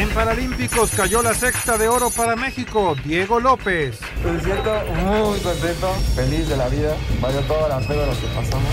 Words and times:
En 0.00 0.08
Paralímpicos 0.08 0.92
cayó 0.96 1.20
la 1.20 1.34
sexta 1.34 1.76
de 1.76 1.86
oro 1.86 2.08
para 2.08 2.34
México, 2.34 2.96
Diego 3.04 3.38
López. 3.38 3.98
Me 4.24 4.40
siento 4.40 4.72
muy 4.96 5.38
contento, 5.40 5.92
feliz 6.16 6.48
de 6.48 6.56
la 6.56 6.68
vida. 6.70 6.96
Valió 7.20 7.40
toda 7.42 7.68
la 7.68 7.80
pena 7.80 8.06
lo 8.06 8.12
que 8.12 8.26
pasamos. 8.34 8.72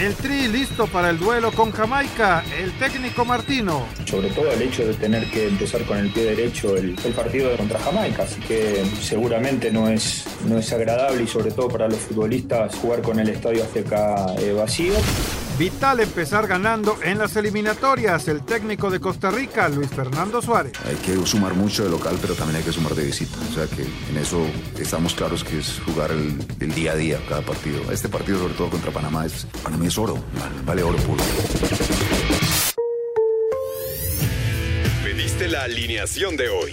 El 0.00 0.14
Tri 0.14 0.48
listo 0.48 0.86
para 0.86 1.10
el 1.10 1.18
duelo 1.18 1.52
con 1.52 1.70
Jamaica, 1.70 2.42
el 2.58 2.72
técnico 2.78 3.26
Martino. 3.26 3.84
Sobre 4.06 4.30
todo 4.30 4.50
el 4.52 4.62
hecho 4.62 4.86
de 4.86 4.94
tener 4.94 5.30
que 5.30 5.48
empezar 5.48 5.84
con 5.84 5.98
el 5.98 6.10
pie 6.10 6.24
derecho 6.24 6.74
el, 6.78 6.96
el 7.04 7.12
partido 7.12 7.54
contra 7.58 7.78
Jamaica, 7.80 8.22
así 8.22 8.40
que 8.40 8.86
seguramente 9.02 9.70
no 9.70 9.90
es, 9.90 10.24
no 10.48 10.56
es 10.56 10.72
agradable 10.72 11.24
y 11.24 11.26
sobre 11.26 11.50
todo 11.50 11.68
para 11.68 11.88
los 11.88 11.98
futbolistas 11.98 12.74
jugar 12.76 13.02
con 13.02 13.20
el 13.20 13.28
estadio 13.28 13.64
Azteca 13.64 14.34
eh, 14.38 14.52
vacío. 14.52 14.94
Vital 15.58 16.00
empezar 16.00 16.48
ganando 16.48 16.98
en 17.04 17.16
las 17.18 17.36
eliminatorias. 17.36 18.26
El 18.26 18.44
técnico 18.44 18.90
de 18.90 18.98
Costa 18.98 19.30
Rica, 19.30 19.68
Luis 19.68 19.88
Fernando 19.88 20.42
Suárez. 20.42 20.72
Hay 20.84 20.96
que 20.96 21.14
sumar 21.24 21.54
mucho 21.54 21.84
de 21.84 21.90
local, 21.90 22.18
pero 22.20 22.34
también 22.34 22.56
hay 22.56 22.64
que 22.64 22.72
sumar 22.72 22.92
de 22.96 23.04
visita. 23.04 23.36
O 23.48 23.54
sea 23.54 23.66
que 23.68 23.82
en 23.82 24.16
eso 24.16 24.44
estamos 24.76 25.14
claros 25.14 25.44
que 25.44 25.60
es 25.60 25.80
jugar 25.86 26.10
el, 26.10 26.44
el 26.58 26.74
día 26.74 26.92
a 26.92 26.96
día 26.96 27.20
cada 27.28 27.42
partido. 27.42 27.92
Este 27.92 28.08
partido, 28.08 28.40
sobre 28.40 28.54
todo 28.54 28.68
contra 28.68 28.90
Panamá, 28.90 29.26
es, 29.26 29.46
para 29.62 29.76
mí 29.76 29.86
es 29.86 29.96
oro. 29.96 30.14
Vale, 30.40 30.54
vale 30.64 30.82
oro 30.82 30.98
puro. 30.98 31.22
Pediste 35.04 35.46
la 35.46 35.62
alineación 35.62 36.36
de 36.36 36.48
hoy. 36.48 36.72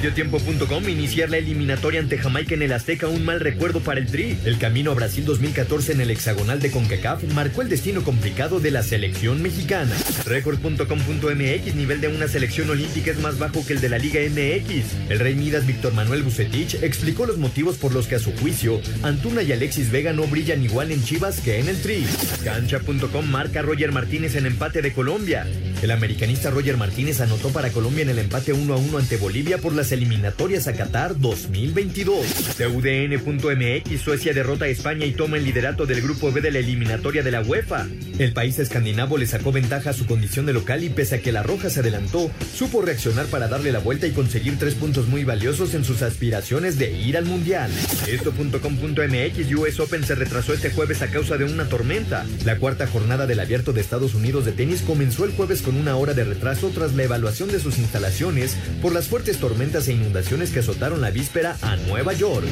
Mediotiempo.com 0.00 0.88
iniciar 0.88 1.28
la 1.28 1.36
eliminatoria 1.36 2.00
ante 2.00 2.16
Jamaica 2.16 2.54
en 2.54 2.62
el 2.62 2.72
Azteca 2.72 3.06
un 3.06 3.22
mal 3.22 3.38
recuerdo 3.38 3.80
para 3.80 4.00
el 4.00 4.06
Tri. 4.06 4.38
El 4.46 4.56
camino 4.56 4.92
a 4.92 4.94
Brasil 4.94 5.26
2014 5.26 5.92
en 5.92 6.00
el 6.00 6.10
hexagonal 6.10 6.58
de 6.58 6.70
CONCACAF 6.70 7.22
marcó 7.34 7.60
el 7.60 7.68
destino 7.68 8.02
complicado 8.02 8.60
de 8.60 8.70
la 8.70 8.82
selección 8.82 9.42
mexicana. 9.42 9.94
Record.com.mx 10.24 11.74
nivel 11.74 12.00
de 12.00 12.08
una 12.08 12.28
selección 12.28 12.70
olímpica 12.70 13.10
es 13.10 13.18
más 13.18 13.38
bajo 13.38 13.62
que 13.66 13.74
el 13.74 13.82
de 13.82 13.90
la 13.90 13.98
Liga 13.98 14.20
MX. 14.22 15.10
El 15.10 15.18
rey 15.18 15.34
Midas 15.34 15.66
Víctor 15.66 15.92
Manuel 15.92 16.22
Bucetich 16.22 16.82
explicó 16.82 17.26
los 17.26 17.36
motivos 17.36 17.76
por 17.76 17.92
los 17.92 18.06
que 18.06 18.14
a 18.14 18.20
su 18.20 18.32
juicio 18.32 18.80
Antuna 19.02 19.42
y 19.42 19.52
Alexis 19.52 19.90
Vega 19.90 20.14
no 20.14 20.26
brillan 20.26 20.64
igual 20.64 20.92
en 20.92 21.04
Chivas 21.04 21.40
que 21.40 21.58
en 21.58 21.68
el 21.68 21.78
Tri. 21.82 22.06
Cancha.com 22.42 23.26
marca 23.26 23.60
Roger 23.60 23.92
Martínez 23.92 24.34
en 24.34 24.46
empate 24.46 24.80
de 24.80 24.94
Colombia. 24.94 25.46
El 25.82 25.90
americanista 25.90 26.48
Roger 26.48 26.78
Martínez 26.78 27.20
anotó 27.20 27.50
para 27.50 27.68
Colombia 27.68 28.02
en 28.02 28.10
el 28.10 28.18
empate 28.18 28.54
1 28.54 28.72
a 28.72 28.78
1 28.78 28.96
ante 28.96 29.18
Bolivia 29.18 29.58
por 29.58 29.74
eliminatorias 29.92 30.68
a 30.68 30.72
Qatar 30.72 31.18
2022. 31.18 32.26
TUDN.mx 32.56 34.00
Suecia 34.00 34.32
derrota 34.32 34.64
a 34.64 34.68
España 34.68 35.06
y 35.06 35.12
toma 35.12 35.36
el 35.36 35.44
liderato 35.44 35.86
del 35.86 36.02
grupo 36.02 36.32
B 36.32 36.40
de 36.40 36.50
la 36.50 36.58
eliminatoria 36.58 37.22
de 37.22 37.30
la 37.30 37.42
UEFA. 37.42 37.86
El 38.18 38.32
país 38.32 38.58
escandinavo 38.58 39.18
le 39.18 39.26
sacó 39.26 39.52
ventaja 39.52 39.90
a 39.90 39.92
su 39.92 40.06
condición 40.06 40.46
de 40.46 40.52
local 40.52 40.84
y 40.84 40.90
pese 40.90 41.16
a 41.16 41.20
que 41.20 41.32
la 41.32 41.42
Roja 41.42 41.70
se 41.70 41.80
adelantó, 41.80 42.30
supo 42.54 42.82
reaccionar 42.82 43.26
para 43.26 43.48
darle 43.48 43.72
la 43.72 43.78
vuelta 43.78 44.06
y 44.06 44.12
conseguir 44.12 44.58
tres 44.58 44.74
puntos 44.74 45.08
muy 45.08 45.24
valiosos 45.24 45.74
en 45.74 45.84
sus 45.84 46.02
aspiraciones 46.02 46.78
de 46.78 46.92
ir 46.92 47.16
al 47.16 47.24
Mundial. 47.24 47.70
Esto.com.mx 48.08 49.54
US 49.54 49.80
Open 49.80 50.04
se 50.04 50.14
retrasó 50.14 50.52
este 50.52 50.70
jueves 50.70 51.02
a 51.02 51.10
causa 51.10 51.36
de 51.36 51.44
una 51.44 51.68
tormenta. 51.68 52.26
La 52.44 52.58
cuarta 52.58 52.86
jornada 52.86 53.26
del 53.26 53.40
Abierto 53.40 53.72
de 53.72 53.80
Estados 53.80 54.14
Unidos 54.14 54.44
de 54.44 54.52
tenis 54.52 54.82
comenzó 54.82 55.24
el 55.24 55.32
jueves 55.32 55.62
con 55.62 55.76
una 55.76 55.96
hora 55.96 56.14
de 56.14 56.24
retraso 56.24 56.70
tras 56.70 56.94
la 56.94 57.04
evaluación 57.04 57.50
de 57.50 57.60
sus 57.60 57.78
instalaciones 57.78 58.56
por 58.82 58.92
las 58.92 59.08
fuertes 59.08 59.38
tormentas 59.38 59.79
e 59.88 59.92
inundaciones 59.92 60.50
que 60.50 60.58
azotaron 60.58 61.00
la 61.00 61.10
víspera 61.10 61.56
a 61.62 61.76
Nueva 61.76 62.12
York. 62.12 62.46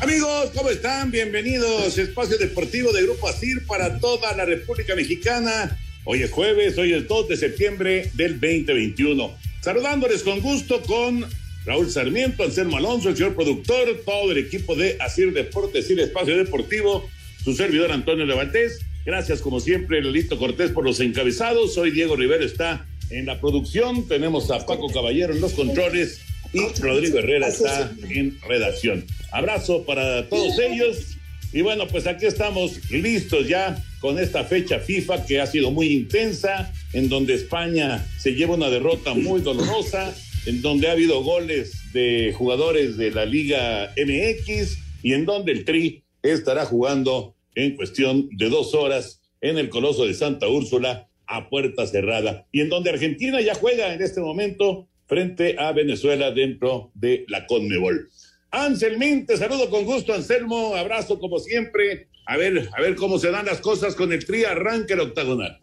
Amigos, 0.00 0.50
¿cómo 0.54 0.70
están? 0.70 1.10
Bienvenidos. 1.10 1.98
Espacio 1.98 2.38
Deportivo 2.38 2.92
de 2.92 3.02
Grupo 3.02 3.28
ASIR 3.28 3.66
para 3.66 3.98
toda 3.98 4.34
la 4.36 4.44
República 4.44 4.94
Mexicana. 4.94 5.78
Hoy 6.04 6.22
es 6.22 6.30
jueves, 6.30 6.78
hoy 6.78 6.92
es 6.92 7.08
2 7.08 7.28
de 7.28 7.36
septiembre 7.36 8.10
del 8.14 8.40
2021. 8.40 9.47
Saludándoles 9.60 10.22
con 10.22 10.40
gusto 10.40 10.80
con 10.82 11.26
Raúl 11.64 11.90
Sarmiento, 11.90 12.44
Anselmo 12.44 12.76
Alonso, 12.76 13.08
el 13.08 13.16
señor 13.16 13.34
productor, 13.34 14.02
todo 14.04 14.32
el 14.32 14.38
equipo 14.38 14.76
de 14.76 14.96
Asir 15.00 15.32
Deportes 15.32 15.90
y 15.90 15.94
el 15.94 16.00
Espacio 16.00 16.36
Deportivo, 16.36 17.08
su 17.44 17.54
servidor 17.54 17.92
Antonio 17.92 18.24
Levantés. 18.24 18.80
Gracias, 19.04 19.40
como 19.40 19.58
siempre, 19.60 20.00
Lelito 20.00 20.38
Cortés 20.38 20.70
por 20.70 20.84
los 20.84 21.00
encabezados. 21.00 21.76
Hoy 21.76 21.90
Diego 21.90 22.14
Rivero 22.14 22.44
está 22.44 22.86
en 23.10 23.26
la 23.26 23.40
producción. 23.40 24.06
Tenemos 24.06 24.50
a 24.50 24.64
Paco 24.64 24.88
Caballero 24.92 25.34
en 25.34 25.40
los 25.40 25.52
controles 25.52 26.20
y 26.52 26.60
Rodrigo 26.80 27.18
Herrera 27.18 27.48
está 27.48 27.92
en 28.08 28.38
redacción. 28.48 29.04
Abrazo 29.32 29.84
para 29.84 30.28
todos 30.28 30.58
ellos. 30.58 31.16
Y 31.52 31.62
bueno, 31.62 31.88
pues 31.88 32.06
aquí 32.06 32.26
estamos 32.26 32.90
listos 32.90 33.48
ya 33.48 33.82
con 34.00 34.18
esta 34.18 34.44
fecha 34.44 34.78
FIFA 34.78 35.26
que 35.26 35.40
ha 35.40 35.46
sido 35.46 35.70
muy 35.70 35.88
intensa, 35.88 36.72
en 36.92 37.08
donde 37.08 37.34
España 37.34 38.06
se 38.18 38.34
lleva 38.34 38.54
una 38.54 38.70
derrota 38.70 39.14
muy 39.14 39.40
dolorosa, 39.40 40.14
en 40.46 40.62
donde 40.62 40.88
ha 40.88 40.92
habido 40.92 41.22
goles 41.22 41.72
de 41.92 42.32
jugadores 42.36 42.96
de 42.96 43.10
la 43.10 43.24
Liga 43.24 43.92
MX 43.96 44.78
y 45.02 45.12
en 45.12 45.24
donde 45.24 45.52
el 45.52 45.64
Tri 45.64 46.04
estará 46.22 46.64
jugando 46.64 47.34
en 47.54 47.76
cuestión 47.76 48.28
de 48.32 48.48
dos 48.48 48.74
horas 48.74 49.20
en 49.40 49.58
el 49.58 49.68
Coloso 49.68 50.06
de 50.06 50.14
Santa 50.14 50.48
Úrsula 50.48 51.08
a 51.26 51.48
puerta 51.48 51.86
cerrada 51.86 52.46
y 52.52 52.60
en 52.60 52.68
donde 52.68 52.90
Argentina 52.90 53.40
ya 53.40 53.54
juega 53.54 53.92
en 53.92 54.02
este 54.02 54.20
momento 54.20 54.88
frente 55.06 55.56
a 55.58 55.72
Venezuela 55.72 56.30
dentro 56.30 56.90
de 56.94 57.24
la 57.28 57.46
Conmebol. 57.46 58.08
Anselmín, 58.50 59.26
te 59.26 59.36
saludo 59.36 59.68
con 59.68 59.84
gusto, 59.84 60.14
Anselmo, 60.14 60.74
abrazo 60.74 61.18
como 61.18 61.38
siempre. 61.38 62.08
A 62.30 62.36
ver, 62.36 62.68
a 62.76 62.82
ver 62.82 62.94
cómo 62.94 63.18
se 63.18 63.30
dan 63.30 63.46
las 63.46 63.62
cosas 63.62 63.94
con 63.94 64.12
el 64.12 64.26
tri, 64.26 64.44
arranque 64.44 64.92
el 64.92 65.00
octagonal. 65.00 65.62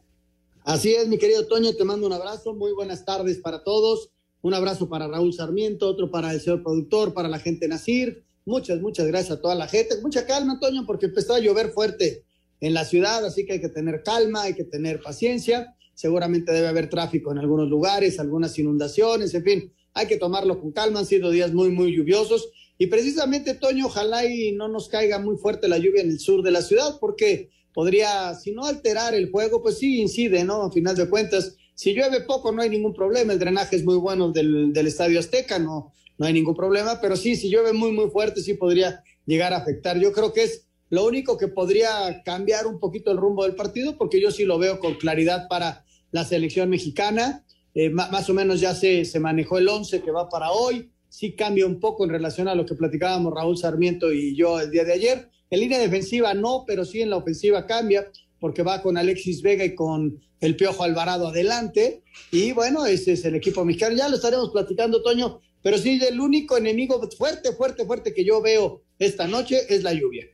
Así 0.64 0.96
es, 0.96 1.08
mi 1.08 1.20
querido 1.20 1.46
Toño, 1.46 1.76
te 1.76 1.84
mando 1.84 2.08
un 2.08 2.14
abrazo, 2.14 2.56
muy 2.56 2.72
buenas 2.72 3.06
tardes 3.06 3.38
para 3.38 3.64
todos. 3.64 4.10
Un 4.42 4.56
abrazo 4.56 4.90
para 4.90 5.08
Raúl 5.08 5.32
Sarmiento, 5.32 5.88
otro 5.88 6.10
para 6.10 6.32
el 6.32 6.42
señor 6.42 6.64
productor, 6.64 7.14
para 7.14 7.30
la 7.30 7.38
gente 7.38 7.68
Nacir. 7.68 8.24
Muchas, 8.46 8.82
muchas 8.82 9.06
gracias 9.06 9.38
a 9.38 9.42
toda 9.42 9.54
la 9.54 9.68
gente. 9.68 10.02
Mucha 10.02 10.26
calma, 10.26 10.60
Toño, 10.60 10.88
porque 10.88 11.06
empezó 11.06 11.36
a 11.36 11.40
llover 11.40 11.70
fuerte 11.70 12.24
en 12.60 12.74
la 12.74 12.84
ciudad, 12.84 13.24
así 13.24 13.46
que 13.46 13.54
hay 13.54 13.62
que 13.62 13.70
tener 13.70 14.02
calma, 14.02 14.42
hay 14.42 14.56
que 14.56 14.64
tener 14.64 15.04
paciencia. 15.04 15.76
Seguramente 15.94 16.52
debe 16.52 16.68
haber 16.68 16.90
tráfico 16.90 17.32
en 17.32 17.38
algunos 17.38 17.70
lugares, 17.70 18.20
algunas 18.20 18.58
inundaciones, 18.58 19.36
en 19.36 19.44
fin, 19.44 19.74
hay 19.94 20.08
que 20.08 20.18
tomarlo 20.18 20.60
con 20.60 20.72
calma. 20.72 21.02
Han 21.02 21.06
sido 21.06 21.30
días 21.30 21.54
muy, 21.54 21.70
muy 21.70 21.96
lluviosos. 21.96 22.50
Y 22.78 22.88
precisamente, 22.88 23.56
Toño, 23.56 23.86
ojalá 23.88 24.26
y 24.26 24.52
no 24.52 24.68
nos 24.68 24.90
caiga 24.90 25.20
muy 25.20 25.38
fuerte 25.38 25.68
la 25.68 25.78
lluvia 25.78 26.02
en 26.02 26.10
el 26.10 26.20
sur 26.20 26.44
de 26.44 26.52
la 26.52 26.62
ciudad, 26.62 26.98
porque 27.00 27.50
podría, 27.74 28.34
si 28.36 28.52
no 28.52 28.66
alterar 28.66 29.14
el 29.14 29.32
juego, 29.32 29.62
pues 29.62 29.78
sí 29.78 30.02
incide, 30.02 30.44
¿no? 30.44 30.64
A 30.64 30.72
final 30.72 30.96
de 30.96 31.10
cuentas, 31.10 31.56
si 31.74 31.94
llueve 31.94 32.22
poco 32.22 32.52
no 32.52 32.62
hay 32.62 32.70
ningún 32.70 32.94
problema, 32.94 33.34
el 33.34 33.40
drenaje 33.40 33.76
es 33.76 33.84
muy 33.84 33.98
bueno 33.98 34.32
del, 34.32 34.74
del 34.74 34.88
Estadio 34.88 35.20
Azteca, 35.20 35.60
no, 35.60 35.94
no 36.18 36.26
hay 36.26 36.34
ningún 36.34 36.56
problema, 36.56 37.00
pero 37.02 37.16
sí, 37.16 37.36
si 37.36 37.50
llueve 37.50 37.74
muy, 37.74 37.92
muy 37.92 38.10
fuerte, 38.10 38.42
sí 38.42 38.54
podría 38.54 39.04
llegar 39.26 39.54
a 39.54 39.58
afectar. 39.58 39.98
Yo 40.00 40.12
creo 40.12 40.34
que 40.34 40.44
es 40.44 40.68
lo 40.90 41.06
único 41.06 41.38
que 41.38 41.48
podría 41.48 42.24
cambiar 42.24 42.68
un 42.68 42.80
poquito 42.80 43.12
el 43.12 43.18
rumbo 43.18 43.44
del 43.44 43.56
partido, 43.56 43.98
porque 43.98 44.22
yo 44.22 44.32
sí 44.32 44.46
lo 44.46 44.58
veo 44.58 44.80
con 44.80 44.96
claridad 44.96 45.48
para 45.50 45.86
la 46.12 46.24
selección 46.24 46.70
mexicana. 46.70 47.44
Eh, 47.74 47.90
más 47.90 48.30
o 48.30 48.34
menos 48.34 48.62
ya 48.62 48.74
se, 48.74 49.04
se 49.04 49.20
manejó 49.20 49.58
el 49.58 49.68
11 49.68 50.02
que 50.02 50.12
va 50.12 50.30
para 50.30 50.52
hoy. 50.52 50.92
Sí 51.16 51.32
cambia 51.32 51.66
un 51.66 51.80
poco 51.80 52.04
en 52.04 52.10
relación 52.10 52.50
a 52.50 52.56
lo 52.56 52.66
que 52.66 52.76
platicábamos 52.76 53.34
Raúl 53.34 53.58
Sarmiento 53.58 54.12
y 54.12 54.36
yo 54.36 54.60
el 54.60 54.70
día 54.70 54.84
de 54.84 54.92
ayer. 54.92 55.30
En 55.50 55.62
línea 55.62 55.80
defensiva 55.80 56.34
no, 56.34 56.66
pero 56.68 56.84
sí 56.84 57.02
en 57.02 57.10
la 57.10 57.16
ofensiva 57.16 57.66
cambia, 57.66 58.12
porque 58.38 58.64
va 58.64 58.82
con 58.82 58.98
Alexis 58.98 59.42
Vega 59.42 59.64
y 59.64 59.76
con 59.76 60.20
el 60.42 60.58
Piojo 60.58 60.84
Alvarado 60.84 61.30
adelante. 61.30 62.02
Y 62.34 62.52
bueno, 62.52 62.86
ese 62.86 63.14
es 63.14 63.24
el 63.24 63.36
equipo 63.36 63.64
mexicano. 63.64 63.96
Ya 63.96 64.10
lo 64.10 64.18
estaremos 64.18 64.50
platicando, 64.50 65.02
Toño, 65.02 65.40
pero 65.64 65.78
sí, 65.78 66.02
el 66.06 66.20
único 66.20 66.58
enemigo 66.58 67.00
fuerte, 67.18 67.54
fuerte, 67.54 67.86
fuerte 67.86 68.14
que 68.14 68.26
yo 68.26 68.42
veo 68.42 68.84
esta 69.00 69.26
noche 69.26 69.62
es 69.70 69.84
la 69.84 69.94
lluvia. 69.94 70.28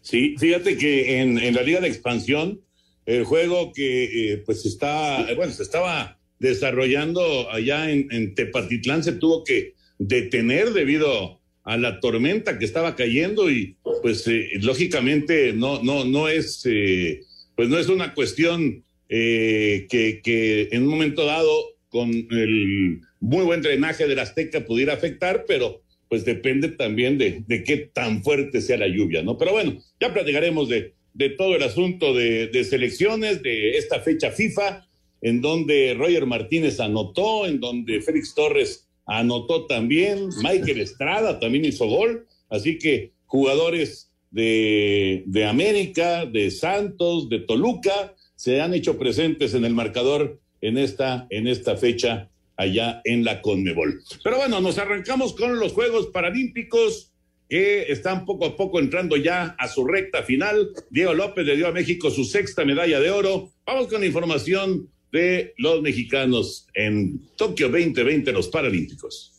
Sí, 0.00 0.34
fíjate 0.38 0.76
que 0.76 1.20
en, 1.20 1.38
en 1.38 1.54
la 1.54 1.62
Liga 1.62 1.78
de 1.78 1.86
Expansión, 1.86 2.60
el 3.06 3.22
juego 3.22 3.72
que 3.72 4.32
eh, 4.32 4.38
pues 4.38 4.66
está, 4.66 5.24
bueno, 5.36 5.52
se 5.52 5.62
estaba 5.62 6.18
desarrollando 6.40 7.48
allá 7.48 7.88
en, 7.92 8.08
en, 8.10 8.34
Tepatitlán 8.34 9.04
se 9.04 9.12
tuvo 9.12 9.44
que 9.44 9.78
detener 10.00 10.72
debido 10.72 11.40
a 11.62 11.76
la 11.76 12.00
tormenta 12.00 12.58
que 12.58 12.64
estaba 12.64 12.96
cayendo 12.96 13.50
y 13.50 13.76
pues 14.02 14.26
eh, 14.26 14.48
lógicamente 14.62 15.52
no, 15.52 15.82
no, 15.82 16.04
no 16.04 16.26
es, 16.28 16.62
eh, 16.64 17.20
pues 17.54 17.68
no 17.68 17.78
es 17.78 17.88
una 17.88 18.14
cuestión 18.14 18.82
eh, 19.10 19.86
que, 19.90 20.68
en 20.72 20.82
un 20.84 20.88
momento 20.88 21.26
dado 21.26 21.52
con 21.90 22.10
el 22.10 23.00
muy 23.20 23.44
buen 23.44 23.60
drenaje 23.60 24.08
de 24.08 24.16
la 24.16 24.22
Azteca 24.22 24.64
pudiera 24.64 24.94
afectar, 24.94 25.44
pero 25.46 25.82
pues 26.08 26.24
depende 26.24 26.68
también 26.68 27.18
de, 27.18 27.44
de, 27.46 27.62
qué 27.62 27.76
tan 27.76 28.24
fuerte 28.24 28.62
sea 28.62 28.78
la 28.78 28.88
lluvia, 28.88 29.22
¿no? 29.22 29.36
Pero 29.36 29.52
bueno, 29.52 29.78
ya 30.00 30.14
platicaremos 30.14 30.68
de, 30.68 30.94
de 31.12 31.28
todo 31.30 31.54
el 31.56 31.62
asunto 31.62 32.14
de, 32.14 32.46
de, 32.48 32.64
selecciones, 32.64 33.42
de 33.42 33.76
esta 33.76 34.00
fecha 34.00 34.30
FIFA, 34.30 34.86
en 35.20 35.42
donde 35.42 35.94
Roger 35.94 36.24
Martínez 36.26 36.80
anotó, 36.80 37.46
en 37.46 37.60
donde 37.60 38.00
Félix 38.00 38.34
Torres 38.34 38.89
anotó 39.10 39.66
también, 39.66 40.28
Michael 40.40 40.80
Estrada 40.80 41.40
también 41.40 41.64
hizo 41.64 41.86
gol, 41.86 42.28
así 42.48 42.78
que 42.78 43.10
jugadores 43.26 44.12
de, 44.30 45.24
de 45.26 45.44
América, 45.44 46.26
de 46.26 46.52
Santos, 46.52 47.28
de 47.28 47.40
Toluca, 47.40 48.14
se 48.36 48.60
han 48.60 48.72
hecho 48.72 48.96
presentes 48.98 49.54
en 49.54 49.64
el 49.64 49.74
marcador 49.74 50.38
en 50.60 50.78
esta, 50.78 51.26
en 51.30 51.48
esta 51.48 51.76
fecha 51.76 52.30
allá 52.56 53.00
en 53.04 53.24
la 53.24 53.42
Conmebol. 53.42 54.00
Pero 54.22 54.36
bueno, 54.36 54.60
nos 54.60 54.78
arrancamos 54.78 55.34
con 55.34 55.58
los 55.58 55.72
Juegos 55.72 56.06
Paralímpicos 56.06 57.12
que 57.48 57.90
están 57.90 58.24
poco 58.24 58.46
a 58.46 58.56
poco 58.56 58.78
entrando 58.78 59.16
ya 59.16 59.56
a 59.58 59.66
su 59.66 59.84
recta 59.84 60.22
final. 60.22 60.70
Diego 60.88 61.14
López 61.14 61.44
le 61.44 61.56
dio 61.56 61.66
a 61.66 61.72
México 61.72 62.10
su 62.10 62.24
sexta 62.24 62.64
medalla 62.64 63.00
de 63.00 63.10
oro. 63.10 63.50
Vamos 63.66 63.88
con 63.88 64.02
la 64.02 64.06
información 64.06 64.88
de 65.12 65.54
los 65.58 65.82
mexicanos 65.82 66.66
en 66.74 67.20
Tokio 67.36 67.68
2020, 67.68 68.32
los 68.32 68.48
Paralímpicos. 68.48 69.32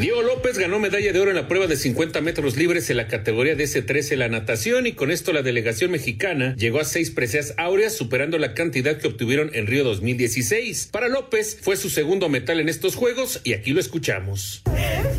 Diego 0.00 0.22
López 0.22 0.56
ganó 0.56 0.78
medalla 0.78 1.12
de 1.12 1.20
oro 1.20 1.28
en 1.28 1.36
la 1.36 1.46
prueba 1.46 1.66
de 1.66 1.76
50 1.76 2.22
metros 2.22 2.56
libres 2.56 2.88
en 2.88 2.96
la 2.96 3.06
categoría 3.06 3.54
de 3.54 3.64
S13 3.64 4.12
en 4.12 4.18
la 4.20 4.28
natación 4.28 4.86
y 4.86 4.92
con 4.92 5.10
esto 5.10 5.34
la 5.34 5.42
delegación 5.42 5.90
mexicana 5.90 6.54
llegó 6.56 6.80
a 6.80 6.84
seis 6.84 7.10
preseas 7.10 7.52
áureas 7.58 7.92
superando 7.92 8.38
la 8.38 8.54
cantidad 8.54 8.96
que 8.96 9.08
obtuvieron 9.08 9.50
en 9.52 9.66
Río 9.66 9.84
2016. 9.84 10.88
Para 10.90 11.08
López 11.08 11.58
fue 11.60 11.76
su 11.76 11.90
segundo 11.90 12.30
metal 12.30 12.60
en 12.60 12.70
estos 12.70 12.94
Juegos 12.94 13.42
y 13.44 13.52
aquí 13.52 13.72
lo 13.72 13.80
escuchamos. 13.80 14.62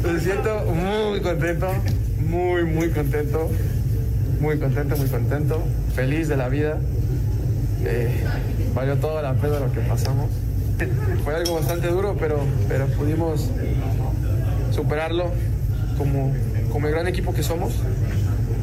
Me 0.03 0.19
siento 0.19 0.65
muy 0.65 1.19
contento, 1.19 1.71
muy, 2.17 2.63
muy 2.63 2.89
contento, 2.89 3.51
muy 4.39 4.57
contento, 4.57 4.97
muy 4.97 5.09
contento, 5.09 5.63
feliz 5.95 6.27
de 6.27 6.37
la 6.37 6.49
vida. 6.49 6.81
Eh, 7.85 8.23
valió 8.73 8.95
toda 8.97 9.21
la 9.21 9.33
pena 9.33 9.59
lo 9.59 9.71
que 9.71 9.79
pasamos. 9.81 10.29
Fue 11.23 11.35
algo 11.35 11.55
bastante 11.55 11.87
duro, 11.87 12.15
pero, 12.19 12.39
pero 12.67 12.87
pudimos 12.87 13.49
superarlo 14.71 15.31
como, 15.97 16.33
como 16.71 16.87
el 16.87 16.93
gran 16.93 17.07
equipo 17.07 17.33
que 17.33 17.43
somos, 17.43 17.73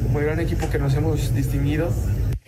como 0.04 0.18
el 0.18 0.26
gran 0.26 0.40
equipo 0.40 0.68
que 0.68 0.78
nos 0.78 0.94
hemos 0.94 1.34
distinguido. 1.34 1.90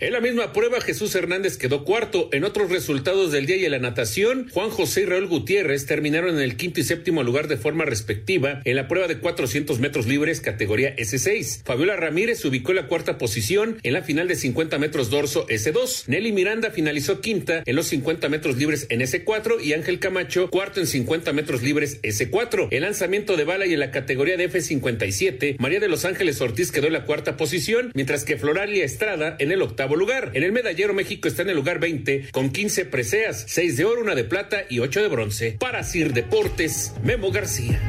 En 0.01 0.13
la 0.13 0.19
misma 0.19 0.51
prueba, 0.51 0.81
Jesús 0.81 1.13
Hernández 1.13 1.57
quedó 1.57 1.85
cuarto. 1.85 2.27
En 2.31 2.43
otros 2.43 2.71
resultados 2.71 3.31
del 3.31 3.45
día 3.45 3.57
y 3.57 3.65
en 3.65 3.71
la 3.71 3.77
natación, 3.77 4.49
Juan 4.49 4.71
José 4.71 5.01
y 5.01 5.05
Raúl 5.05 5.27
Gutiérrez 5.27 5.85
terminaron 5.85 6.37
en 6.37 6.41
el 6.41 6.57
quinto 6.57 6.79
y 6.79 6.83
séptimo 6.83 7.21
lugar 7.21 7.47
de 7.47 7.57
forma 7.57 7.85
respectiva 7.85 8.61
en 8.65 8.77
la 8.77 8.87
prueba 8.87 9.07
de 9.07 9.19
400 9.19 9.77
metros 9.77 10.07
libres 10.07 10.41
categoría 10.41 10.95
S6. 10.95 11.61
Fabiola 11.65 11.97
Ramírez 11.97 12.43
ubicó 12.45 12.73
la 12.73 12.87
cuarta 12.87 13.19
posición 13.19 13.77
en 13.83 13.93
la 13.93 14.01
final 14.01 14.27
de 14.27 14.33
50 14.37 14.79
metros 14.79 15.11
dorso 15.11 15.45
S2. 15.45 16.05
Nelly 16.07 16.31
Miranda 16.31 16.71
finalizó 16.71 17.21
quinta 17.21 17.61
en 17.63 17.75
los 17.75 17.85
50 17.85 18.27
metros 18.27 18.57
libres 18.57 18.87
en 18.89 19.01
S4 19.01 19.63
y 19.63 19.73
Ángel 19.73 19.99
Camacho 19.99 20.49
cuarto 20.49 20.79
en 20.79 20.87
50 20.87 21.31
metros 21.33 21.61
libres 21.61 22.01
S4. 22.01 22.69
El 22.71 22.81
lanzamiento 22.81 23.37
de 23.37 23.43
bala 23.43 23.67
y 23.67 23.73
en 23.73 23.79
la 23.79 23.91
categoría 23.91 24.35
de 24.35 24.49
F57, 24.49 25.57
María 25.59 25.79
de 25.79 25.89
los 25.89 26.05
Ángeles 26.05 26.41
Ortiz 26.41 26.71
quedó 26.71 26.87
en 26.87 26.93
la 26.93 27.05
cuarta 27.05 27.37
posición, 27.37 27.91
mientras 27.93 28.25
que 28.25 28.37
Floralia 28.37 28.83
Estrada 28.83 29.35
en 29.37 29.51
el 29.51 29.61
octavo 29.61 29.90
lugar. 29.95 30.31
En 30.33 30.43
el 30.43 30.51
medallero 30.51 30.93
México 30.93 31.27
está 31.27 31.41
en 31.41 31.49
el 31.49 31.55
lugar 31.55 31.79
20 31.79 32.29
con 32.31 32.51
15 32.51 32.85
preseas, 32.85 33.45
6 33.47 33.77
de 33.77 33.85
oro, 33.85 34.01
una 34.01 34.15
de 34.15 34.23
plata 34.23 34.63
y 34.69 34.79
8 34.79 35.01
de 35.01 35.07
bronce. 35.07 35.57
Para 35.59 35.83
Sir 35.83 36.13
Deportes, 36.13 36.93
Memo 37.03 37.31
García. 37.31 37.79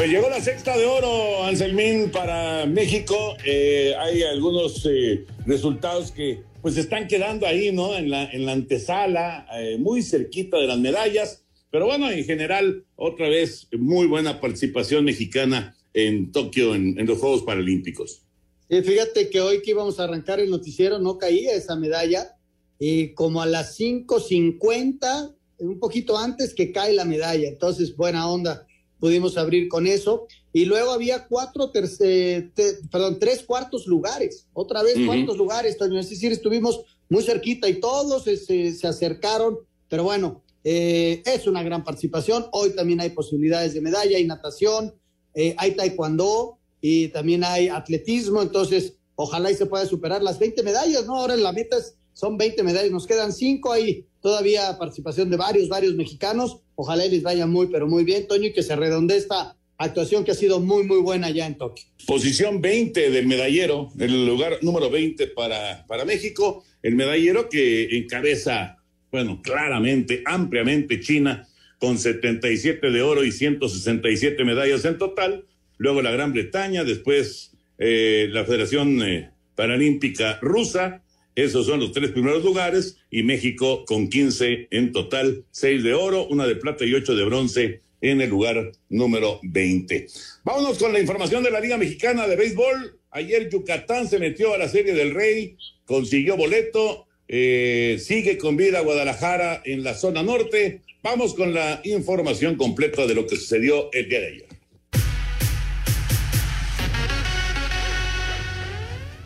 Pues 0.00 0.10
llegó 0.10 0.30
la 0.30 0.40
sexta 0.40 0.78
de 0.78 0.86
oro, 0.86 1.44
Anselmín, 1.44 2.10
para 2.10 2.64
México. 2.64 3.36
Eh, 3.44 3.92
hay 3.98 4.22
algunos 4.22 4.88
eh, 4.90 5.26
resultados 5.44 6.10
que 6.10 6.40
pues 6.62 6.78
están 6.78 7.06
quedando 7.06 7.46
ahí, 7.46 7.70
¿no? 7.70 7.94
En 7.94 8.08
la, 8.08 8.24
en 8.30 8.46
la 8.46 8.52
antesala, 8.52 9.46
eh, 9.58 9.76
muy 9.78 10.02
cerquita 10.02 10.56
de 10.56 10.66
las 10.66 10.78
medallas. 10.78 11.44
Pero 11.70 11.84
bueno, 11.84 12.10
en 12.10 12.24
general, 12.24 12.84
otra 12.96 13.28
vez, 13.28 13.68
muy 13.78 14.06
buena 14.06 14.40
participación 14.40 15.04
mexicana 15.04 15.76
en 15.92 16.32
Tokio 16.32 16.74
en, 16.74 16.98
en 16.98 17.06
los 17.06 17.18
Juegos 17.18 17.42
Paralímpicos. 17.42 18.22
Y 18.70 18.82
fíjate 18.82 19.28
que 19.28 19.40
hoy 19.40 19.62
que 19.62 19.72
íbamos 19.72 19.98
a 19.98 20.04
arrancar 20.04 20.38
el 20.38 20.48
noticiero 20.48 21.00
no 21.00 21.18
caía 21.18 21.54
esa 21.54 21.74
medalla 21.74 22.36
y 22.78 23.12
como 23.14 23.42
a 23.42 23.46
las 23.46 23.76
5.50, 23.78 25.34
un 25.58 25.78
poquito 25.80 26.16
antes 26.16 26.54
que 26.54 26.70
cae 26.70 26.92
la 26.92 27.04
medalla. 27.04 27.48
Entonces, 27.48 27.96
buena 27.96 28.30
onda, 28.30 28.64
pudimos 29.00 29.36
abrir 29.36 29.68
con 29.68 29.88
eso. 29.88 30.28
Y 30.52 30.66
luego 30.66 30.92
había 30.92 31.26
cuatro, 31.26 31.70
tercer, 31.70 32.52
te, 32.54 32.76
perdón, 32.92 33.18
tres 33.18 33.42
cuartos 33.42 33.88
lugares. 33.88 34.46
Otra 34.52 34.84
vez, 34.84 34.96
-hmm. 34.96 35.06
cuartos 35.06 35.36
lugares, 35.36 35.76
Toño. 35.76 35.98
Es 35.98 36.08
decir, 36.08 36.30
estuvimos 36.30 36.80
muy 37.08 37.24
cerquita 37.24 37.68
y 37.68 37.80
todos 37.80 38.22
se, 38.22 38.36
se, 38.36 38.72
se 38.72 38.86
acercaron. 38.86 39.58
Pero 39.88 40.04
bueno, 40.04 40.44
eh, 40.62 41.22
es 41.26 41.48
una 41.48 41.64
gran 41.64 41.82
participación. 41.82 42.46
Hoy 42.52 42.70
también 42.76 43.00
hay 43.00 43.10
posibilidades 43.10 43.74
de 43.74 43.80
medalla, 43.80 44.16
hay 44.16 44.24
natación, 44.24 44.94
eh, 45.34 45.56
hay 45.58 45.72
taekwondo 45.72 46.59
y 46.80 47.08
también 47.08 47.44
hay 47.44 47.68
atletismo, 47.68 48.42
entonces 48.42 48.94
ojalá 49.14 49.50
y 49.50 49.54
se 49.54 49.66
pueda 49.66 49.84
superar 49.86 50.22
las 50.22 50.38
20 50.38 50.62
medallas, 50.62 51.06
¿no? 51.06 51.16
Ahora 51.16 51.34
en 51.34 51.42
la 51.42 51.52
meta 51.52 51.76
son 52.12 52.38
20 52.38 52.62
medallas, 52.62 52.90
nos 52.90 53.06
quedan 53.06 53.32
5 53.32 53.72
ahí, 53.72 54.06
todavía 54.20 54.76
participación 54.78 55.30
de 55.30 55.36
varios, 55.36 55.68
varios 55.68 55.94
mexicanos, 55.94 56.58
ojalá 56.74 57.06
y 57.06 57.10
les 57.10 57.22
vaya 57.22 57.46
muy, 57.46 57.66
pero 57.68 57.86
muy 57.86 58.04
bien, 58.04 58.26
Toño, 58.26 58.46
y 58.46 58.52
que 58.52 58.62
se 58.62 58.76
redonde 58.76 59.16
esta 59.16 59.56
actuación 59.76 60.24
que 60.24 60.32
ha 60.32 60.34
sido 60.34 60.60
muy, 60.60 60.84
muy 60.84 61.00
buena 61.00 61.30
ya 61.30 61.46
en 61.46 61.56
Tokio. 61.56 61.86
Posición 62.06 62.60
20 62.60 63.10
del 63.10 63.26
medallero, 63.26 63.90
el 63.98 64.26
lugar 64.26 64.58
número 64.62 64.90
20 64.90 65.28
para, 65.28 65.86
para 65.86 66.04
México, 66.04 66.64
el 66.82 66.94
medallero 66.94 67.48
que 67.48 67.96
encabeza, 67.96 68.76
bueno, 69.10 69.40
claramente, 69.42 70.22
ampliamente 70.26 71.00
China, 71.00 71.46
con 71.78 71.98
77 71.98 72.90
de 72.90 73.02
oro 73.02 73.24
y 73.24 73.32
167 73.32 74.44
medallas 74.44 74.84
en 74.84 74.98
total, 74.98 75.46
luego 75.80 76.02
la 76.02 76.12
Gran 76.12 76.32
Bretaña, 76.32 76.84
después 76.84 77.52
eh, 77.78 78.28
la 78.30 78.44
Federación 78.44 79.02
eh, 79.02 79.30
Paralímpica 79.54 80.38
Rusa, 80.42 81.02
esos 81.34 81.64
son 81.66 81.80
los 81.80 81.92
tres 81.92 82.10
primeros 82.10 82.44
lugares, 82.44 82.98
y 83.10 83.22
México 83.22 83.86
con 83.86 84.10
15 84.10 84.68
en 84.70 84.92
total, 84.92 85.44
6 85.52 85.82
de 85.82 85.94
oro, 85.94 86.26
una 86.26 86.46
de 86.46 86.56
plata 86.56 86.84
y 86.84 86.92
8 86.92 87.16
de 87.16 87.24
bronce 87.24 87.80
en 88.02 88.20
el 88.20 88.28
lugar 88.28 88.72
número 88.90 89.40
20. 89.42 90.06
Vámonos 90.44 90.76
con 90.76 90.92
la 90.92 91.00
información 91.00 91.42
de 91.42 91.50
la 91.50 91.60
Liga 91.60 91.78
Mexicana 91.78 92.28
de 92.28 92.36
Béisbol. 92.36 92.98
Ayer 93.12 93.48
Yucatán 93.48 94.06
se 94.06 94.18
metió 94.18 94.52
a 94.52 94.58
la 94.58 94.68
Serie 94.68 94.92
del 94.92 95.14
Rey, 95.14 95.56
consiguió 95.86 96.36
boleto, 96.36 97.06
eh, 97.26 97.98
sigue 97.98 98.36
con 98.36 98.58
vida 98.58 98.80
Guadalajara 98.80 99.62
en 99.64 99.82
la 99.82 99.94
zona 99.94 100.22
norte. 100.22 100.82
Vamos 101.02 101.32
con 101.32 101.54
la 101.54 101.80
información 101.84 102.56
completa 102.56 103.06
de 103.06 103.14
lo 103.14 103.26
que 103.26 103.36
sucedió 103.36 103.90
el 103.92 104.10
día 104.10 104.20
de 104.20 104.26
ayer. 104.26 104.49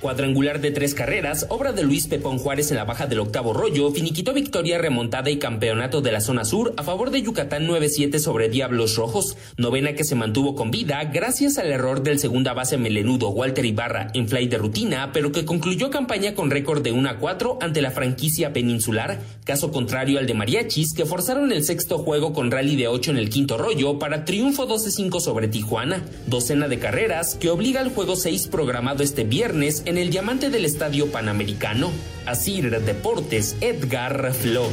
Cuadrangular 0.05 0.61
de 0.61 0.71
tres 0.71 0.93
carreras, 0.93 1.47
obra 1.49 1.73
de 1.73 1.83
Luis 1.83 2.09
Pepón 2.09 2.37
Juárez 2.37 2.71
en 2.71 2.77
la 2.77 2.85
baja 2.85 3.07
del 3.07 3.21
octavo 3.21 3.55
rollo, 3.55 3.91
finiquitó 3.91 4.35
victoria 4.35 4.77
remontada 4.77 5.31
y 5.31 5.39
campeonato 5.39 6.03
de 6.03 6.13
la 6.13 6.21
zona 6.21 6.45
sur 6.45 6.75
a 6.77 6.83
favor 6.83 7.11
de 7.11 7.23
Yucatán 7.23 7.67
9-7 7.67 8.19
sobre 8.19 8.51
Diablos 8.51 8.97
Rojos, 8.97 9.39
novena 9.57 9.95
que 9.95 10.05
se 10.05 10.15
mantuvo 10.15 10.57
con 10.57 10.71
vida 10.71 11.03
gracias 11.05 11.57
al 11.57 11.73
error 11.73 12.03
del 12.03 12.19
segunda 12.19 12.53
base 12.53 12.77
melenudo 12.77 13.31
Walter 13.31 13.65
Ibarra 13.65 14.11
en 14.13 14.29
fly 14.29 14.47
de 14.47 14.59
rutina, 14.59 15.11
pero 15.15 15.33
que 15.33 15.47
concluyó 15.47 15.89
campaña 15.89 16.35
con 16.35 16.51
récord 16.51 16.83
de 16.83 16.93
1 16.93 17.19
4 17.19 17.61
ante 17.63 17.81
la 17.81 17.91
franquicia 17.91 18.53
peninsular, 18.53 19.19
caso 19.47 19.73
contrario 19.73 20.19
al 20.19 20.27
de 20.27 20.35
Mariachis 20.35 20.93
que 20.93 21.07
forzaron 21.07 21.51
el 21.51 21.65
sexto 21.65 21.97
juego 21.97 22.35
con 22.35 22.51
rally 22.51 22.77
de 22.77 22.89
8 22.89 23.13
en 23.13 23.17
el 23.17 23.31
quinto 23.31 23.57
rollo 23.57 23.99
para 23.99 24.27
triunfo 24.27 24.69
12-5 24.69 25.21
sobre 25.21 25.49
Tijuana, 25.49 26.05
docena 26.27 26.69
de 26.69 26.79
carreras 26.79 27.37
que 27.37 27.49
obliga 27.49 27.81
al 27.81 27.95
juego 27.95 28.17
6 28.17 28.49
programado 28.49 29.03
este 29.03 29.25
viernes 29.25 29.83
en 29.87 29.94
el 29.99 30.11
diamante 30.11 30.51
del 30.51 30.65
Estadio 30.65 31.09
Panamericano. 31.09 31.93
Asir 32.27 32.71
Deportes, 32.81 33.57
Edgar 33.61 34.33
Flores. 34.35 34.73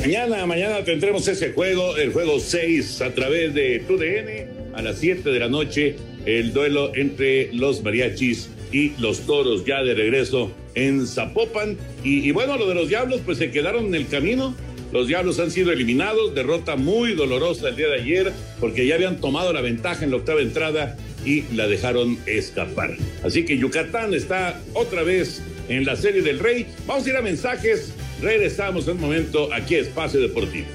Mañana, 0.00 0.46
mañana 0.46 0.84
tendremos 0.84 1.28
ese 1.28 1.52
juego, 1.52 1.96
el 1.96 2.12
juego 2.12 2.40
6 2.40 3.02
a 3.02 3.10
través 3.14 3.52
de 3.52 3.80
TUDN 3.80 4.74
a 4.74 4.82
las 4.82 4.98
7 4.98 5.28
de 5.28 5.38
la 5.38 5.48
noche, 5.48 5.96
el 6.24 6.52
duelo 6.52 6.94
entre 6.94 7.52
los 7.52 7.82
mariachis 7.82 8.48
y 8.72 8.92
los 8.98 9.20
toros 9.20 9.64
ya 9.66 9.82
de 9.82 9.94
regreso 9.94 10.50
en 10.74 11.06
Zapopan. 11.06 11.76
Y, 12.04 12.26
y, 12.28 12.30
bueno, 12.30 12.56
lo 12.56 12.68
de 12.68 12.74
los 12.74 12.88
diablos 12.88 13.20
pues 13.24 13.38
se 13.38 13.50
quedaron 13.50 13.86
en 13.86 13.94
el 13.94 14.08
camino. 14.08 14.54
Los 14.92 15.06
diablos 15.06 15.38
han 15.38 15.50
sido 15.50 15.70
eliminados, 15.70 16.34
derrota 16.34 16.76
muy 16.76 17.14
dolorosa 17.14 17.68
el 17.68 17.76
día 17.76 17.88
de 17.88 18.00
ayer 18.00 18.32
porque 18.58 18.86
ya 18.86 18.94
habían 18.94 19.20
tomado 19.20 19.52
la 19.52 19.60
ventaja 19.60 20.04
en 20.04 20.10
la 20.10 20.16
octava 20.16 20.40
entrada 20.40 20.96
y 21.24 21.42
la 21.54 21.66
dejaron 21.66 22.18
escapar. 22.26 22.96
Así 23.22 23.44
que 23.44 23.58
Yucatán 23.58 24.14
está 24.14 24.60
otra 24.72 25.02
vez 25.02 25.42
en 25.68 25.84
la 25.84 25.96
serie 25.96 26.22
del 26.22 26.38
Rey. 26.38 26.66
Vamos 26.86 27.06
a 27.06 27.10
ir 27.10 27.16
a 27.16 27.22
mensajes. 27.22 27.92
Regresamos 28.22 28.88
en 28.88 28.94
un 28.94 29.00
momento 29.00 29.52
aquí 29.52 29.74
a 29.74 29.80
Espacio 29.80 30.20
Deportivo. 30.20 30.66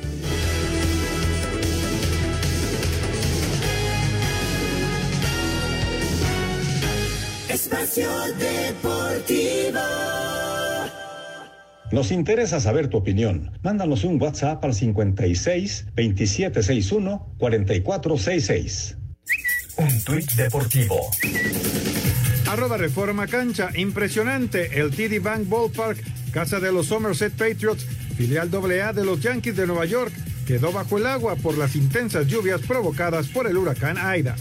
Espacio 7.49 8.09
Deportivo. 8.37 10.42
Nos 11.93 12.11
interesa 12.11 12.59
saber 12.59 12.87
tu 12.87 12.97
opinión. 12.97 13.51
Mándanos 13.61 14.03
un 14.03 14.19
WhatsApp 14.19 14.65
al 14.65 14.73
56 14.73 15.85
2761 15.95 17.35
4466. 17.37 18.97
Un 19.77 20.03
tuit 20.03 20.31
deportivo. 20.31 20.95
Arroba 22.47 22.77
Reforma 22.77 23.27
Cancha. 23.27 23.69
Impresionante. 23.75 24.79
El 24.79 24.89
TD 24.89 25.21
Bank 25.21 25.47
Ballpark, 25.47 25.99
casa 26.31 26.59
de 26.59 26.71
los 26.71 26.87
Somerset 26.87 27.33
Patriots, 27.33 27.85
filial 28.17 28.49
AA 28.51 28.93
de 28.93 29.05
los 29.05 29.21
Yankees 29.21 29.55
de 29.55 29.67
Nueva 29.67 29.85
York, 29.85 30.13
quedó 30.47 30.71
bajo 30.71 30.97
el 30.97 31.05
agua 31.05 31.35
por 31.35 31.59
las 31.59 31.75
intensas 31.75 32.25
lluvias 32.25 32.61
provocadas 32.61 33.27
por 33.27 33.45
el 33.45 33.55
huracán 33.55 33.99
Aida. 33.99 34.35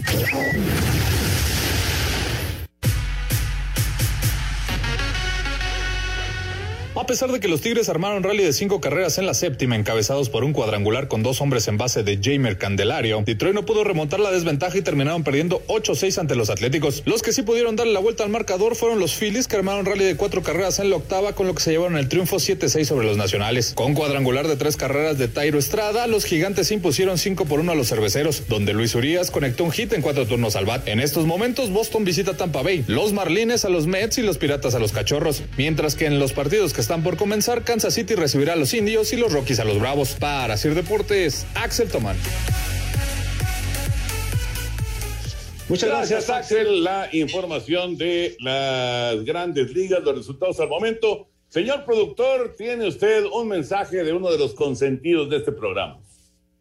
A 7.03 7.05
pesar 7.05 7.33
de 7.33 7.41
que 7.41 7.49
los 7.49 7.59
Tigres 7.59 7.89
armaron 7.89 8.23
rally 8.23 8.45
de 8.45 8.53
cinco 8.53 8.79
carreras 8.79 9.17
en 9.17 9.25
la 9.25 9.33
séptima, 9.33 9.75
encabezados 9.75 10.29
por 10.29 10.45
un 10.45 10.53
cuadrangular 10.53 11.09
con 11.09 11.21
dos 11.21 11.41
hombres 11.41 11.67
en 11.67 11.77
base 11.77 12.01
de 12.01 12.17
Jamer 12.23 12.57
Candelario, 12.57 13.21
Detroit 13.25 13.53
no 13.53 13.65
pudo 13.65 13.83
remontar 13.83 14.21
la 14.21 14.31
desventaja 14.31 14.77
y 14.77 14.81
terminaron 14.81 15.21
perdiendo 15.25 15.61
8-6 15.67 16.17
ante 16.19 16.37
los 16.37 16.49
Atléticos. 16.49 17.03
Los 17.05 17.21
que 17.21 17.33
sí 17.33 17.41
pudieron 17.41 17.75
darle 17.75 17.91
la 17.91 17.99
vuelta 17.99 18.23
al 18.23 18.29
marcador 18.29 18.77
fueron 18.77 18.99
los 18.99 19.15
Phillies, 19.15 19.49
que 19.49 19.57
armaron 19.57 19.85
rally 19.85 20.05
de 20.05 20.15
cuatro 20.15 20.43
carreras 20.43 20.79
en 20.79 20.89
la 20.89 20.95
octava, 20.95 21.33
con 21.33 21.45
lo 21.45 21.53
que 21.53 21.61
se 21.61 21.71
llevaron 21.71 21.97
el 21.97 22.07
triunfo 22.07 22.37
7-6 22.37 22.85
sobre 22.85 23.05
los 23.05 23.17
Nacionales. 23.17 23.73
Con 23.75 23.95
cuadrangular 23.95 24.47
de 24.47 24.55
tres 24.55 24.77
carreras 24.77 25.17
de 25.17 25.27
Tairo 25.27 25.59
Estrada, 25.59 26.07
los 26.07 26.23
Gigantes 26.23 26.71
impusieron 26.71 27.17
5 27.17 27.43
por 27.43 27.59
1 27.59 27.69
a 27.69 27.75
los 27.75 27.89
Cerveceros, 27.89 28.47
donde 28.47 28.71
Luis 28.71 28.95
Urias 28.95 29.29
conectó 29.29 29.65
un 29.65 29.73
hit 29.73 29.91
en 29.91 30.01
cuatro 30.01 30.25
turnos 30.25 30.55
al 30.55 30.65
bat. 30.65 30.87
En 30.87 31.01
estos 31.01 31.25
momentos, 31.25 31.69
Boston 31.69 32.05
visita 32.05 32.37
Tampa 32.37 32.61
Bay, 32.61 32.85
los 32.87 33.11
Marlines 33.11 33.65
a 33.65 33.69
los 33.69 33.87
Mets 33.87 34.19
y 34.19 34.21
los 34.21 34.37
Piratas 34.37 34.73
a 34.73 34.79
los 34.79 34.93
Cachorros, 34.93 35.43
mientras 35.57 35.95
que 35.95 36.05
en 36.05 36.17
los 36.17 36.31
partidos 36.31 36.71
que 36.71 36.79
están 36.79 36.92
por 37.01 37.17
comenzar, 37.17 37.63
Kansas 37.63 37.93
City 37.93 38.13
recibirá 38.13 38.53
a 38.53 38.55
los 38.55 38.73
Indios 38.73 39.13
y 39.13 39.17
los 39.17 39.33
Rockies 39.33 39.59
a 39.59 39.63
los 39.63 39.79
Bravos. 39.79 40.15
Para 40.19 40.57
Sir 40.57 40.75
Deportes, 40.75 41.47
Axel 41.55 41.89
Tomán. 41.89 42.17
Muchas 45.69 45.89
gracias, 45.89 46.29
Axel. 46.29 46.83
La 46.83 47.09
información 47.13 47.97
de 47.97 48.35
las 48.39 49.23
grandes 49.23 49.73
ligas, 49.73 50.03
los 50.03 50.17
resultados 50.17 50.59
al 50.59 50.67
momento. 50.67 51.29
Señor 51.47 51.85
productor, 51.85 52.55
tiene 52.57 52.87
usted 52.87 53.25
un 53.25 53.47
mensaje 53.47 54.03
de 54.03 54.11
uno 54.11 54.29
de 54.31 54.37
los 54.37 54.53
consentidos 54.53 55.29
de 55.29 55.37
este 55.37 55.51
programa. 55.51 55.99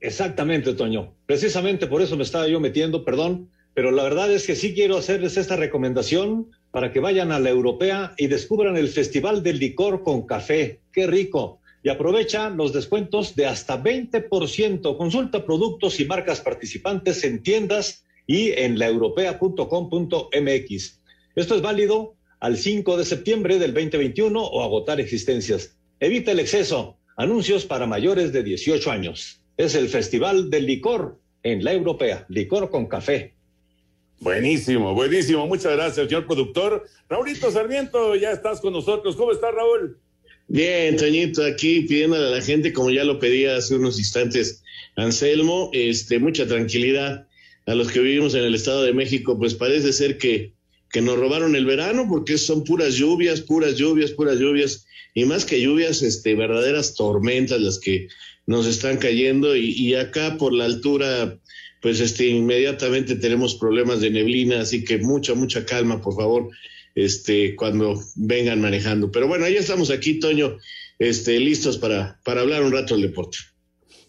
Exactamente, 0.00 0.72
Toño. 0.74 1.14
Precisamente 1.26 1.86
por 1.86 2.00
eso 2.00 2.16
me 2.16 2.22
estaba 2.22 2.46
yo 2.48 2.60
metiendo, 2.60 3.04
perdón, 3.04 3.50
pero 3.74 3.90
la 3.90 4.02
verdad 4.02 4.32
es 4.32 4.46
que 4.46 4.56
sí 4.56 4.74
quiero 4.74 4.98
hacerles 4.98 5.36
esta 5.36 5.56
recomendación 5.56 6.50
para 6.73 6.91
que 6.91 6.99
vayan 6.99 7.31
a 7.31 7.38
la 7.38 7.50
europea 7.50 8.14
y 8.17 8.26
descubran 8.26 8.76
el 8.76 8.88
Festival 8.88 9.45
del 9.45 9.61
Licor 9.61 10.02
con 10.02 10.26
Café. 10.26 10.81
¡Qué 10.91 11.07
rico! 11.07 11.61
Y 11.85 11.91
aprovechan 11.91 12.57
los 12.57 12.73
descuentos 12.73 13.37
de 13.37 13.47
hasta 13.47 13.81
20%. 13.81 14.97
Consulta 14.97 15.45
productos 15.45 16.00
y 16.00 16.07
marcas 16.07 16.41
participantes 16.41 17.23
en 17.25 17.43
tiendas 17.43 18.05
y 18.26 18.52
en 18.52 18.79
laeuropea.com.mx. 18.79 21.00
Esto 21.35 21.55
es 21.55 21.62
válido 21.62 22.14
al 22.41 22.57
5 22.57 22.97
de 22.97 23.05
septiembre 23.05 23.59
del 23.59 23.75
2021 23.75 24.43
o 24.43 24.62
agotar 24.62 24.99
existencias. 24.99 25.76
Evita 26.00 26.33
el 26.33 26.41
exceso. 26.41 26.97
Anuncios 27.17 27.67
para 27.67 27.87
mayores 27.87 28.33
de 28.33 28.43
18 28.43 28.91
años. 28.91 29.43
Es 29.59 29.75
el 29.75 29.91
Festival 29.91 30.49
del 30.49 30.64
Licor 30.67 31.21
en 31.43 31.64
la 31.64 31.75
Europea. 31.75 32.25
Licor 32.31 32.71
con 32.71 32.87
café. 32.87 33.35
Buenísimo, 34.23 34.95
buenísimo. 34.95 35.49
Muchas 35.49 35.73
gracias, 35.73 36.07
señor 36.07 36.26
productor. 36.29 36.87
Raulito 37.09 37.50
Sarmiento, 37.50 38.14
ya 38.14 38.31
estás 38.31 38.61
con 38.61 38.73
nosotros. 38.73 39.17
¿Cómo 39.17 39.33
está, 39.33 39.50
Raúl? 39.50 39.99
Bien, 40.47 40.97
Toñito, 40.97 41.45
aquí 41.45 41.81
pidiéndole 41.81 42.29
a 42.29 42.31
la 42.31 42.41
gente, 42.41 42.73
como 42.73 42.91
ya 42.91 43.02
lo 43.02 43.19
pedía 43.19 43.57
hace 43.57 43.75
unos 43.75 43.99
instantes 43.99 44.62
Anselmo, 44.95 45.71
este, 45.73 46.21
mucha 46.21 46.47
tranquilidad 46.47 47.26
a 47.67 47.75
los 47.75 47.91
que 47.91 47.99
vivimos 47.99 48.37
en 48.37 48.45
el 48.45 48.55
Estado 48.55 48.85
de 48.85 48.93
México, 48.93 49.37
pues 49.37 49.55
parece 49.55 49.93
ser 49.93 50.19
que, 50.19 50.52
que 50.93 51.00
nos 51.00 51.19
robaron 51.19 51.57
el 51.57 51.67
verano 51.67 52.07
porque 52.09 52.38
son 52.38 52.62
puras 52.62 52.95
lluvias, 52.95 53.41
puras 53.41 53.75
lluvias, 53.75 54.12
puras 54.12 54.38
lluvias, 54.38 54.87
y 55.14 55.25
más 55.25 55.45
que 55.45 55.61
lluvias, 55.61 56.00
este, 56.00 56.37
verdaderas 56.37 56.95
tormentas 56.95 57.61
las 57.61 57.81
que 57.81 58.07
nos 58.47 58.67
están 58.67 58.99
cayendo, 58.99 59.57
y, 59.57 59.71
y 59.73 59.97
acá 59.97 60.37
por 60.38 60.52
la 60.52 60.67
altura 60.67 61.41
pues 61.82 61.98
este 62.00 62.28
inmediatamente 62.28 63.16
tenemos 63.16 63.56
problemas 63.56 64.00
de 64.00 64.10
neblina, 64.10 64.60
así 64.60 64.84
que 64.84 64.98
mucha, 64.98 65.34
mucha 65.34 65.66
calma, 65.66 66.00
por 66.00 66.14
favor, 66.14 66.48
este, 66.94 67.56
cuando 67.56 68.00
vengan 68.14 68.60
manejando. 68.60 69.10
Pero 69.10 69.26
bueno, 69.26 69.48
ya 69.48 69.58
estamos 69.58 69.90
aquí, 69.90 70.20
Toño, 70.20 70.58
este, 71.00 71.40
listos 71.40 71.78
para, 71.78 72.20
para 72.24 72.42
hablar 72.42 72.62
un 72.62 72.72
rato 72.72 72.94
del 72.94 73.02
deporte. 73.02 73.38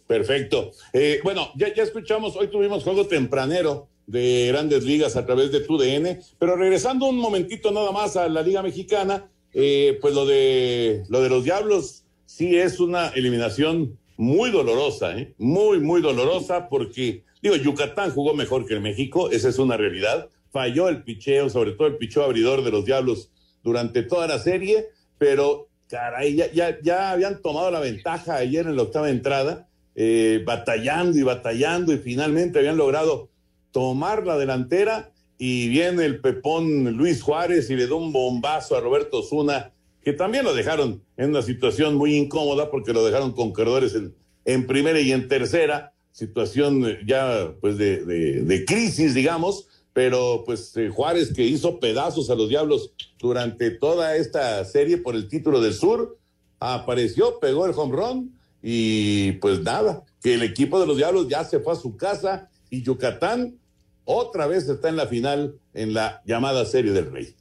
Perfecto. 0.06 0.72
Eh, 0.94 1.20
bueno, 1.24 1.52
ya, 1.56 1.74
ya 1.74 1.82
escuchamos, 1.82 2.36
hoy 2.36 2.48
tuvimos 2.48 2.84
juego 2.84 3.08
tempranero 3.08 3.90
de 4.06 4.50
grandes 4.50 4.84
ligas 4.84 5.16
a 5.16 5.26
través 5.26 5.52
de 5.52 5.62
TUDN, 5.62 6.20
pero 6.38 6.56
regresando 6.56 7.08
un 7.08 7.18
momentito 7.18 7.72
nada 7.72 7.92
más 7.92 8.16
a 8.18 8.30
la 8.30 8.44
Liga 8.44 8.62
Mexicana, 8.62 9.32
eh, 9.52 9.98
pues 10.00 10.14
lo 10.14 10.28
de, 10.28 11.04
lo 11.10 11.22
de 11.22 11.30
los 11.30 11.44
Diablos 11.44 12.04
sí 12.28 12.56
es 12.56 12.80
una 12.80 13.08
eliminación 13.10 13.98
muy 14.18 14.52
dolorosa, 14.52 15.18
¿eh? 15.18 15.34
muy, 15.40 15.80
muy 15.80 16.02
dolorosa, 16.02 16.70
porque 16.70 17.24
Digo, 17.44 17.58
Yucatán 17.58 18.12
jugó 18.12 18.34
mejor 18.34 18.66
que 18.66 18.74
el 18.74 18.80
México, 18.80 19.30
esa 19.30 19.50
es 19.50 19.60
una 19.60 19.76
realidad. 19.76 20.30
Falló 20.54 20.88
el 20.88 21.04
picheo, 21.04 21.50
sobre 21.50 21.74
todo 21.74 21.88
el 21.88 21.98
picheo 21.98 22.24
abridor 22.24 22.64
de 22.64 22.72
los 22.72 22.86
Diablos 22.86 23.32
durante 23.64 24.02
toda 24.02 24.28
la 24.28 24.40
serie, 24.40 24.86
pero 25.18 25.68
caray, 25.90 26.36
ya, 26.36 26.50
ya, 26.54 26.80
ya 26.82 27.12
habían 27.12 27.42
tomado 27.42 27.70
la 27.70 27.82
ventaja 27.82 28.36
ayer 28.36 28.66
en 28.66 28.78
la 28.78 28.84
octava 28.84 29.10
entrada, 29.10 29.68
eh, 29.94 30.42
batallando 30.46 31.18
y 31.18 31.24
batallando, 31.24 31.92
y 31.92 31.98
finalmente 31.98 32.60
habían 32.60 32.78
logrado 32.78 33.30
tomar 33.72 34.26
la 34.26 34.38
delantera. 34.38 35.12
Y 35.38 35.68
viene 35.68 36.06
el 36.06 36.22
pepón 36.22 36.96
Luis 36.96 37.22
Juárez 37.22 37.70
y 37.70 37.76
le 37.76 37.88
da 37.88 37.96
un 37.96 38.14
bombazo 38.14 38.78
a 38.78 38.80
Roberto 38.80 39.22
Zuna, 39.22 39.74
que 40.02 40.14
también 40.14 40.46
lo 40.46 40.54
dejaron 40.54 41.04
en 41.18 41.32
una 41.32 41.42
situación 41.42 41.96
muy 41.96 42.16
incómoda 42.16 42.72
porque 42.72 42.94
lo 42.94 43.06
dejaron 43.06 43.34
con 43.34 43.52
corredores 43.52 43.96
en, 43.96 44.16
en 44.46 44.66
primera 44.66 45.02
y 45.02 45.12
en 45.12 45.28
tercera 45.28 45.93
situación 46.14 46.86
ya 47.06 47.54
pues 47.60 47.78
de, 47.78 48.06
de, 48.06 48.44
de 48.44 48.66
crisis, 48.66 49.14
digamos, 49.14 49.68
pero 49.92 50.44
pues 50.46 50.76
eh, 50.78 50.90
Juárez 50.90 51.34
que 51.34 51.44
hizo 51.44 51.80
pedazos 51.80 52.30
a 52.30 52.36
los 52.36 52.48
Diablos 52.48 52.94
durante 53.20 53.72
toda 53.72 54.16
esta 54.16 54.64
serie 54.64 54.98
por 54.98 55.16
el 55.16 55.28
título 55.28 55.60
del 55.60 55.74
Sur, 55.74 56.18
apareció, 56.60 57.40
pegó 57.40 57.66
el 57.66 57.74
home 57.76 57.96
run 57.96 58.40
y 58.62 59.34
pues 59.34 59.62
nada, 59.62 60.06
que 60.22 60.36
el 60.36 60.44
equipo 60.44 60.80
de 60.80 60.88
los 60.88 60.96
Diablos 60.96 61.28
ya 61.28 61.44
se 61.44 61.60
fue 61.60 61.74
a 61.74 61.76
su 61.76 61.98
casa 61.98 62.50
y 62.70 62.82
Yucatán 62.82 63.58
otra 64.06 64.48
vez 64.48 64.68
está 64.68 64.90
en 64.90 64.96
la 64.96 65.08
final 65.08 65.56
en 65.74 65.94
la 65.94 66.22
llamada 66.26 66.66
Serie 66.66 66.92
del 66.92 67.12
Rey. 67.12 67.36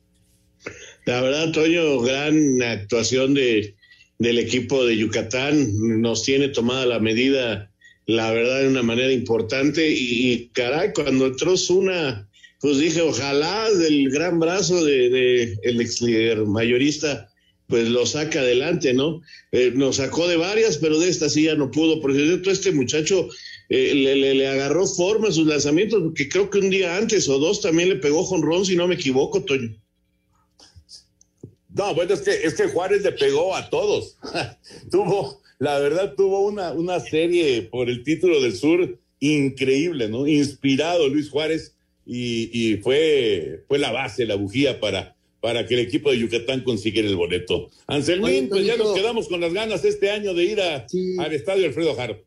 La 1.07 1.21
verdad, 1.21 1.52
Toño, 1.52 2.00
gran 2.00 2.62
actuación 2.62 3.35
de, 3.35 3.75
del 4.19 4.38
equipo 4.38 4.85
de 4.85 4.97
Yucatán. 4.97 6.00
Nos 6.00 6.23
tiene 6.23 6.49
tomada 6.49 6.87
la 6.87 7.00
medida, 7.00 7.72
la 8.12 8.31
verdad, 8.31 8.61
de 8.61 8.69
una 8.69 8.83
manera 8.83 9.12
importante. 9.12 9.88
Y, 9.90 10.49
caray, 10.52 10.92
cuando 10.92 11.26
entró 11.26 11.54
una, 11.71 12.28
pues 12.61 12.78
dije, 12.78 13.00
ojalá 13.00 13.71
del 13.71 14.11
gran 14.11 14.38
brazo 14.38 14.85
de, 14.85 15.57
el 15.62 15.81
ex 15.81 16.00
líder 16.00 16.45
mayorista, 16.47 17.28
pues 17.66 17.88
lo 17.88 18.04
saca 18.04 18.40
adelante, 18.40 18.92
¿no? 18.92 19.23
Eh, 19.50 19.73
nos 19.75 19.97
sacó 19.97 20.28
de 20.28 20.37
varias, 20.37 20.78
pero 20.78 20.99
de 20.99 21.09
esta 21.09 21.28
sí 21.28 21.45
ya 21.45 21.54
no 21.54 21.71
pudo. 21.71 22.00
Por 22.00 22.14
cierto, 22.14 22.50
este 22.50 22.73
muchacho 22.73 23.28
eh, 23.69 23.95
le, 23.95 24.16
le, 24.16 24.35
le, 24.35 24.49
agarró 24.49 24.87
forma 24.87 25.28
a 25.28 25.33
sus 25.33 25.47
lanzamientos, 25.47 26.02
porque 26.02 26.28
creo 26.28 26.50
que 26.50 26.59
un 26.59 26.71
día 26.71 26.97
antes 26.97 27.28
o 27.28 27.38
dos 27.38 27.62
también 27.62 27.88
le 27.88 27.97
pegó 27.97 28.25
jonrón, 28.25 28.66
si 28.66 28.76
no 28.76 28.87
me 28.87 28.97
equivoco, 28.97 29.42
Toño. 29.42 29.75
No, 31.75 31.95
bueno, 31.95 32.12
es 32.12 32.21
que, 32.21 32.33
es 32.33 32.54
que 32.54 32.69
Juárez 32.69 33.02
le 33.02 33.12
pegó 33.12 33.54
a 33.57 33.71
todos. 33.71 34.19
tuvo, 34.90 35.41
la 35.62 35.78
verdad, 35.78 36.14
tuvo 36.16 36.40
una, 36.40 36.73
una 36.73 36.99
serie 36.99 37.62
por 37.62 37.88
el 37.88 38.02
título 38.02 38.40
del 38.40 38.57
sur 38.57 38.99
increíble, 39.21 40.09
¿no? 40.09 40.26
Inspirado 40.26 41.09
Luis 41.09 41.31
Juárez 41.31 41.76
y, 42.04 42.50
y 42.52 42.78
fue, 42.78 43.62
fue 43.69 43.78
la 43.78 43.92
base, 43.92 44.26
la 44.26 44.35
bujía 44.35 44.81
para, 44.81 45.14
para 45.40 45.64
que 45.64 45.75
el 45.75 45.81
equipo 45.81 46.11
de 46.11 46.19
Yucatán 46.19 46.64
consiguiera 46.64 47.07
el 47.07 47.14
boleto. 47.14 47.71
Anselmín, 47.87 48.49
pues 48.49 48.66
ya 48.66 48.76
nos 48.76 48.92
quedamos 48.92 49.28
con 49.28 49.40
las 49.40 49.52
ganas 49.52 49.85
este 49.85 50.11
año 50.11 50.35
de 50.35 50.45
ir 50.47 50.61
a, 50.61 50.88
sí. 50.88 51.14
al 51.21 51.33
estadio 51.33 51.64
Alfredo 51.66 51.95
Jaro. 51.95 52.21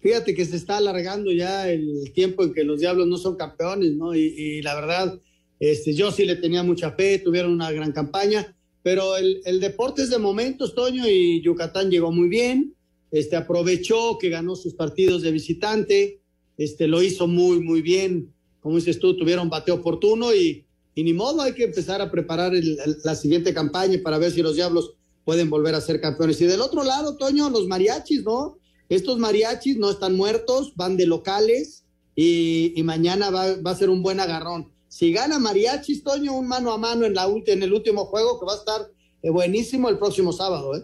Fíjate 0.00 0.34
que 0.34 0.46
se 0.46 0.56
está 0.56 0.78
alargando 0.78 1.30
ya 1.30 1.70
el 1.70 2.10
tiempo 2.14 2.42
en 2.42 2.54
que 2.54 2.64
los 2.64 2.80
Diablos 2.80 3.06
no 3.06 3.18
son 3.18 3.36
campeones, 3.36 3.92
¿no? 3.96 4.14
Y, 4.14 4.20
y 4.20 4.62
la 4.62 4.74
verdad, 4.74 5.20
este, 5.60 5.92
yo 5.92 6.10
sí 6.10 6.24
le 6.24 6.36
tenía 6.36 6.62
mucha 6.62 6.92
fe, 6.92 7.18
tuvieron 7.18 7.52
una 7.52 7.70
gran 7.70 7.92
campaña 7.92 8.54
pero 8.82 9.18
el, 9.18 9.42
el, 9.44 9.60
deporte 9.60 10.00
es 10.00 10.08
de 10.08 10.18
momentos, 10.18 10.74
Toño, 10.74 11.06
y 11.06 11.42
Yucatán 11.42 11.90
llegó 11.90 12.10
muy 12.10 12.28
bien, 12.28 12.74
este, 13.10 13.36
aprovechó 13.36 14.18
que 14.18 14.28
ganó 14.28 14.56
sus 14.56 14.74
partidos 14.74 15.22
de 15.22 15.32
visitante, 15.32 16.20
este, 16.56 16.86
lo 16.86 17.02
hizo 17.02 17.26
muy, 17.26 17.60
muy 17.60 17.82
bien, 17.82 18.32
como 18.60 18.76
dices 18.76 18.98
tú, 18.98 19.16
tuvieron 19.16 19.48
bateo 19.48 19.76
oportuno 19.76 20.34
y, 20.34 20.64
ni 20.96 21.14
modo, 21.14 21.42
hay 21.42 21.52
que 21.52 21.64
empezar 21.64 22.02
a 22.02 22.10
preparar 22.10 22.54
el, 22.54 22.76
la 23.04 23.14
siguiente 23.14 23.54
campaña 23.54 24.00
para 24.02 24.18
ver 24.18 24.32
si 24.32 24.42
los 24.42 24.56
Diablos 24.56 24.94
pueden 25.24 25.48
volver 25.48 25.76
a 25.76 25.80
ser 25.80 26.00
campeones. 26.00 26.40
Y 26.40 26.46
del 26.46 26.60
otro 26.60 26.82
lado, 26.82 27.16
Toño, 27.16 27.50
los 27.50 27.68
mariachis, 27.68 28.24
¿no? 28.24 28.58
Estos 28.88 29.18
mariachis 29.18 29.76
no 29.76 29.90
están 29.90 30.16
muertos, 30.16 30.72
van 30.74 30.96
de 30.96 31.06
locales 31.06 31.84
y, 32.16 32.72
y 32.74 32.82
mañana 32.82 33.30
va, 33.30 33.54
va 33.60 33.70
a 33.70 33.76
ser 33.76 33.90
un 33.90 34.02
buen 34.02 34.18
agarrón 34.18 34.72
si 34.88 35.12
gana 35.12 35.38
Mariachis, 35.38 36.02
Toño, 36.02 36.32
un 36.32 36.48
mano 36.48 36.72
a 36.72 36.78
mano 36.78 37.04
en, 37.04 37.14
la, 37.14 37.28
en 37.46 37.62
el 37.62 37.72
último 37.72 38.06
juego 38.06 38.40
que 38.40 38.46
va 38.46 38.54
a 38.54 38.56
estar 38.56 38.90
eh, 39.22 39.30
buenísimo 39.30 39.88
el 39.88 39.98
próximo 39.98 40.32
sábado. 40.32 40.74
¿eh? 40.74 40.82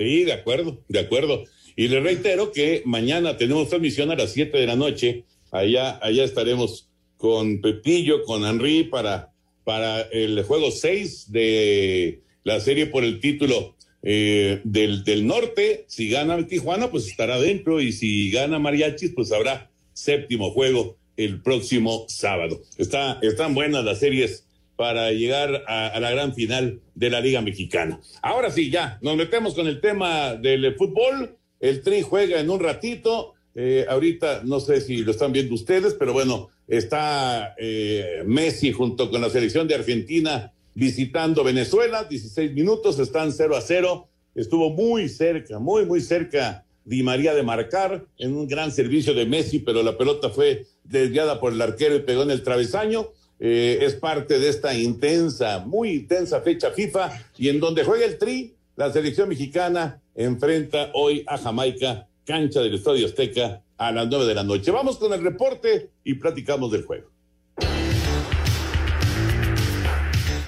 Sí, 0.00 0.24
de 0.24 0.32
acuerdo, 0.32 0.82
de 0.88 0.98
acuerdo. 0.98 1.44
Y 1.76 1.88
le 1.88 2.00
reitero 2.00 2.52
que 2.52 2.80
mañana 2.86 3.36
tenemos 3.36 3.68
transmisión 3.68 4.10
a 4.10 4.16
las 4.16 4.32
7 4.32 4.56
de 4.56 4.66
la 4.66 4.74
noche. 4.74 5.24
Allá, 5.50 5.98
allá 6.00 6.24
estaremos 6.24 6.88
con 7.18 7.60
Pepillo, 7.60 8.24
con 8.24 8.46
Henry 8.46 8.84
para, 8.84 9.30
para 9.62 10.00
el 10.00 10.42
juego 10.44 10.70
6 10.70 11.30
de 11.32 12.22
la 12.44 12.60
serie 12.60 12.86
por 12.86 13.04
el 13.04 13.20
título 13.20 13.76
eh, 14.02 14.62
del, 14.64 15.04
del 15.04 15.26
norte. 15.26 15.84
Si 15.86 16.08
gana 16.08 16.46
Tijuana, 16.46 16.90
pues 16.90 17.06
estará 17.06 17.38
dentro. 17.38 17.82
Y 17.82 17.92
si 17.92 18.30
gana 18.30 18.58
Mariachis, 18.58 19.12
pues 19.14 19.30
habrá 19.32 19.70
séptimo 19.92 20.50
juego 20.52 20.96
el 21.18 21.42
próximo 21.42 22.06
sábado. 22.08 22.62
Está, 22.78 23.18
están 23.20 23.52
buenas 23.52 23.84
las 23.84 23.98
series 23.98 24.46
para 24.80 25.12
llegar 25.12 25.62
a, 25.66 25.88
a, 25.88 26.00
la 26.00 26.10
gran 26.10 26.34
final 26.34 26.80
de 26.94 27.10
la 27.10 27.20
Liga 27.20 27.42
Mexicana. 27.42 28.00
Ahora 28.22 28.50
sí, 28.50 28.70
ya, 28.70 28.98
nos 29.02 29.14
metemos 29.14 29.52
con 29.52 29.66
el 29.66 29.78
tema 29.78 30.36
del 30.36 30.74
fútbol. 30.74 31.36
El 31.60 31.82
Tri 31.82 32.00
juega 32.00 32.40
en 32.40 32.48
un 32.48 32.60
ratito. 32.60 33.34
Eh, 33.54 33.84
ahorita 33.86 34.40
no 34.46 34.58
sé 34.58 34.80
si 34.80 35.04
lo 35.04 35.10
están 35.10 35.32
viendo 35.32 35.54
ustedes, 35.54 35.92
pero 35.92 36.14
bueno, 36.14 36.48
está 36.66 37.54
eh, 37.58 38.22
Messi 38.24 38.72
junto 38.72 39.10
con 39.10 39.20
la 39.20 39.28
selección 39.28 39.68
de 39.68 39.74
Argentina 39.74 40.50
visitando 40.74 41.44
Venezuela. 41.44 42.04
16 42.04 42.54
minutos, 42.54 42.98
están 43.00 43.32
0 43.32 43.56
a 43.56 43.60
0. 43.60 44.08
Estuvo 44.34 44.70
muy 44.70 45.10
cerca, 45.10 45.58
muy, 45.58 45.84
muy 45.84 46.00
cerca 46.00 46.64
Di 46.86 47.02
María 47.02 47.34
de 47.34 47.42
marcar 47.42 48.06
en 48.16 48.34
un 48.34 48.48
gran 48.48 48.72
servicio 48.72 49.12
de 49.12 49.26
Messi, 49.26 49.58
pero 49.58 49.82
la 49.82 49.98
pelota 49.98 50.30
fue 50.30 50.64
desviada 50.84 51.38
por 51.38 51.52
el 51.52 51.60
arquero 51.60 51.96
y 51.96 52.00
pegó 52.00 52.22
en 52.22 52.30
el 52.30 52.42
travesaño. 52.42 53.10
Eh, 53.42 53.78
es 53.80 53.94
parte 53.94 54.38
de 54.38 54.50
esta 54.50 54.74
intensa, 54.74 55.60
muy 55.60 55.92
intensa 55.92 56.42
fecha 56.42 56.70
FIFA 56.70 57.10
y 57.38 57.48
en 57.48 57.58
donde 57.58 57.84
juega 57.84 58.04
el 58.04 58.18
Tri, 58.18 58.54
la 58.76 58.92
selección 58.92 59.30
mexicana 59.30 60.02
enfrenta 60.14 60.90
hoy 60.92 61.24
a 61.26 61.38
Jamaica, 61.38 62.06
cancha 62.26 62.60
del 62.60 62.74
Estadio 62.74 63.06
Azteca 63.06 63.62
a 63.78 63.92
las 63.92 64.08
nueve 64.08 64.26
de 64.26 64.34
la 64.34 64.44
noche. 64.44 64.70
Vamos 64.70 64.98
con 64.98 65.14
el 65.14 65.22
reporte 65.22 65.88
y 66.04 66.14
platicamos 66.14 66.70
del 66.70 66.84
juego. 66.84 67.08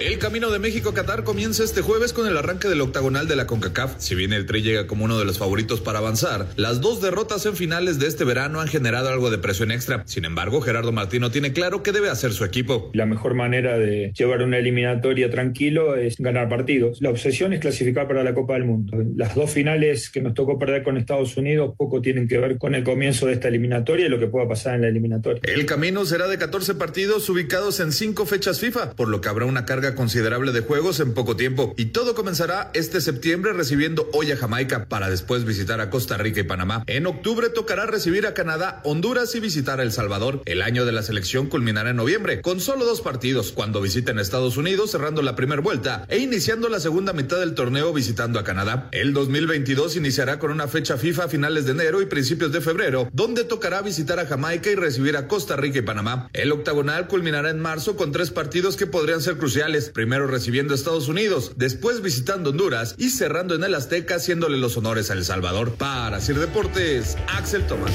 El 0.05 0.19
camino 0.19 0.51
de 0.51 0.59
México 0.59 0.89
a 0.89 0.95
Qatar 0.95 1.23
comienza 1.23 1.63
este 1.63 1.81
jueves 1.81 2.13
con 2.13 2.27
el 2.27 2.37
arranque 2.37 2.67
del 2.67 2.81
octagonal 2.81 3.29
de 3.29 3.37
la 3.37 3.47
CONCACAF. 3.47 3.95
Si 3.99 4.17
bien 4.17 4.33
el 4.33 4.47
Tri 4.47 4.61
llega 4.61 4.89
como 4.89 5.05
uno 5.05 5.17
de 5.17 5.25
los 5.25 5.39
favoritos 5.39 5.81
para 5.81 6.01
avanzar, 6.01 6.49
las 6.57 6.81
dos 6.81 7.01
derrotas 7.01 7.47
en 7.47 7.55
finales 7.55 8.01
de 8.01 8.09
este 8.09 8.25
verano 8.25 8.61
han 8.61 8.67
generado 8.67 9.11
algo 9.11 9.31
de 9.31 9.39
presión 9.39 9.71
extra. 9.71 10.03
Sin 10.07 10.25
embargo, 10.25 10.61
Gerardo 10.61 10.91
Martino 10.91 11.31
tiene 11.31 11.53
claro 11.53 11.85
qué 11.85 11.93
debe 11.93 12.11
hacer 12.11 12.33
su 12.33 12.45
equipo. 12.45 12.91
La 12.95 13.07
mejor 13.07 13.35
manera 13.35 13.79
de 13.79 14.13
llevar 14.19 14.43
una 14.43 14.59
eliminatoria 14.59 15.31
tranquilo 15.31 15.95
es 15.95 16.17
ganar 16.19 16.49
partidos. 16.49 17.01
La 17.01 17.11
obsesión 17.11 17.53
es 17.53 17.61
clasificar 17.61 18.09
para 18.09 18.25
la 18.25 18.35
Copa 18.35 18.55
del 18.55 18.65
Mundo. 18.65 18.99
Las 19.15 19.37
dos 19.37 19.53
finales 19.53 20.11
que 20.11 20.21
nos 20.21 20.35
tocó 20.35 20.59
perder 20.59 20.83
con 20.83 20.97
Estados 20.97 21.37
Unidos 21.37 21.77
poco 21.79 22.03
tienen 22.03 22.27
que 22.27 22.39
ver 22.39 22.59
con 22.59 22.75
el 22.75 22.83
comienzo 22.83 23.27
de 23.27 23.35
esta 23.35 23.47
eliminatoria 23.47 24.07
y 24.07 24.09
lo 24.09 24.19
que 24.19 24.27
pueda 24.27 24.49
pasar 24.49 24.75
en 24.75 24.81
la 24.81 24.89
eliminatoria. 24.89 25.41
El 25.45 25.65
camino 25.65 26.05
será 26.05 26.27
de 26.27 26.39
14 26.39 26.75
partidos 26.75 27.29
ubicados 27.29 27.79
en 27.79 27.93
cinco 27.93 28.27
fechas 28.27 28.59
FIFA, 28.59 28.97
por 28.97 29.07
lo 29.07 29.21
que 29.21 29.29
habrá 29.29 29.47
una 29.47 29.65
carga 29.65 29.92
considerable 29.95 30.53
de 30.53 30.61
juegos 30.61 31.01
en 31.01 31.15
poco 31.15 31.37
tiempo 31.37 31.75
y 31.77 31.87
todo 31.87 32.15
comenzará 32.15 32.71
este 32.75 33.01
septiembre 33.01 33.53
recibiendo 33.53 34.09
hoy 34.13 34.33
a 34.33 34.37
Jamaica 34.37 34.87
para 34.87 35.11
después 35.11 35.45
visitar 35.45 35.81
a 35.81 35.91
Costa 35.91 36.17
Rica 36.17 36.41
y 36.41 36.45
Panamá. 36.45 36.85
En 36.87 37.07
octubre 37.07 37.49
tocará 37.49 37.87
recibir 37.87 38.27
a 38.27 38.35
Canadá, 38.35 38.81
Honduras 38.85 39.35
y 39.35 39.41
visitar 39.41 39.81
a 39.81 39.83
El 39.83 39.93
Salvador. 39.93 40.43
El 40.45 40.63
año 40.63 40.85
de 40.85 40.93
la 40.93 41.03
selección 41.03 41.47
culminará 41.47 41.91
en 41.91 41.97
noviembre 41.97 42.41
con 42.41 42.61
solo 42.61 42.85
dos 42.85 43.01
partidos 43.01 43.53
cuando 43.53 43.81
visiten 43.81 44.19
Estados 44.19 44.57
Unidos 44.57 44.91
cerrando 44.91 45.23
la 45.23 45.37
primera 45.37 45.61
vuelta 45.61 46.07
e 46.09 46.19
iniciando 46.19 46.69
la 46.69 46.81
segunda 46.81 47.13
mitad 47.13 47.39
del 47.39 47.55
torneo 47.55 47.93
visitando 47.93 48.39
a 48.39 48.45
Canadá. 48.45 48.89
El 48.93 49.13
2022 49.13 49.97
iniciará 49.97 50.39
con 50.39 50.51
una 50.51 50.69
fecha 50.69 50.97
FIFA 50.97 51.25
a 51.25 51.29
finales 51.29 51.65
de 51.65 51.73
enero 51.73 52.03
y 52.03 52.07
principios 52.07 52.53
de 52.53 52.61
febrero 52.61 53.09
donde 53.13 53.45
tocará 53.45 53.83
visitar 53.83 54.19
a 54.19 54.27
Jamaica 54.27 54.71
y 54.71 54.75
recibir 54.75 55.17
a 55.17 55.29
Costa 55.29 55.57
Rica 55.57 55.79
y 55.79 55.83
Panamá. 55.83 56.29
El 56.33 56.53
octagonal 56.53 57.09
culminará 57.09 57.51
en 57.51 57.61
marzo 57.61 57.97
con 57.97 58.13
tres 58.13 58.31
partidos 58.31 58.77
que 58.77 58.87
podrían 58.87 59.21
ser 59.21 59.37
cruciales. 59.37 59.72
Primero 59.95 60.27
recibiendo 60.27 60.75
Estados 60.75 61.09
Unidos, 61.09 61.53
después 61.57 62.03
visitando 62.03 62.51
Honduras 62.51 62.95
y 62.99 63.09
cerrando 63.09 63.55
en 63.55 63.65
el 63.65 63.75
Azteca 63.75 64.17
haciéndole 64.17 64.59
los 64.59 64.77
honores 64.77 65.11
a 65.11 65.15
El 65.15 65.25
Salvador. 65.25 65.75
Para 65.75 66.21
Sir 66.21 66.39
Deportes, 66.39 67.17
Axel 67.29 67.67
Tomás. 67.67 67.93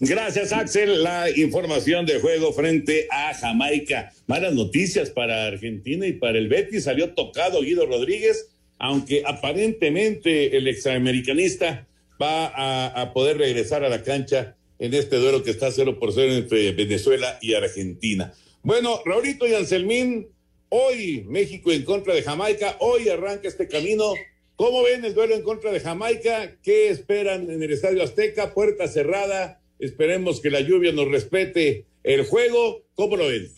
Gracias, 0.00 0.52
Axel. 0.52 1.04
La 1.04 1.30
información 1.30 2.06
de 2.06 2.20
juego 2.20 2.52
frente 2.52 3.06
a 3.10 3.34
Jamaica. 3.34 4.12
Malas 4.26 4.54
noticias 4.54 5.10
para 5.10 5.46
Argentina 5.46 6.06
y 6.06 6.14
para 6.14 6.38
el 6.38 6.48
Betis. 6.48 6.84
Salió 6.84 7.14
tocado 7.14 7.60
Guido 7.60 7.86
Rodríguez, 7.86 8.48
aunque 8.78 9.22
aparentemente 9.26 10.56
el 10.56 10.66
examericanista 10.68 11.86
va 12.20 12.46
a, 12.46 12.86
a 12.86 13.12
poder 13.12 13.38
regresar 13.38 13.84
a 13.84 13.88
la 13.88 14.02
cancha 14.02 14.56
en 14.78 14.94
este 14.94 15.16
duelo 15.16 15.42
que 15.42 15.50
está 15.50 15.70
0 15.70 15.98
por 16.00 16.12
0 16.12 16.32
entre 16.32 16.72
Venezuela 16.72 17.38
y 17.40 17.54
Argentina. 17.54 18.32
Bueno, 18.62 19.00
Raulito 19.06 19.48
y 19.48 19.54
Anselmín, 19.54 20.28
hoy 20.68 21.24
México 21.26 21.72
en 21.72 21.82
contra 21.82 22.14
de 22.14 22.22
Jamaica, 22.22 22.76
hoy 22.80 23.08
arranca 23.08 23.48
este 23.48 23.68
camino. 23.68 24.12
¿Cómo 24.56 24.82
ven 24.82 25.02
el 25.02 25.14
duelo 25.14 25.34
en 25.34 25.42
contra 25.42 25.72
de 25.72 25.80
Jamaica? 25.80 26.58
¿Qué 26.62 26.90
esperan 26.90 27.50
en 27.50 27.62
el 27.62 27.72
Estadio 27.72 28.02
Azteca? 28.02 28.52
Puerta 28.52 28.86
cerrada. 28.86 29.62
Esperemos 29.78 30.40
que 30.40 30.50
la 30.50 30.60
lluvia 30.60 30.92
nos 30.92 31.08
respete 31.08 31.86
el 32.04 32.26
juego. 32.26 32.82
¿Cómo 32.94 33.16
lo 33.16 33.28
ven? 33.28 33.48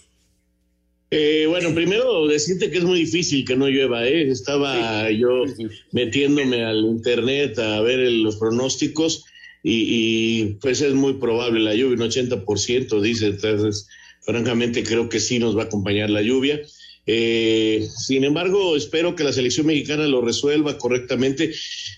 Eh, 1.11 1.47
bueno, 1.49 1.75
primero 1.75 2.29
decirte 2.29 2.71
que 2.71 2.79
es 2.79 2.85
muy 2.85 3.01
difícil 3.01 3.45
que 3.45 3.57
no 3.57 3.69
llueva, 3.69 4.07
¿eh? 4.07 4.31
Estaba 4.31 5.09
sí, 5.09 5.19
yo 5.19 5.49
sí, 5.49 5.67
metiéndome 5.91 6.65
al 6.65 6.79
internet 6.79 7.59
a 7.59 7.81
ver 7.83 7.99
el, 7.99 8.23
los 8.23 8.37
pronósticos 8.37 9.25
y, 9.65 9.85
y, 9.89 10.45
pues 10.61 10.81
es 10.81 10.95
muy 10.95 11.15
probable 11.15 11.61
la 11.61 11.75
lluvia, 11.75 11.97
un 11.97 12.11
80% 12.11 13.01
dice, 13.01 13.27
entonces 13.27 13.89
francamente 14.23 14.83
creo 14.83 15.09
que 15.09 15.21
sí 15.21 15.39
nos 15.39 15.57
va 15.57 15.63
a 15.63 15.67
acompañar 15.67 16.11
la 16.11 16.23
lluvia. 16.23 16.61
Eh, 17.07 17.87
sin 17.99 18.25
embargo, 18.25 18.77
espero 18.77 19.17
que 19.17 19.25
la 19.25 19.33
selección 19.33 19.67
mexicana 19.67 20.07
lo 20.07 20.21
resuelva 20.21 20.79
correctamente. 20.79 21.53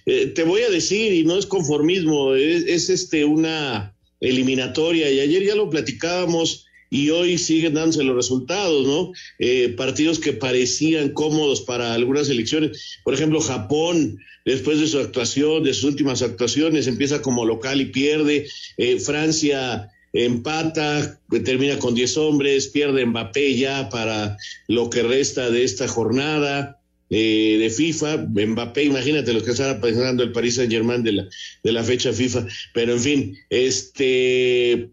Eh, 0.07 0.27
te 0.35 0.43
voy 0.45 0.63
a 0.63 0.71
decir, 0.71 1.13
y 1.13 1.25
no 1.25 1.39
es 1.39 1.47
conformismo, 1.47 2.35
es, 2.35 2.65
es, 2.67 2.91
este 2.91 3.25
una 3.25 3.95
eliminatoria 4.21 5.11
y 5.11 5.21
ayer 5.21 5.45
ya 5.45 5.55
lo 5.55 5.69
platicábamos 5.69 6.67
y 6.95 7.11
hoy 7.11 7.39
siguen 7.39 7.75
dándose 7.75 8.05
los 8.05 8.15
resultados, 8.15 8.87
¿no? 8.87 9.13
Eh, 9.41 9.75
partidos 9.77 10.21
que 10.21 10.33
parecían 10.33 11.11
cómodos 11.11 11.63
para 11.63 11.93
algunas 11.93 12.29
elecciones. 12.29 13.01
Por 13.03 13.15
ejemplo, 13.15 13.41
Japón, 13.41 14.21
después 14.45 14.79
de 14.79 14.87
su 14.87 15.01
actuación, 15.01 15.65
de 15.65 15.75
sus 15.75 15.85
últimas 15.85 16.23
actuaciones, 16.23 16.87
empieza 16.87 17.21
como 17.21 17.45
local 17.45 17.81
y 17.81 17.87
pierde. 17.87 18.47
Eh, 18.77 19.01
Francia 19.01 19.91
empata, 20.15 21.21
termina 21.45 21.79
con 21.79 21.95
10 21.95 22.17
hombres, 22.19 22.69
pierde 22.69 23.05
Mbappé 23.05 23.57
ya 23.57 23.89
para 23.91 24.39
lo 24.69 24.89
que 24.89 25.03
resta 25.03 25.51
de 25.51 25.65
esta 25.65 25.89
jornada. 25.89 26.81
Eh, 27.11 27.59
de 27.61 27.69
FIFA, 27.69 28.29
Mbappé, 28.29 28.85
imagínate 28.85 29.35
lo 29.35 29.45
que 29.45 29.51
estaba 29.51 29.79
pensando 29.81 30.23
el 30.23 30.33
Paris 30.33 30.55
Saint 30.55 30.73
Germain 30.73 31.03
de 31.03 31.13
la, 31.13 31.29
de 31.63 31.73
la 31.73 31.85
fecha 31.85 32.13
FIFA, 32.13 32.47
pero 32.73 32.95
en 32.95 33.01
fin, 33.01 33.39
este 33.51 34.91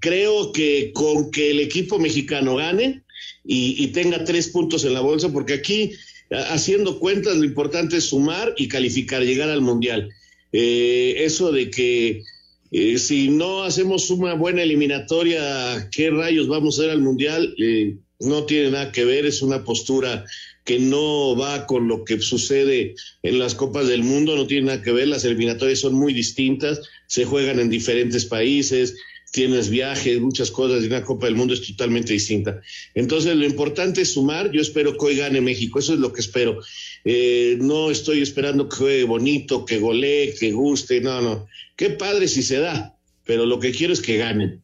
creo 0.00 0.52
que 0.52 0.92
con 0.94 1.30
que 1.30 1.50
el 1.50 1.60
equipo 1.60 1.98
mexicano 1.98 2.56
gane 2.56 3.02
y, 3.44 3.88
tenga 3.88 4.24
tres 4.24 4.48
puntos 4.48 4.84
en 4.84 4.94
la 4.94 5.00
bolsa, 5.00 5.32
porque 5.32 5.54
aquí, 5.54 5.92
haciendo 6.30 6.98
cuentas, 6.98 7.36
lo 7.36 7.44
importante 7.44 7.96
es 7.96 8.04
sumar 8.04 8.54
y 8.56 8.68
calificar, 8.68 9.22
llegar 9.22 9.48
al 9.50 9.60
Mundial. 9.60 10.10
Eh, 10.52 11.14
eso 11.18 11.50
de 11.50 11.70
que 11.70 12.22
eh, 12.72 12.98
si 12.98 13.28
no 13.28 13.64
hacemos 13.64 14.08
una 14.08 14.32
buena 14.32 14.62
eliminatoria, 14.62 15.90
¿qué 15.92 16.08
rayos 16.08 16.48
vamos 16.48 16.78
a 16.78 16.82
hacer 16.82 16.90
al 16.90 17.02
Mundial? 17.02 17.54
Eh, 17.58 17.98
no 18.20 18.44
tiene 18.44 18.70
nada 18.70 18.92
que 18.92 19.04
ver, 19.04 19.26
es 19.26 19.42
una 19.42 19.62
postura 19.62 20.24
que 20.64 20.78
no 20.78 21.36
va 21.36 21.66
con 21.66 21.86
lo 21.86 22.04
que 22.04 22.18
sucede 22.20 22.94
en 23.22 23.38
las 23.38 23.54
Copas 23.54 23.88
del 23.88 24.04
Mundo, 24.04 24.36
no 24.36 24.46
tiene 24.46 24.68
nada 24.68 24.82
que 24.82 24.92
ver, 24.92 25.08
las 25.08 25.24
eliminatorias 25.24 25.80
son 25.80 25.92
muy 25.92 26.14
distintas, 26.14 26.80
se 27.08 27.26
juegan 27.26 27.60
en 27.60 27.68
diferentes 27.68 28.24
países, 28.24 28.96
tienes 29.32 29.70
viajes, 29.70 30.20
muchas 30.20 30.50
cosas, 30.50 30.84
y 30.84 30.86
una 30.86 31.02
Copa 31.02 31.26
del 31.26 31.34
Mundo 31.34 31.54
es 31.54 31.66
totalmente 31.66 32.12
distinta. 32.12 32.60
Entonces, 32.94 33.34
lo 33.34 33.46
importante 33.46 34.02
es 34.02 34.12
sumar, 34.12 34.52
yo 34.52 34.60
espero 34.60 34.92
que 34.92 35.06
hoy 35.06 35.16
gane 35.16 35.40
México, 35.40 35.78
eso 35.78 35.94
es 35.94 35.98
lo 35.98 36.12
que 36.12 36.20
espero. 36.20 36.60
Eh, 37.04 37.56
no 37.58 37.90
estoy 37.90 38.20
esperando 38.20 38.68
que 38.68 38.76
juegue 38.76 39.04
bonito, 39.04 39.64
que 39.64 39.78
golee, 39.78 40.34
que 40.38 40.52
guste, 40.52 41.00
no, 41.00 41.22
no. 41.22 41.46
Qué 41.76 41.90
padre 41.90 42.28
si 42.28 42.42
se 42.42 42.58
da, 42.58 42.94
pero 43.24 43.46
lo 43.46 43.58
que 43.58 43.72
quiero 43.72 43.94
es 43.94 44.02
que 44.02 44.18
ganen. 44.18 44.62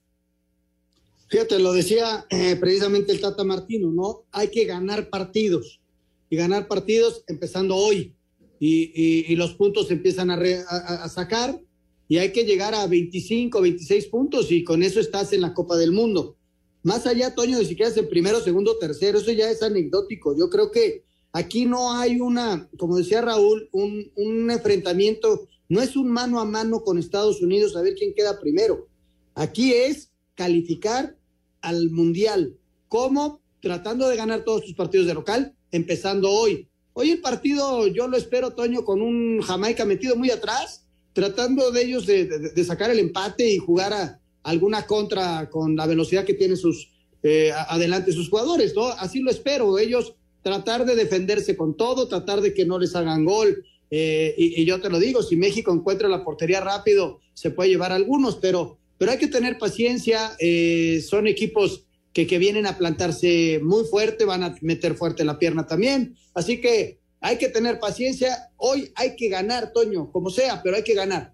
Fíjate, 1.30 1.58
lo 1.58 1.72
decía 1.72 2.26
eh, 2.28 2.56
precisamente 2.56 3.12
el 3.12 3.20
Tata 3.20 3.44
Martino, 3.44 3.90
¿no? 3.90 4.26
Hay 4.32 4.48
que 4.48 4.66
ganar 4.66 5.08
partidos 5.08 5.80
y 6.28 6.36
ganar 6.36 6.68
partidos 6.68 7.24
empezando 7.26 7.74
hoy. 7.74 8.12
Y, 8.60 9.34
los 9.36 9.54
puntos 9.54 9.90
empiezan 9.92 10.30
a, 10.30 10.34
a 10.34 11.08
sacar 11.08 11.58
y 12.08 12.16
hay 12.16 12.32
que 12.32 12.44
llegar 12.44 12.74
a 12.74 12.86
25, 12.86 13.60
26 13.60 14.06
puntos 14.06 14.50
y 14.50 14.64
con 14.64 14.82
eso 14.82 14.98
estás 14.98 15.32
en 15.34 15.42
la 15.42 15.52
Copa 15.52 15.76
del 15.76 15.92
Mundo. 15.92 16.36
Más 16.82 17.06
allá, 17.06 17.34
Toño, 17.34 17.58
de 17.58 17.66
si 17.66 17.76
quedas 17.76 17.98
en 17.98 18.08
primero, 18.08 18.40
segundo, 18.40 18.78
tercero, 18.78 19.18
eso 19.18 19.30
ya 19.30 19.50
es 19.50 19.62
anecdótico. 19.62 20.34
Yo 20.34 20.48
creo 20.48 20.70
que 20.70 21.04
aquí 21.32 21.66
no 21.66 21.92
hay 21.92 22.18
una, 22.20 22.68
como 22.78 22.96
decía 22.96 23.20
Raúl, 23.20 23.68
un, 23.72 24.50
enfrentamiento, 24.50 25.46
no 25.68 25.82
es 25.82 25.96
un 25.96 26.08
mano 26.08 26.40
a 26.40 26.46
mano 26.46 26.80
con 26.80 26.98
Estados 26.98 27.42
Unidos 27.42 27.76
a 27.76 27.82
ver 27.82 27.94
quién 27.94 28.14
queda 28.14 28.40
primero. 28.40 28.88
Aquí 29.34 29.74
es 29.74 30.10
calificar 30.34 31.14
al 31.60 31.90
Mundial. 31.90 32.56
¿Cómo? 32.88 33.42
Tratando 33.60 34.08
de 34.08 34.16
ganar 34.16 34.44
todos 34.44 34.64
tus 34.64 34.74
partidos 34.74 35.06
de 35.06 35.14
local, 35.14 35.54
empezando 35.72 36.30
hoy. 36.30 36.68
Hoy 36.94 37.10
el 37.10 37.20
partido 37.20 37.86
yo 37.86 38.08
lo 38.08 38.16
espero, 38.16 38.54
Toño, 38.54 38.82
con 38.84 39.02
un 39.02 39.42
Jamaica 39.42 39.84
metido 39.84 40.16
muy 40.16 40.30
atrás 40.30 40.87
tratando 41.18 41.72
de 41.72 41.82
ellos 41.82 42.06
de, 42.06 42.64
sacar 42.64 42.92
el 42.92 43.00
empate 43.00 43.50
y 43.50 43.58
jugar 43.58 43.92
a 43.92 44.20
alguna 44.44 44.86
contra 44.86 45.50
con 45.50 45.74
la 45.74 45.84
velocidad 45.84 46.24
que 46.24 46.34
tienen 46.34 46.56
sus 46.56 46.90
eh, 47.24 47.50
adelante 47.52 48.12
sus 48.12 48.28
jugadores, 48.30 48.72
¿no? 48.76 48.84
Así 48.86 49.18
lo 49.18 49.28
espero, 49.28 49.80
ellos 49.80 50.14
tratar 50.42 50.86
de 50.86 50.94
defenderse 50.94 51.56
con 51.56 51.76
todo, 51.76 52.06
tratar 52.06 52.40
de 52.40 52.54
que 52.54 52.64
no 52.64 52.78
les 52.78 52.94
hagan 52.94 53.24
gol. 53.24 53.64
Eh, 53.90 54.32
y, 54.38 54.64
yo 54.64 54.80
te 54.80 54.90
lo 54.90 55.00
digo, 55.00 55.24
si 55.24 55.34
México 55.34 55.72
encuentra 55.72 56.06
la 56.06 56.22
portería 56.22 56.60
rápido, 56.60 57.18
se 57.34 57.50
puede 57.50 57.70
llevar 57.70 57.90
algunos, 57.90 58.36
pero, 58.36 58.78
pero 58.96 59.10
hay 59.10 59.18
que 59.18 59.26
tener 59.26 59.58
paciencia. 59.58 60.36
Eh, 60.38 61.04
son 61.04 61.26
equipos 61.26 61.84
que, 62.12 62.28
que 62.28 62.38
vienen 62.38 62.66
a 62.66 62.78
plantarse 62.78 63.58
muy 63.60 63.82
fuerte, 63.86 64.24
van 64.24 64.44
a 64.44 64.54
meter 64.60 64.94
fuerte 64.94 65.24
la 65.24 65.40
pierna 65.40 65.66
también. 65.66 66.14
Así 66.32 66.60
que 66.60 66.97
hay 67.20 67.38
que 67.38 67.48
tener 67.48 67.78
paciencia. 67.78 68.50
Hoy 68.56 68.92
hay 68.94 69.16
que 69.16 69.28
ganar, 69.28 69.72
Toño, 69.72 70.10
como 70.12 70.30
sea, 70.30 70.60
pero 70.62 70.76
hay 70.76 70.82
que 70.82 70.94
ganar. 70.94 71.32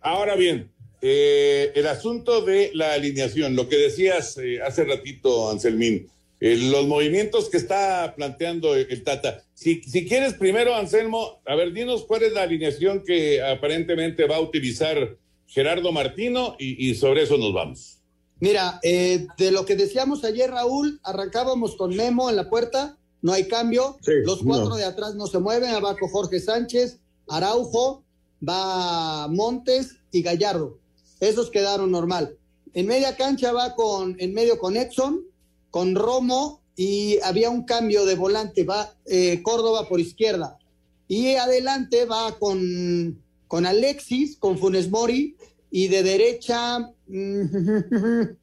Ahora 0.00 0.34
bien, 0.34 0.70
eh, 1.00 1.72
el 1.74 1.86
asunto 1.86 2.42
de 2.42 2.70
la 2.74 2.94
alineación, 2.94 3.56
lo 3.56 3.68
que 3.68 3.76
decías 3.76 4.38
eh, 4.38 4.60
hace 4.62 4.84
ratito, 4.84 5.50
Anselmín, 5.50 6.08
eh, 6.40 6.56
los 6.56 6.86
movimientos 6.86 7.48
que 7.48 7.56
está 7.56 8.14
planteando 8.16 8.74
el, 8.74 9.02
Tata. 9.04 9.44
Si, 9.54 9.82
si, 9.82 10.06
quieres 10.06 10.34
primero, 10.34 10.74
Anselmo, 10.74 11.40
a 11.46 11.54
ver, 11.54 11.72
dinos 11.72 12.04
cuál 12.04 12.24
es 12.24 12.32
la 12.32 12.42
alineación 12.42 13.04
que 13.04 13.42
aparentemente 13.42 14.26
va 14.26 14.36
a 14.36 14.40
utilizar 14.40 15.16
Gerardo 15.46 15.92
Martino 15.92 16.56
y, 16.58 16.88
y 16.90 16.94
sobre 16.94 17.22
eso 17.22 17.36
nos 17.36 17.52
vamos. 17.52 17.98
Mira, 18.40 18.80
de 18.82 19.52
lo 19.52 19.64
que 19.64 19.76
decíamos 19.76 20.24
ayer, 20.24 20.50
Raúl, 20.50 20.98
arrancábamos 21.04 21.76
con 21.76 21.94
Memo 21.94 22.28
en 22.28 22.34
la 22.34 22.50
puerta, 22.50 22.98
no 23.22 23.32
hay 23.32 23.48
cambio. 23.48 23.96
Los 24.24 24.42
cuatro 24.42 24.74
de 24.74 24.84
atrás 24.84 25.14
no 25.14 25.26
se 25.26 25.38
mueven. 25.38 25.70
Abajo 25.70 26.08
Jorge 26.08 26.40
Sánchez, 26.40 26.98
Araujo, 27.28 28.04
va 28.46 29.28
Montes 29.28 29.96
y 30.10 30.22
Gallardo. 30.22 30.78
Esos 31.20 31.50
quedaron 31.50 31.92
normal. 31.92 32.36
En 32.74 32.86
media 32.86 33.16
cancha 33.16 33.52
va 33.52 33.74
con, 33.74 34.16
en 34.18 34.34
medio 34.34 34.58
con 34.58 34.76
Edson, 34.76 35.24
con 35.70 35.94
Romo 35.94 36.60
y 36.74 37.18
había 37.22 37.50
un 37.50 37.64
cambio 37.64 38.04
de 38.04 38.16
volante, 38.16 38.64
va 38.64 38.94
eh, 39.06 39.40
Córdoba 39.42 39.88
por 39.88 40.00
izquierda. 40.00 40.58
Y 41.06 41.34
adelante 41.34 42.06
va 42.06 42.38
con, 42.38 43.22
con 43.46 43.66
Alexis, 43.66 44.36
con 44.36 44.58
Funes 44.58 44.90
Mori 44.90 45.36
y 45.70 45.88
de 45.88 46.02
derecha... 46.02 46.90
el 47.08 48.36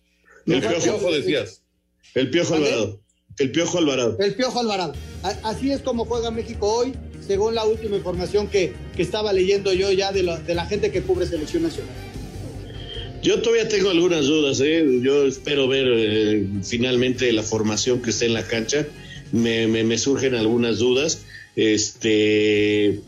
Piojo 0.46 1.12
decías. 1.12 1.64
El 2.14 2.30
Piojo 2.30 2.56
Alvarado. 2.56 3.02
El 3.40 3.52
Piojo 3.52 3.78
Alvarado. 3.78 4.18
El 4.20 4.36
Piojo 4.36 4.60
Alvarado. 4.60 4.94
Así 5.44 5.72
es 5.72 5.82
como 5.82 6.06
juega 6.06 6.30
México 6.30 6.68
hoy, 6.68 6.94
según 7.26 7.56
la 7.56 7.66
última 7.66 7.96
información 7.96 8.48
que, 8.48 8.74
estaba 8.98 9.32
leyendo 9.32 9.72
yo 9.74 9.92
ya 9.94 10.12
de, 10.12 10.24
de 10.46 10.56
la 10.56 10.66
gente 10.66 10.92
que 10.92 11.02
cubre 11.02 11.26
selección 11.26 11.64
nacional. 11.64 11.94
Yo 13.22 13.42
todavía 13.42 13.68
tengo 13.68 13.90
algunas 13.90 14.26
dudas, 14.26 14.62
¿eh? 14.62 14.86
yo 15.02 15.26
espero 15.26 15.68
ver 15.68 15.88
eh, 15.90 16.48
finalmente 16.64 17.32
la 17.34 17.44
formación 17.44 18.02
que 18.02 18.12
está 18.12 18.26
en 18.26 18.34
la 18.34 18.46
cancha, 18.46 18.88
me, 19.32 19.68
me, 19.68 19.98
surgen 19.98 20.36
algunas 20.36 20.80
dudas, 20.80 21.24
este, 21.58 23.02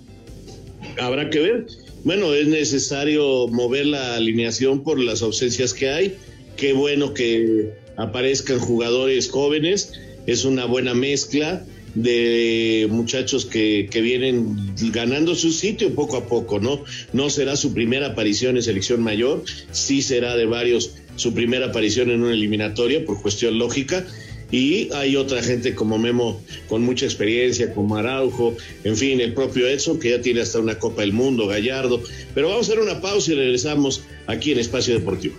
habrá 1.00 1.30
que 1.30 1.40
ver, 1.40 1.66
bueno, 2.04 2.34
es 2.34 2.48
necesario 2.48 3.48
mover 3.48 3.86
la 3.86 4.16
alineación 4.16 4.84
por 4.84 5.00
las 5.00 5.22
ausencias 5.22 5.74
que 5.74 5.90
hay, 5.90 6.18
qué 6.58 6.74
bueno 6.74 7.14
que 7.14 7.74
aparezcan 7.96 8.60
jugadores 8.60 9.30
jóvenes, 9.30 9.94
es 10.28 10.46
una 10.46 10.66
buena 10.66 10.94
mezcla 10.94 11.66
de 11.96 12.88
muchachos 12.90 13.46
que, 13.46 13.90
que, 13.92 14.00
vienen 14.00 14.56
ganando 14.94 15.36
su 15.36 15.52
sitio 15.52 15.94
poco 15.94 16.16
a 16.16 16.26
poco, 16.26 16.60
¿no? 16.60 16.84
No 17.12 17.30
será 17.30 17.58
su 17.58 17.74
primera 17.74 18.08
aparición 18.08 18.56
en 18.56 18.64
selección 18.64 19.02
mayor, 19.02 19.44
sí 19.72 20.02
será 20.02 20.38
de 20.38 20.46
varios 20.46 20.96
su 21.16 21.34
primera 21.34 21.68
aparición 21.68 22.10
en 22.10 22.24
una 22.24 22.34
eliminatoria 22.34 23.06
por 23.06 23.22
cuestión 23.22 23.58
lógica. 23.58 24.06
Y 24.52 24.90
hay 24.94 25.16
otra 25.16 25.42
gente 25.42 25.76
como 25.76 25.98
Memo 25.98 26.42
con 26.68 26.82
mucha 26.82 27.06
experiencia, 27.06 27.74
como 27.74 27.96
Araujo, 27.96 28.54
en 28.84 28.98
fin, 28.98 29.22
el 29.22 29.34
propio 29.34 29.66
Edson, 29.66 29.98
que 29.98 30.10
ya 30.10 30.22
tiene 30.22 30.42
hasta 30.42 30.60
una 30.60 30.78
Copa 30.78 31.04
del 31.04 31.14
Mundo, 31.14 31.48
Gallardo. 31.48 32.04
Pero 32.36 32.50
vamos 32.50 32.68
a 32.68 32.74
hacer 32.74 32.84
una 32.84 33.00
pausa 33.00 33.32
y 33.32 33.36
regresamos 33.36 34.02
aquí 34.28 34.52
en 34.52 34.60
Espacio 34.60 34.94
Deportivo. 34.94 35.36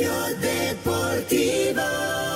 Deportivo. 0.00 2.29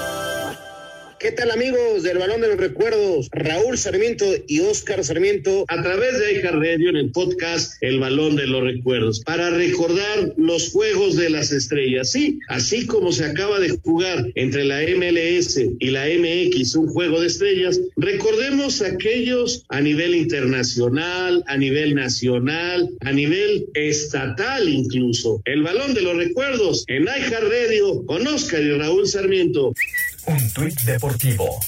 ¿Qué 1.24 1.32
tal 1.32 1.50
amigos 1.52 2.02
del 2.02 2.18
Balón 2.18 2.42
de 2.42 2.48
los 2.48 2.58
Recuerdos? 2.58 3.30
Raúl 3.32 3.78
Sarmiento 3.78 4.26
y 4.46 4.60
Oscar 4.60 5.02
Sarmiento 5.02 5.64
a 5.68 5.82
través 5.82 6.18
de 6.18 6.26
Aija 6.26 6.50
Radio 6.50 6.90
en 6.90 6.96
el 6.96 7.12
podcast 7.12 7.82
El 7.82 7.98
Balón 7.98 8.36
de 8.36 8.46
los 8.46 8.62
Recuerdos 8.62 9.20
para 9.20 9.48
recordar 9.48 10.34
los 10.36 10.68
Juegos 10.68 11.16
de 11.16 11.30
las 11.30 11.50
Estrellas. 11.50 12.10
Sí, 12.10 12.40
así 12.48 12.84
como 12.84 13.10
se 13.10 13.24
acaba 13.24 13.58
de 13.58 13.70
jugar 13.70 14.32
entre 14.34 14.66
la 14.66 14.82
MLS 14.82 15.58
y 15.78 15.90
la 15.92 16.04
MX 16.04 16.74
un 16.74 16.88
juego 16.88 17.22
de 17.22 17.28
estrellas, 17.28 17.80
recordemos 17.96 18.82
aquellos 18.82 19.64
a 19.70 19.80
nivel 19.80 20.14
internacional, 20.14 21.42
a 21.46 21.56
nivel 21.56 21.94
nacional, 21.94 22.90
a 23.00 23.12
nivel 23.12 23.64
estatal 23.72 24.68
incluso. 24.68 25.40
El 25.46 25.62
Balón 25.62 25.94
de 25.94 26.02
los 26.02 26.18
Recuerdos 26.18 26.84
en 26.86 27.08
Aija 27.08 27.40
Radio 27.40 28.04
con 28.04 28.26
Oscar 28.26 28.62
y 28.62 28.72
Raúl 28.72 29.08
Sarmiento. 29.08 29.72
Un 30.26 30.52
tuit 30.52 30.80
deportivo. 30.84 31.60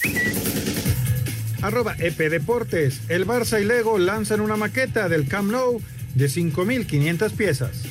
Arroba 1.62 1.94
EP 1.98 2.16
Deportes. 2.30 3.00
El 3.08 3.26
Barça 3.26 3.60
y 3.60 3.64
Lego 3.64 3.98
lanzan 3.98 4.40
una 4.40 4.56
maqueta 4.56 5.08
del 5.08 5.28
Camp 5.28 5.50
Nou 5.50 5.80
de 6.14 6.26
5.500 6.26 7.32
piezas. 7.32 7.82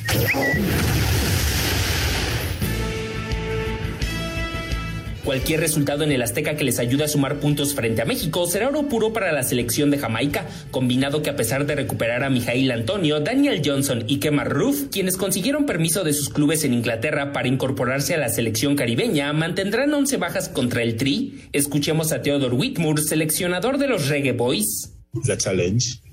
Cualquier 5.26 5.58
resultado 5.58 6.04
en 6.04 6.12
el 6.12 6.22
Azteca 6.22 6.54
que 6.54 6.62
les 6.62 6.78
ayude 6.78 7.02
a 7.02 7.08
sumar 7.08 7.40
puntos 7.40 7.74
frente 7.74 8.00
a 8.00 8.04
México 8.04 8.46
será 8.46 8.68
oro 8.68 8.88
puro 8.88 9.12
para 9.12 9.32
la 9.32 9.42
selección 9.42 9.90
de 9.90 9.98
Jamaica, 9.98 10.46
combinado 10.70 11.20
que 11.20 11.30
a 11.30 11.34
pesar 11.34 11.66
de 11.66 11.74
recuperar 11.74 12.22
a 12.22 12.30
Mijail 12.30 12.70
Antonio, 12.70 13.18
Daniel 13.18 13.60
Johnson 13.64 14.04
y 14.06 14.20
Kemar 14.20 14.48
Roof, 14.48 14.84
quienes 14.92 15.16
consiguieron 15.16 15.66
permiso 15.66 16.04
de 16.04 16.12
sus 16.12 16.28
clubes 16.28 16.62
en 16.62 16.74
Inglaterra 16.74 17.32
para 17.32 17.48
incorporarse 17.48 18.14
a 18.14 18.18
la 18.18 18.28
selección 18.28 18.76
caribeña, 18.76 19.32
mantendrán 19.32 19.92
11 19.92 20.16
bajas 20.18 20.48
contra 20.48 20.84
el 20.84 20.94
Tri. 20.94 21.48
Escuchemos 21.52 22.12
a 22.12 22.22
Theodore 22.22 22.54
Whitmore, 22.54 23.02
seleccionador 23.02 23.78
de 23.78 23.88
los 23.88 24.08
Reggae 24.08 24.30
Boys. 24.30 24.92
Challenge 25.38 26.05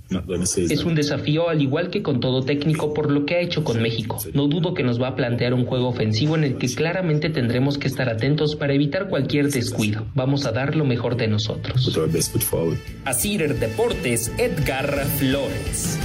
es 0.58 0.84
un 0.84 0.96
desafío 0.96 1.50
al 1.50 1.62
igual 1.62 1.90
que 1.90 2.02
con 2.02 2.20
todo 2.20 2.44
técnico 2.44 2.94
por 2.94 3.12
lo 3.12 3.26
que 3.26 3.36
ha 3.36 3.40
hecho 3.40 3.64
con 3.64 3.82
México. 3.82 4.18
No 4.34 4.48
dudo 4.48 4.74
que 4.74 4.84
nos 4.84 5.02
va 5.02 5.10
a 5.10 5.16
plantear 5.16 5.54
un 5.54 5.66
juego 5.66 5.88
ofensivo 5.88 6.36
en 6.36 6.44
el 6.44 6.58
que 6.58 6.68
claramente 6.68 7.30
tendremos 7.30 7.78
que 7.78 7.88
estar 7.88 8.10
atentos 8.10 8.56
para 8.56 8.74
evitar 8.74 9.10
cualquier 9.10 9.50
descuido. 9.50 10.06
Vamos 10.14 10.46
a 10.46 10.52
dar 10.52 10.76
lo 10.76 10.86
mejor 10.86 11.18
de 11.18 11.28
nosotros. 11.28 11.84
Así 13.06 13.38
Deportes, 13.38 14.32
Edgar 14.38 15.06
Flores. 15.18 16.00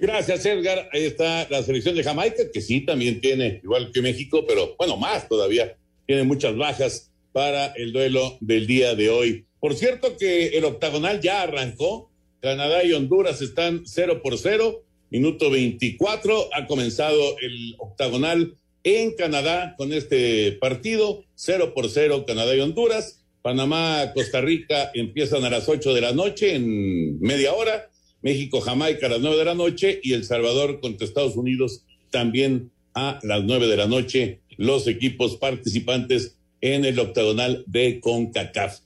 Gracias, 0.00 0.46
Edgar. 0.46 0.88
Ahí 0.92 1.04
está 1.04 1.46
la 1.50 1.62
selección 1.62 1.96
de 1.96 2.04
Jamaica, 2.04 2.44
que 2.52 2.60
sí 2.60 2.82
también 2.82 3.20
tiene, 3.20 3.60
igual 3.62 3.90
que 3.92 4.00
México, 4.00 4.44
pero 4.46 4.76
bueno, 4.78 4.96
más 4.96 5.28
todavía, 5.28 5.76
tiene 6.06 6.22
muchas 6.22 6.56
bajas 6.56 7.10
para 7.32 7.66
el 7.76 7.92
duelo 7.92 8.38
del 8.40 8.66
día 8.66 8.94
de 8.94 9.10
hoy. 9.10 9.44
Por 9.60 9.74
cierto 9.74 10.16
que 10.16 10.48
el 10.56 10.64
octagonal 10.64 11.20
ya 11.20 11.42
arrancó, 11.42 12.07
Canadá 12.40 12.84
y 12.84 12.92
Honduras 12.92 13.42
están 13.42 13.82
0 13.84 14.20
por 14.22 14.38
0. 14.38 14.84
Minuto 15.10 15.50
24 15.50 16.50
ha 16.54 16.66
comenzado 16.66 17.36
el 17.40 17.74
octagonal 17.78 18.54
en 18.84 19.14
Canadá 19.14 19.74
con 19.76 19.92
este 19.92 20.52
partido. 20.52 21.24
0 21.34 21.72
por 21.74 21.88
0 21.88 22.24
Canadá 22.26 22.54
y 22.54 22.60
Honduras. 22.60 23.24
Panamá, 23.42 24.12
Costa 24.14 24.40
Rica 24.40 24.90
empiezan 24.94 25.44
a 25.44 25.50
las 25.50 25.68
8 25.68 25.94
de 25.94 26.00
la 26.00 26.12
noche 26.12 26.54
en 26.54 27.18
media 27.20 27.54
hora. 27.54 27.90
México, 28.22 28.60
Jamaica 28.60 29.06
a 29.06 29.10
las 29.10 29.20
9 29.20 29.36
de 29.36 29.44
la 29.44 29.54
noche 29.54 30.00
y 30.02 30.12
El 30.12 30.24
Salvador 30.24 30.80
contra 30.80 31.06
Estados 31.06 31.36
Unidos 31.36 31.84
también 32.10 32.70
a 32.94 33.18
las 33.22 33.42
9 33.44 33.66
de 33.66 33.76
la 33.76 33.86
noche. 33.86 34.40
Los 34.56 34.86
equipos 34.86 35.36
participantes 35.36 36.36
en 36.60 36.84
el 36.84 36.98
octagonal 36.98 37.64
de 37.66 38.00
CONCACAF. 38.00 38.80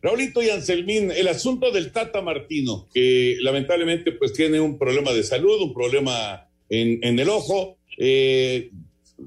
Raulito 0.00 0.42
y 0.42 0.50
Anselmín, 0.50 1.10
el 1.10 1.26
asunto 1.26 1.72
del 1.72 1.90
Tata 1.90 2.22
Martino, 2.22 2.88
que 2.94 3.36
lamentablemente 3.40 4.12
pues 4.12 4.32
tiene 4.32 4.60
un 4.60 4.78
problema 4.78 5.12
de 5.12 5.24
salud, 5.24 5.60
un 5.60 5.74
problema 5.74 6.48
en, 6.68 7.18
el 7.18 7.28
ojo. 7.28 7.78
Eh, 7.96 8.70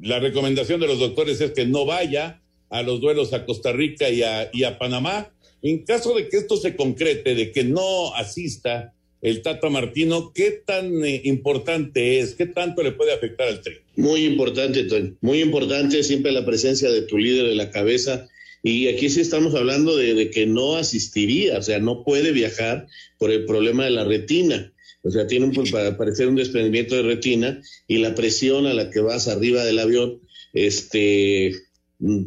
la 0.02 0.20
recomendación 0.20 0.80
de 0.80 0.88
los 0.88 1.00
doctores 1.00 1.42
es 1.42 1.52
que 1.52 1.66
no 1.66 1.86
vaya 1.86 2.42
a 2.70 2.84
los 2.84 3.02
duelos 3.02 3.34
a 3.34 3.46
Costa 3.46 3.74
Rica 3.74 4.10
y 4.10 4.24
a, 4.24 4.80
Panamá. 4.80 5.34
En 5.62 5.84
caso 5.84 6.16
de 6.16 6.30
que 6.30 6.38
esto 6.38 6.56
se 6.56 6.76
concrete, 6.76 7.36
de 7.36 7.52
que 7.52 7.66
no 7.66 8.16
asista 8.16 8.94
el 9.22 9.42
Tata 9.42 9.70
Martino, 9.70 10.32
¿qué 10.34 10.64
tan 10.66 11.04
eh, 11.04 11.22
importante 11.26 12.20
es? 12.20 12.34
¿Qué 12.34 12.46
tanto 12.46 12.82
le 12.82 12.94
puede 12.94 13.14
afectar 13.14 13.50
al 13.50 13.62
tren? 13.62 13.80
Muy 13.98 14.26
importante, 14.26 14.86
Tony. 14.86 15.14
Muy 15.20 15.42
importante 15.42 16.02
siempre 16.04 16.32
la 16.32 16.46
presencia 16.46 16.90
de 16.90 17.02
tu 17.02 17.18
líder 17.18 17.48
en 17.48 17.58
la 17.58 17.70
cabeza 17.70 18.30
y 18.64 18.88
aquí 18.88 19.10
sí 19.10 19.22
estamos 19.22 19.56
hablando 19.56 19.96
de, 19.98 20.30
que 20.30 20.46
no 20.46 20.76
asistiría, 20.76 21.58
o 21.58 21.62
sea, 21.64 21.80
no 21.80 22.04
puede 22.04 22.32
viajar 22.32 22.88
por 23.18 23.32
el 23.32 23.46
problema 23.46 23.86
de 23.86 23.92
la 23.92 24.06
retina. 24.06 24.72
O 25.04 25.10
sea, 25.10 25.26
tiene 25.26 25.48
un, 25.48 25.72
para 25.72 25.90
aparecer 25.90 26.28
un 26.28 26.36
desprendimiento 26.36 26.96
de 26.96 27.02
retina 27.02 27.60
y 27.88 27.98
la 27.98 28.14
presión 28.14 28.68
a 28.68 28.74
la 28.76 28.92
que 28.92 29.00
vas 29.00 29.28
arriba 29.28 29.66
del 29.66 29.80
avión, 29.80 30.22
este, 30.54 31.56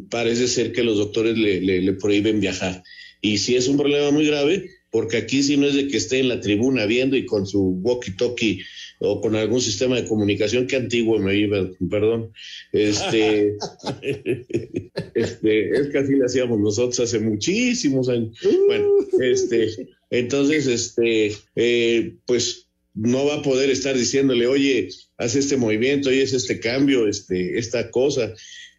parece 0.09 0.49
ser 0.49 0.73
que 0.73 0.83
los 0.83 0.97
doctores 0.97 1.37
le, 1.37 1.61
le 1.61 1.93
prohíben 1.93 2.41
viajar. 2.41 2.83
Y 3.21 3.37
si 3.37 3.55
es 3.55 3.69
un 3.69 3.77
problema 3.77 4.11
muy 4.11 4.27
grave, 4.27 4.69
porque 4.91 5.17
aquí 5.17 5.41
sí 5.41 5.55
no 5.55 5.67
es 5.67 5.73
de 5.73 5.87
que 5.87 5.97
esté 5.97 6.19
en 6.19 6.29
la 6.29 6.41
tribuna 6.41 6.85
viendo 6.85 7.15
y 7.15 7.25
con 7.25 7.47
su 7.47 7.81
walkie-talkie 7.81 8.63
o 8.99 9.21
con 9.21 9.35
algún 9.35 9.61
sistema 9.61 9.95
de 9.95 10.07
comunicación 10.07 10.67
que 10.67 10.75
antiguo 10.75 11.19
me 11.19 11.35
iba, 11.35 11.69
perdón. 11.89 12.31
Este, 12.71 13.55
este, 15.13 15.69
es 15.69 15.87
que 15.89 15.97
así 15.97 16.15
lo 16.15 16.25
hacíamos 16.25 16.59
nosotros 16.59 16.99
hace 16.99 17.19
muchísimos 17.19 18.09
años. 18.09 18.37
Bueno, 18.67 18.89
este, 19.21 19.95
entonces, 20.09 20.67
este, 20.67 21.35
eh, 21.55 22.15
pues 22.25 22.67
no 22.93 23.25
va 23.25 23.35
a 23.35 23.41
poder 23.41 23.69
estar 23.69 23.95
diciéndole, 23.95 24.47
oye, 24.47 24.89
haz 25.17 25.35
este 25.35 25.57
movimiento, 25.57 26.09
oye, 26.09 26.23
es 26.23 26.33
este 26.33 26.59
cambio, 26.59 27.07
este, 27.07 27.59
esta 27.59 27.91
cosa. 27.91 28.33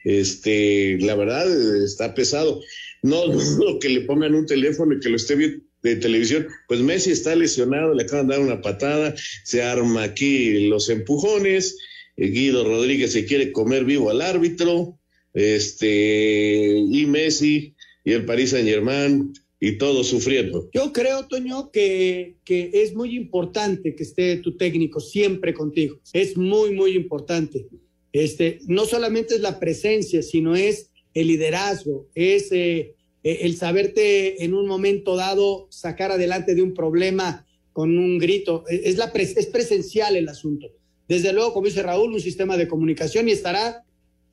Este, 0.04 0.98
la 1.00 1.14
verdad 1.14 1.46
está 1.84 2.14
pesado. 2.14 2.60
No, 3.02 3.26
no 3.58 3.78
que 3.78 3.88
le 3.88 4.02
pongan 4.02 4.34
un 4.34 4.46
teléfono 4.46 4.94
y 4.94 5.00
que 5.00 5.10
lo 5.10 5.16
esté 5.16 5.34
viendo 5.34 5.66
de 5.82 5.96
televisión, 5.96 6.46
pues 6.68 6.80
Messi 6.80 7.10
está 7.10 7.34
lesionado, 7.34 7.94
le 7.94 8.02
acaban 8.02 8.26
de 8.26 8.34
dar 8.34 8.42
una 8.44 8.60
patada, 8.60 9.14
se 9.44 9.62
arma 9.62 10.02
aquí 10.02 10.68
los 10.68 10.88
empujones, 10.88 11.76
eh, 12.16 12.28
Guido 12.28 12.64
Rodríguez 12.64 13.12
se 13.12 13.24
quiere 13.24 13.52
comer 13.52 13.84
vivo 13.84 14.10
al 14.10 14.22
árbitro, 14.22 14.98
este, 15.34 16.78
y 16.78 17.06
Messi 17.06 17.74
y 18.04 18.12
el 18.12 18.24
Paris 18.24 18.50
Saint 18.50 18.68
Germain 18.68 19.32
y 19.60 19.78
todos 19.78 20.08
sufriendo. 20.08 20.68
Yo 20.72 20.92
creo, 20.92 21.26
Toño, 21.26 21.70
que, 21.70 22.36
que 22.44 22.70
es 22.72 22.94
muy 22.94 23.16
importante 23.16 23.94
que 23.94 24.02
esté 24.02 24.36
tu 24.38 24.56
técnico 24.56 25.00
siempre 25.00 25.54
contigo. 25.54 26.00
Es 26.12 26.36
muy, 26.36 26.72
muy 26.72 26.92
importante. 26.92 27.66
Este, 28.12 28.60
no 28.66 28.86
solamente 28.86 29.34
es 29.34 29.40
la 29.40 29.58
presencia, 29.60 30.22
sino 30.22 30.56
es 30.56 30.90
el 31.12 31.28
liderazgo, 31.28 32.08
es 32.14 32.52
eh, 32.52 32.94
eh, 33.26 33.44
el 33.44 33.56
saberte 33.56 34.44
en 34.44 34.54
un 34.54 34.68
momento 34.68 35.16
dado 35.16 35.66
sacar 35.68 36.12
adelante 36.12 36.54
de 36.54 36.62
un 36.62 36.72
problema 36.74 37.44
con 37.72 37.98
un 37.98 38.18
grito, 38.18 38.62
eh, 38.68 38.82
es, 38.84 38.98
la 38.98 39.06
es 39.16 39.46
presencial 39.46 40.14
el 40.14 40.28
asunto. 40.28 40.68
Desde 41.08 41.32
luego, 41.32 41.52
como 41.52 41.66
dice 41.66 41.82
Raúl, 41.82 42.12
un 42.12 42.20
sistema 42.20 42.56
de 42.56 42.68
comunicación 42.68 43.28
y 43.28 43.32
estará 43.32 43.84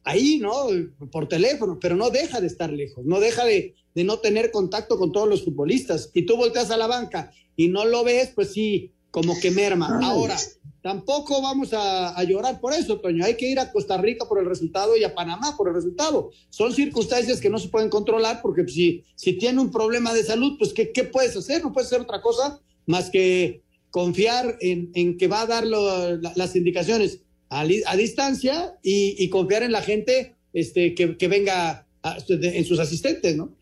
ahí, 0.03 0.37
¿no? 0.37 0.67
Por 1.11 1.27
teléfono, 1.27 1.79
pero 1.81 1.95
no 1.95 2.11
deja 2.11 2.39
de 2.39 2.45
estar 2.45 2.71
lejos, 2.71 3.03
no 3.03 3.19
deja 3.19 3.45
de, 3.45 3.73
de 3.95 4.03
no 4.03 4.19
tener 4.19 4.51
contacto 4.51 4.99
con 4.99 5.11
todos 5.11 5.27
los 5.27 5.43
futbolistas. 5.43 6.11
Y 6.13 6.27
tú 6.27 6.37
volteas 6.37 6.69
a 6.69 6.77
la 6.77 6.85
banca 6.85 7.31
y 7.55 7.69
no 7.69 7.85
lo 7.85 8.03
ves, 8.03 8.31
pues 8.35 8.53
sí, 8.53 8.91
como 9.13 9.39
que 9.39 9.51
merma. 9.51 9.99
Ahora, 10.03 10.35
Tampoco 10.83 11.41
vamos 11.41 11.69
a, 11.71 12.21
llorar 12.25 12.59
por 12.59 12.73
eso, 12.73 12.99
Toño. 12.99 13.23
Hay 13.23 13.37
que 13.37 13.49
ir 13.49 13.57
a 13.57 13.71
Costa 13.71 13.95
Rica 13.95 14.27
por 14.27 14.37
el 14.37 14.45
resultado 14.45 14.97
y 14.97 15.05
a 15.05 15.15
Panamá 15.15 15.55
por 15.55 15.69
el 15.69 15.75
resultado. 15.75 16.31
Son 16.49 16.73
circunstancias 16.73 17.39
que 17.39 17.49
no 17.49 17.57
se 17.57 17.69
pueden 17.69 17.89
controlar 17.89 18.41
porque 18.41 18.67
si, 18.67 19.05
si 19.15 19.37
tiene 19.37 19.61
un 19.61 19.71
problema 19.71 20.13
de 20.13 20.25
salud, 20.25 20.57
pues 20.59 20.73
¿qué, 20.73 20.91
¿qué, 20.91 21.05
puedes 21.05 21.37
hacer? 21.37 21.63
No 21.63 21.71
puedes 21.71 21.87
hacer 21.87 22.01
otra 22.01 22.21
cosa 22.21 22.59
más 22.85 23.09
que 23.09 23.61
confiar 23.91 24.57
en, 24.59 24.91
en 24.93 25.17
que 25.17 25.29
va 25.29 25.43
a 25.43 25.47
dar 25.47 25.63
las 25.65 26.55
indicaciones 26.57 27.21
a, 27.47 27.65
distancia 27.65 28.77
y, 28.83 29.29
confiar 29.29 29.63
en 29.63 29.71
la 29.71 29.83
gente 29.83 30.35
este, 30.51 30.95
que, 30.95 31.15
que 31.15 31.27
venga 31.29 31.87
en 32.27 32.65
sus 32.65 32.79
asistentes, 32.79 33.37
¿no? 33.37 33.55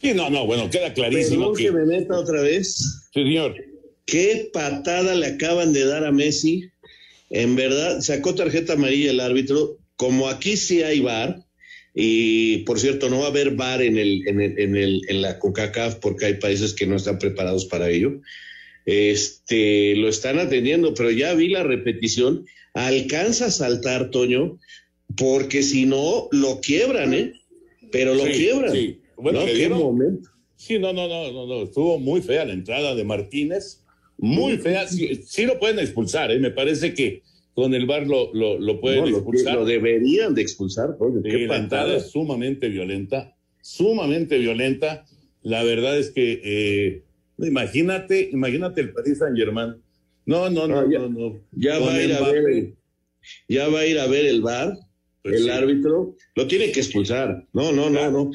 Sí, 0.00 0.14
no, 0.14 0.30
no, 0.30 0.46
bueno, 0.46 0.70
queda 0.70 0.94
clarísimo. 0.94 1.52
que... 1.54 1.64
que 1.64 1.72
me 1.72 1.86
meta 1.86 2.16
otra 2.16 2.40
vez. 2.40 3.02
Sí, 3.12 3.24
señor. 3.24 3.73
Qué 4.06 4.50
patada 4.52 5.14
le 5.14 5.26
acaban 5.26 5.72
de 5.72 5.84
dar 5.84 6.04
a 6.04 6.12
Messi. 6.12 6.70
En 7.30 7.56
verdad, 7.56 8.00
sacó 8.00 8.34
tarjeta 8.34 8.74
amarilla 8.74 9.10
el 9.10 9.20
árbitro. 9.20 9.78
Como 9.96 10.28
aquí 10.28 10.56
sí 10.56 10.82
hay 10.82 11.00
VAR, 11.00 11.44
y 11.94 12.58
por 12.58 12.80
cierto, 12.80 13.08
no 13.08 13.20
va 13.20 13.26
a 13.26 13.28
haber 13.28 13.52
VAR 13.54 13.80
en, 13.80 13.96
el, 13.96 14.26
en, 14.26 14.40
el, 14.40 14.58
en, 14.58 14.76
el, 14.76 15.02
en 15.08 15.22
la 15.22 15.38
CONCACAF 15.38 15.96
porque 15.96 16.26
hay 16.26 16.34
países 16.34 16.74
que 16.74 16.86
no 16.86 16.96
están 16.96 17.18
preparados 17.18 17.66
para 17.66 17.88
ello. 17.88 18.20
Este, 18.84 19.94
lo 19.96 20.08
están 20.08 20.40
atendiendo, 20.40 20.92
pero 20.94 21.10
ya 21.12 21.34
vi 21.34 21.48
la 21.48 21.62
repetición. 21.62 22.46
Alcanza 22.74 23.46
a 23.46 23.50
saltar, 23.52 24.10
Toño, 24.10 24.58
porque 25.16 25.62
si 25.62 25.86
no, 25.86 26.28
lo 26.32 26.60
quiebran, 26.60 27.14
¿eh? 27.14 27.32
Pero 27.92 28.14
lo 28.14 28.24
quiebran. 28.24 28.72
Sí. 28.72 29.00
Bueno, 29.16 29.44
¿Qué 29.46 29.68
momento? 29.68 30.30
Sí, 30.56 30.78
no, 30.80 30.92
no, 30.92 31.06
no, 31.06 31.30
no, 31.30 31.46
no, 31.46 31.62
estuvo 31.62 32.00
muy 32.00 32.20
fea 32.22 32.44
la 32.44 32.54
entrada 32.54 32.96
de 32.96 33.04
Martínez 33.04 33.83
muy 34.18 34.58
fea. 34.58 34.86
Sí, 34.88 35.44
lo 35.46 35.58
pueden 35.58 35.78
expulsar, 35.78 36.30
¿eh? 36.30 36.38
me 36.38 36.50
parece 36.50 36.94
que 36.94 37.22
con 37.54 37.72
el 37.72 37.86
bar 37.86 38.06
lo, 38.06 38.32
lo, 38.34 38.80
pueden 38.80 39.06
expulsar. 39.06 39.54
Lo, 39.54 39.64
deberían 39.64 40.34
de 40.34 40.42
expulsar. 40.42 40.96
qué 41.22 42.00
sumamente 42.00 42.68
violenta, 42.68 43.36
sumamente 43.60 44.38
violenta. 44.38 45.04
La 45.42 45.62
verdad 45.62 45.98
es 45.98 46.10
que, 46.10 46.40
eh, 46.42 47.04
imagínate, 47.38 48.30
imagínate 48.32 48.80
el 48.80 48.92
Paris 48.92 49.18
Saint 49.18 49.36
Germain. 49.36 49.74
No, 50.26 50.48
no, 50.48 50.66
no, 50.66 50.90
ya, 50.90 51.00
no, 51.00 51.08
no. 51.08 51.40
Ya 51.52 51.78
va 51.78 51.94
a 51.94 52.02
ir 52.02 52.12
a 52.14 52.20
ver, 52.20 52.74
ya 53.48 53.68
va 53.68 53.80
a 53.80 53.86
ir 53.86 53.98
a 53.98 54.06
ver 54.06 54.26
el 54.26 54.40
bar, 54.40 54.78
pues 55.22 55.40
el 55.40 55.50
árbitro, 55.50 56.16
lo 56.34 56.46
tiene 56.46 56.72
que 56.72 56.80
expulsar. 56.80 57.46
No, 57.52 57.72
no, 57.72 57.90
no, 57.90 58.10
no. 58.10 58.30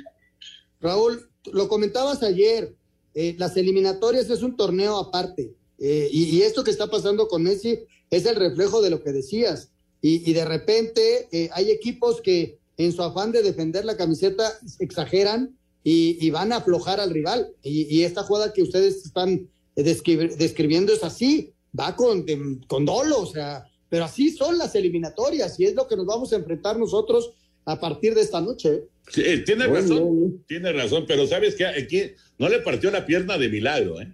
Raúl, 0.80 1.30
lo 1.52 1.68
comentabas 1.68 2.24
ayer, 2.24 2.76
eh, 3.15 3.36
las 3.38 3.58
eliminatorias 3.58 4.30
es 4.30 4.44
un 4.44 4.56
torneo 4.56 4.98
aparte. 4.98 5.56
Eh, 5.80 6.10
y, 6.12 6.42
esto 6.42 6.63
que 6.63 6.72
está 6.72 6.88
pasando 6.88 7.28
con 7.28 7.44
Messi 7.44 7.80
es 8.10 8.26
el 8.26 8.36
reflejo 8.36 8.82
de 8.82 8.89
lo 8.89 9.02
que 9.02 9.12
decías. 9.12 9.72
Y, 10.02 10.32
de 10.34 10.46
repente 10.46 11.28
eh, 11.32 11.50
hay 11.54 11.72
equipos 11.72 12.22
que 12.22 12.58
en 12.78 12.94
su 12.94 13.02
afán 13.02 13.32
de 13.32 13.44
defender 13.44 13.84
la 13.86 13.98
camiseta 13.98 14.52
exageran 14.80 15.58
y, 15.84 16.30
van 16.30 16.52
a 16.52 16.58
aflojar 16.58 17.00
al 17.00 17.12
rival. 17.12 17.50
Y, 17.63 18.04
esta 18.04 18.24
jugada 18.24 18.54
que 18.54 18.63
ustedes 18.63 19.06
están 19.06 19.48
describiendo 19.76 20.94
es 20.94 21.04
así, 21.04 21.54
va 21.78 21.96
con, 21.96 22.26
con 22.68 22.86
dolo, 22.86 23.22
o 23.22 23.26
sea, 23.26 23.65
pero 23.89 24.06
así 24.06 24.32
son 24.32 24.58
las 24.58 24.76
eliminatorias 24.76 25.60
y 25.60 25.65
es 25.65 25.76
lo 25.76 25.88
que 25.88 25.96
nos 25.96 26.06
vamos 26.06 26.32
a 26.32 26.36
enfrentar 26.36 26.78
nosotros 26.78 27.32
a 27.65 27.80
partir 27.80 28.15
de 28.15 28.22
esta 28.22 28.42
noche. 28.42 28.84
Sí, 29.10 29.22
eh, 29.26 29.39
tiene 29.39 29.68
razón, 29.68 30.44
tiene 30.48 30.72
razón, 30.72 31.06
pero 31.08 31.26
sabes 31.28 31.56
que 31.56 31.65
aquí 31.65 32.02
no 32.38 32.50
le 32.50 32.60
partió 32.60 32.92
la 32.92 33.06
pierna 33.06 33.38
de 33.38 33.50
milagro, 33.50 34.00
¿eh? 34.00 34.13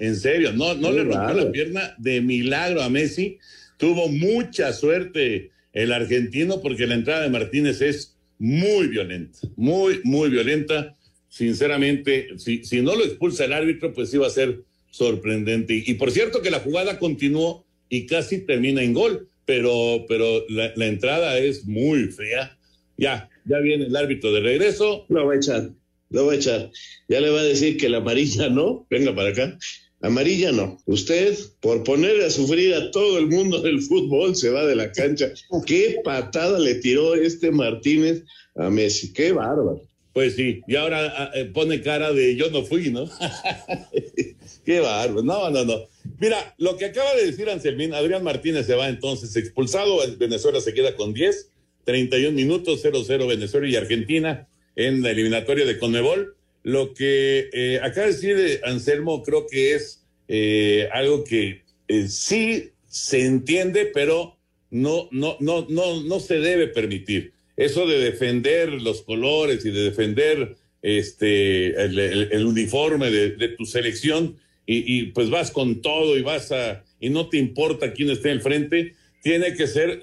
En 0.00 0.16
serio, 0.16 0.52
no, 0.52 0.74
no 0.74 0.90
le 0.90 1.04
rompió 1.04 1.34
la 1.34 1.52
pierna 1.52 1.94
de 1.98 2.20
milagro 2.20 2.82
a 2.82 2.88
Messi. 2.88 3.38
Tuvo 3.76 4.08
mucha 4.08 4.72
suerte 4.72 5.50
el 5.72 5.92
argentino 5.92 6.60
porque 6.60 6.86
la 6.86 6.94
entrada 6.94 7.22
de 7.22 7.30
Martínez 7.30 7.80
es 7.80 8.16
muy 8.38 8.88
violenta, 8.88 9.38
muy, 9.56 10.00
muy 10.02 10.30
violenta. 10.30 10.96
Sinceramente, 11.28 12.30
si, 12.38 12.64
si 12.64 12.80
no 12.82 12.96
lo 12.96 13.04
expulsa 13.04 13.44
el 13.44 13.52
árbitro, 13.52 13.92
pues 13.92 14.12
iba 14.12 14.26
a 14.26 14.30
ser 14.30 14.62
sorprendente. 14.90 15.80
Y, 15.86 15.94
por 15.94 16.10
cierto 16.10 16.42
que 16.42 16.50
la 16.50 16.60
jugada 16.60 16.98
continuó 16.98 17.64
y 17.88 18.06
casi 18.06 18.38
termina 18.38 18.82
en 18.82 18.94
gol, 18.94 19.28
pero, 19.44 20.06
pero 20.08 20.44
la, 20.48 20.72
la 20.74 20.86
entrada 20.86 21.38
es 21.38 21.64
muy 21.66 22.06
fea 22.06 22.56
ya, 23.00 23.30
ya 23.46 23.58
viene 23.60 23.86
el 23.86 23.96
árbitro 23.96 24.30
de 24.30 24.40
regreso. 24.40 25.06
Lo 25.08 25.26
va 25.26 25.32
a 25.32 25.36
echar, 25.36 25.70
lo 26.10 26.26
va 26.26 26.32
a 26.34 26.36
echar. 26.36 26.70
Ya 27.08 27.20
le 27.20 27.30
va 27.30 27.40
a 27.40 27.44
decir 27.44 27.78
que 27.78 27.88
la 27.88 27.96
amarilla 27.96 28.50
no, 28.50 28.86
venga 28.90 29.14
para 29.14 29.30
acá. 29.30 29.58
Amarilla 30.02 30.52
no. 30.52 30.78
Usted, 30.86 31.36
por 31.60 31.84
poner 31.84 32.22
a 32.22 32.30
sufrir 32.30 32.74
a 32.74 32.90
todo 32.90 33.18
el 33.18 33.26
mundo 33.26 33.60
del 33.60 33.82
fútbol, 33.82 34.34
se 34.34 34.50
va 34.50 34.64
de 34.66 34.76
la 34.76 34.90
cancha. 34.92 35.30
Qué 35.66 36.00
patada 36.04 36.58
le 36.58 36.76
tiró 36.76 37.14
este 37.14 37.50
Martínez 37.50 38.24
a 38.56 38.70
Messi. 38.70 39.12
Qué 39.12 39.32
bárbaro. 39.32 39.82
Pues 40.12 40.34
sí, 40.34 40.60
y 40.66 40.74
ahora 40.74 41.12
ah, 41.16 41.30
eh, 41.34 41.44
pone 41.44 41.82
cara 41.82 42.12
de 42.12 42.34
yo 42.34 42.50
no 42.50 42.64
fui, 42.64 42.90
¿no? 42.90 43.08
Qué 44.64 44.80
bárbaro. 44.80 45.22
No, 45.22 45.50
no, 45.50 45.64
no. 45.64 45.86
Mira, 46.18 46.54
lo 46.58 46.76
que 46.76 46.86
acaba 46.86 47.14
de 47.14 47.26
decir 47.26 47.48
Anselmín, 47.48 47.94
Adrián 47.94 48.24
Martínez 48.24 48.66
se 48.66 48.74
va 48.74 48.88
entonces 48.88 49.36
expulsado, 49.36 49.98
Venezuela 50.18 50.60
se 50.60 50.74
queda 50.74 50.96
con 50.96 51.14
10 51.14 51.50
31 51.84 52.32
minutos, 52.32 52.84
0-0 52.84 53.26
Venezuela 53.26 53.68
y 53.68 53.76
Argentina 53.76 54.48
en 54.76 55.02
la 55.02 55.10
eliminatoria 55.10 55.64
de 55.64 55.78
Conmebol. 55.78 56.36
Lo 56.62 56.92
que 56.94 57.48
eh, 57.52 57.80
acaba 57.82 58.06
de 58.06 58.12
decir 58.12 58.60
Anselmo 58.64 59.22
creo 59.22 59.46
que 59.46 59.74
es 59.74 60.04
eh, 60.28 60.88
algo 60.92 61.24
que 61.24 61.62
eh, 61.88 62.08
sí 62.08 62.70
se 62.88 63.24
entiende, 63.24 63.86
pero 63.86 64.36
no, 64.70 65.08
no, 65.10 65.36
no, 65.40 65.66
no, 65.68 66.02
no 66.02 66.20
se 66.20 66.38
debe 66.38 66.68
permitir. 66.68 67.32
Eso 67.56 67.86
de 67.86 67.98
defender 67.98 68.70
los 68.70 69.02
colores 69.02 69.64
y 69.64 69.70
de 69.70 69.82
defender 69.82 70.56
este, 70.82 71.82
el, 71.82 72.46
uniforme 72.46 73.10
de, 73.10 73.48
tu 73.48 73.64
selección 73.64 74.38
y, 74.66 74.98
y, 74.98 75.06
pues 75.06 75.28
vas 75.30 75.50
con 75.50 75.82
todo 75.82 76.16
y 76.16 76.22
vas 76.22 76.52
a, 76.52 76.84
y 77.00 77.10
no 77.10 77.28
te 77.28 77.38
importa 77.38 77.92
quién 77.92 78.10
esté 78.10 78.30
al 78.30 78.40
frente, 78.40 78.94
tiene 79.22 79.54
que 79.54 79.66
ser 79.66 80.02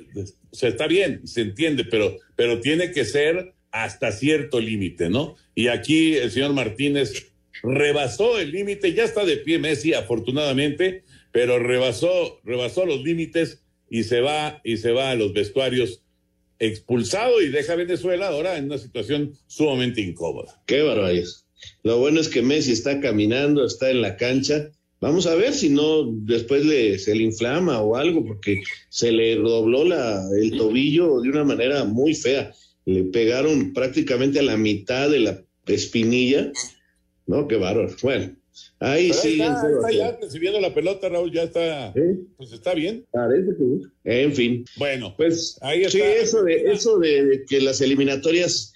o 0.50 0.56
sea, 0.56 0.70
está 0.70 0.88
bien, 0.88 1.28
se 1.28 1.42
entiende, 1.42 1.86
pero, 1.86 2.18
pero 2.36 2.60
tiene 2.62 2.92
que 2.92 3.06
ser 3.06 3.54
hasta 3.84 4.12
cierto 4.12 4.60
límite, 4.60 5.10
¿no? 5.10 5.36
Y 5.56 5.68
aquí 5.68 6.16
el 6.16 6.32
señor 6.32 6.54
Martínez 6.54 7.28
rebasó 7.64 8.40
el 8.40 8.52
límite, 8.52 8.94
ya 8.94 9.04
está 9.04 9.26
de 9.26 9.38
pie 9.38 9.60
Messi, 9.60 9.94
afortunadamente, 9.94 11.04
pero 11.32 11.60
rebasó, 11.60 12.40
rebasó 12.44 12.86
los 12.86 13.04
límites 13.04 13.64
y 13.90 14.04
se 14.04 14.22
va, 14.22 14.62
y 14.64 14.78
se 14.78 14.92
va 14.92 15.12
a 15.12 15.16
los 15.16 15.34
vestuarios 15.34 16.04
expulsado 16.60 17.42
y 17.42 17.50
deja 17.50 17.74
a 17.74 17.78
Venezuela 17.78 18.28
ahora 18.28 18.58
en 18.58 18.66
una 18.66 18.78
situación 18.78 19.34
sumamente 19.48 20.02
incómoda. 20.02 20.62
Qué 20.66 20.82
barbaridad. 20.82 21.28
Lo 21.84 21.98
bueno 22.00 22.20
es 22.20 22.30
que 22.30 22.42
Messi 22.42 22.72
está 22.72 23.00
caminando, 23.00 23.66
está 23.66 23.90
en 23.90 24.02
la 24.02 24.18
cancha 24.18 24.70
Vamos 25.00 25.28
a 25.28 25.36
ver 25.36 25.54
si 25.54 25.70
no 25.70 26.06
después 26.12 26.66
le, 26.66 26.98
se 26.98 27.14
le 27.14 27.24
inflama 27.24 27.82
o 27.82 27.96
algo, 27.96 28.26
porque 28.26 28.64
se 28.90 29.12
le 29.12 29.36
dobló 29.36 29.84
la, 29.84 30.24
el 30.40 30.58
tobillo 30.58 31.22
de 31.22 31.30
una 31.30 31.44
manera 31.44 31.84
muy 31.84 32.16
fea. 32.16 32.52
Le 32.88 33.04
pegaron 33.04 33.74
prácticamente 33.74 34.40
a 34.40 34.44
la 34.44 34.56
mitad 34.56 35.10
de 35.10 35.20
la 35.20 35.44
espinilla. 35.66 36.54
No, 37.26 37.46
qué 37.46 37.58
bárbaro. 37.58 37.94
Bueno, 38.02 38.34
ahí 38.80 39.12
sí. 39.12 39.42
Está, 39.42 39.92
ya 39.92 40.18
recibiendo 40.22 40.62
la 40.62 40.74
pelota, 40.74 41.10
Raúl, 41.10 41.30
ya 41.34 41.44
está. 41.44 41.94
Pues 42.38 42.54
está 42.54 42.74
bien. 42.74 43.06
Parece 43.12 43.50
que. 43.58 44.22
En 44.24 44.34
fin. 44.34 44.64
Bueno, 44.78 45.14
pues 45.18 45.60
ahí 45.62 45.82
está. 45.82 45.98
Sí, 45.98 46.02
eso 46.02 46.44
de, 46.44 46.72
eso 46.72 46.98
de 46.98 47.44
que 47.50 47.60
las 47.60 47.82
eliminatorias 47.82 48.72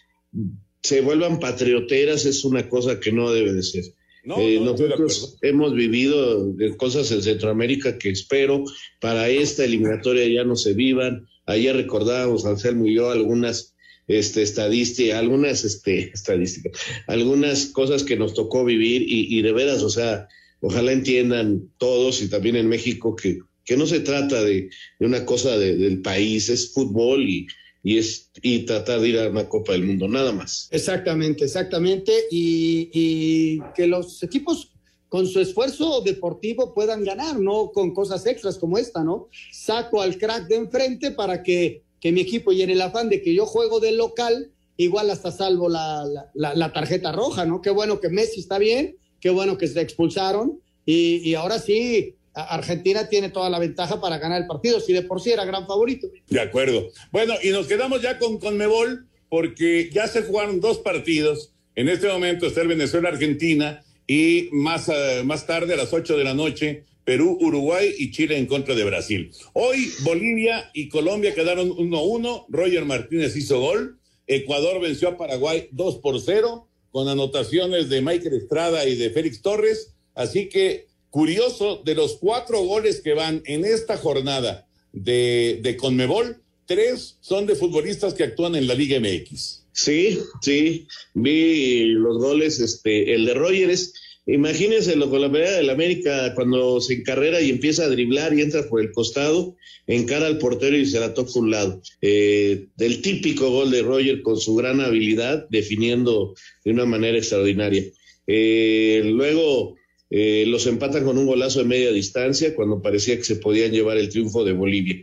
se 0.83 0.99
vuelvan 0.99 1.39
patrioteras 1.39 2.25
es 2.25 2.43
una 2.43 2.67
cosa 2.67 2.99
que 2.99 3.13
no 3.13 3.31
debe 3.31 3.53
de 3.53 3.63
ser. 3.63 3.85
Eh, 4.23 4.59
nosotros 4.61 5.37
hemos 5.41 5.73
vivido 5.73 6.53
cosas 6.75 7.09
en 7.13 7.23
Centroamérica 7.23 7.97
que 7.97 8.09
espero 8.09 8.65
para 8.99 9.29
esta 9.29 9.63
eliminatoria 9.63 10.27
ya 10.27 10.43
no 10.43 10.57
se 10.57 10.73
vivan. 10.73 11.27
Ayer 11.45 11.75
recordábamos, 11.75 12.45
Anselmo 12.45 12.85
y 12.85 12.95
yo, 12.95 13.09
algunas 13.09 13.70
este, 14.17 14.41
estadísticas, 14.41 15.17
algunas 15.17 15.63
este, 15.63 16.09
estadísticas, 16.13 16.79
algunas 17.07 17.67
cosas 17.67 18.03
que 18.03 18.17
nos 18.17 18.33
tocó 18.33 18.65
vivir 18.65 19.03
y, 19.07 19.41
de 19.41 19.51
veras, 19.51 19.83
o 19.83 19.89
sea, 19.89 20.27
ojalá 20.59 20.91
entiendan 20.91 21.69
todos 21.77 22.21
y 22.21 22.29
también 22.29 22.55
en 22.55 22.67
México 22.67 23.15
que, 23.15 23.39
que 23.65 23.77
no 23.77 23.85
se 23.87 23.99
trata 23.99 24.43
de, 24.43 24.69
una 24.99 25.25
cosa 25.25 25.57
del 25.57 26.01
país, 26.01 26.49
es 26.49 26.73
fútbol 26.73 27.27
y, 27.27 27.47
y 27.83 27.97
es 27.97 28.29
y 28.41 28.59
tratar 28.59 28.99
de 29.01 29.09
ir 29.09 29.19
a 29.19 29.29
una 29.29 29.49
Copa 29.49 29.73
del 29.73 29.83
Mundo, 29.83 30.07
nada 30.07 30.31
más. 30.31 30.67
Exactamente, 30.71 31.45
exactamente, 31.45 32.13
y, 32.29 33.59
que 33.75 33.87
los 33.87 34.21
equipos 34.23 34.71
con 35.09 35.27
su 35.27 35.41
esfuerzo 35.41 36.01
deportivo 36.01 36.73
puedan 36.73 37.03
ganar, 37.03 37.39
no 37.39 37.71
con 37.71 37.93
cosas 37.93 38.25
extras 38.25 38.57
como 38.57 38.77
esta, 38.77 39.03
¿no? 39.03 39.27
Saco 39.51 40.01
al 40.01 40.17
crack 40.17 40.47
de 40.47 40.55
enfrente 40.55 41.11
para 41.11 41.43
que, 41.43 41.83
que 42.01 42.11
mi 42.11 42.21
equipo, 42.21 42.51
y 42.51 42.63
en 42.63 42.71
el 42.71 42.81
afán 42.81 43.07
de 43.07 43.21
que 43.21 43.33
yo 43.33 43.45
juego 43.45 43.79
del 43.79 43.95
local, 43.95 44.51
igual 44.75 45.09
hasta 45.11 45.31
salvo 45.31 45.69
la, 45.69 46.03
la, 46.33 46.73
tarjeta 46.73 47.11
roja, 47.11 47.45
¿no? 47.45 47.61
Qué 47.61 47.69
bueno 47.69 48.01
que 48.01 48.09
Messi 48.09 48.41
está 48.41 48.57
bien, 48.57 48.97
qué 49.21 49.29
bueno 49.29 49.57
que 49.57 49.67
se 49.67 49.79
expulsaron, 49.79 50.59
y, 50.85 51.17
y 51.17 51.35
ahora 51.35 51.59
sí, 51.59 52.15
Argentina 52.33 53.07
tiene 53.07 53.29
toda 53.29 53.49
la 53.49 53.59
ventaja 53.59 54.01
para 54.01 54.17
ganar 54.17 54.41
el 54.41 54.47
partido, 54.47 54.79
si 54.79 54.93
de 54.93 55.03
por 55.03 55.21
sí 55.21 55.31
era 55.31 55.45
gran 55.45 55.67
favorito. 55.67 56.09
De 56.27 56.41
acuerdo. 56.41 56.89
Bueno, 57.11 57.35
y 57.43 57.49
nos 57.49 57.67
quedamos 57.67 58.01
ya 58.01 58.17
con 58.17 58.39
Conmebol, 58.39 59.05
porque 59.29 59.89
ya 59.93 60.07
se 60.07 60.23
jugaron 60.23 60.59
dos 60.59 60.79
partidos. 60.79 61.53
En 61.75 61.87
este 61.87 62.07
momento 62.07 62.47
está 62.47 62.61
el 62.61 62.67
Venezuela-Argentina 62.67 63.83
y 64.07 64.49
más, 64.51 64.89
eh, 64.89 65.21
más 65.23 65.45
tarde 65.45 65.73
a 65.73 65.77
las 65.77 65.93
8 65.93 66.17
de 66.17 66.23
la 66.23 66.33
noche, 66.33 66.83
Perú, 67.03 67.37
Uruguay 67.41 67.93
y 67.97 68.11
Chile 68.11 68.37
en 68.37 68.45
contra 68.45 68.75
de 68.75 68.83
Brasil. 68.83 69.31
Hoy 69.53 69.91
Bolivia 70.01 70.69
y 70.73 70.89
Colombia 70.89 71.33
quedaron 71.33 71.69
1-1. 71.69 72.45
Roger 72.49 72.85
Martínez 72.85 73.35
hizo 73.35 73.59
gol. 73.59 73.99
Ecuador 74.27 74.79
venció 74.81 75.09
a 75.09 75.17
Paraguay 75.17 75.67
2 75.71 75.97
por 75.97 76.19
0 76.19 76.67
con 76.91 77.07
anotaciones 77.07 77.89
de 77.89 78.01
Michael 78.01 78.35
Estrada 78.35 78.85
y 78.85 78.95
de 78.95 79.09
Félix 79.09 79.41
Torres. 79.41 79.93
Así 80.13 80.49
que 80.49 80.91
Curioso, 81.11 81.81
de 81.83 81.93
los 81.93 82.15
cuatro 82.15 82.61
goles 82.61 83.01
que 83.01 83.13
van 83.13 83.43
en 83.45 83.65
esta 83.65 83.97
jornada 83.97 84.65
de, 84.93 85.59
de 85.61 85.75
Conmebol, 85.75 86.41
tres 86.65 87.17
son 87.19 87.45
de 87.45 87.55
futbolistas 87.55 88.13
que 88.13 88.23
actúan 88.23 88.55
en 88.55 88.65
la 88.65 88.75
Liga 88.75 88.97
MX. 88.97 89.65
Sí, 89.73 90.19
sí, 90.41 90.87
vi 91.13 91.87
los 91.87 92.17
goles, 92.17 92.61
este, 92.61 93.13
el 93.13 93.25
de 93.25 93.33
Rogers, 93.33 93.93
imagínense 94.25 94.95
lo 94.95 95.09
con 95.09 95.21
la 95.21 95.31
pelea 95.31 95.53
del 95.53 95.69
América 95.69 96.33
cuando 96.35 96.79
se 96.81 96.93
encarrera 96.93 97.41
y 97.41 97.49
empieza 97.49 97.83
a 97.83 97.89
driblar 97.89 98.33
y 98.33 98.41
entra 98.41 98.67
por 98.67 98.81
el 98.81 98.91
costado, 98.91 99.55
encara 99.87 100.27
al 100.27 100.37
portero 100.37 100.77
y 100.77 100.85
se 100.85 100.99
la 100.99 101.13
toca 101.13 101.39
un 101.39 101.51
lado. 101.51 101.81
Eh, 102.01 102.67
del 102.75 103.01
típico 103.01 103.49
gol 103.49 103.71
de 103.71 103.81
Roger 103.81 104.21
con 104.21 104.37
su 104.37 104.55
gran 104.55 104.79
habilidad, 104.81 105.47
definiendo 105.49 106.33
de 106.63 106.71
una 106.71 106.85
manera 106.85 107.17
extraordinaria. 107.17 107.83
Eh, 108.27 109.01
luego 109.05 109.75
eh, 110.09 110.43
los 110.45 110.67
empatan 110.67 111.05
con 111.05 111.17
un 111.17 111.25
golazo 111.25 111.59
de 111.59 111.65
media 111.65 111.91
distancia 111.91 112.53
cuando 112.53 112.81
parecía 112.81 113.17
que 113.17 113.23
se 113.23 113.37
podían 113.37 113.71
llevar 113.71 113.97
el 113.97 114.09
triunfo 114.09 114.43
de 114.43 114.53
Bolivia. 114.53 115.01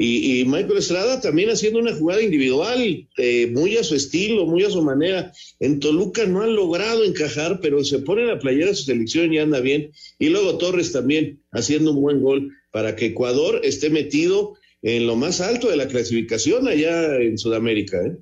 Y, 0.00 0.44
Michael 0.44 0.78
Estrada 0.78 1.20
también 1.20 1.50
haciendo 1.50 1.80
una 1.80 1.92
jugada 1.92 2.22
individual, 2.22 3.08
eh, 3.16 3.50
muy 3.52 3.76
a 3.76 3.82
su 3.82 3.96
estilo, 3.96 4.46
muy 4.46 4.62
a 4.62 4.70
su 4.70 4.80
manera. 4.80 5.32
En 5.58 5.80
Toluca 5.80 6.24
no 6.24 6.42
han 6.42 6.54
logrado 6.54 7.02
encajar, 7.02 7.58
pero 7.60 7.82
se 7.82 7.98
pone 7.98 8.24
la 8.24 8.38
playera 8.38 8.70
a 8.70 8.74
su 8.74 8.84
selección 8.84 9.34
y 9.34 9.38
anda 9.38 9.58
bien. 9.58 9.90
Y 10.20 10.28
luego 10.28 10.56
Torres 10.56 10.92
también 10.92 11.42
haciendo 11.50 11.90
un 11.90 12.00
buen 12.00 12.22
gol 12.22 12.52
para 12.70 12.94
que 12.94 13.06
Ecuador 13.06 13.60
esté 13.64 13.90
metido 13.90 14.54
en 14.82 15.08
lo 15.08 15.16
más 15.16 15.40
alto 15.40 15.68
de 15.68 15.76
la 15.76 15.88
clasificación 15.88 16.68
allá 16.68 17.16
en 17.16 17.36
Sudamérica. 17.36 17.98
¿eh? 17.98 18.16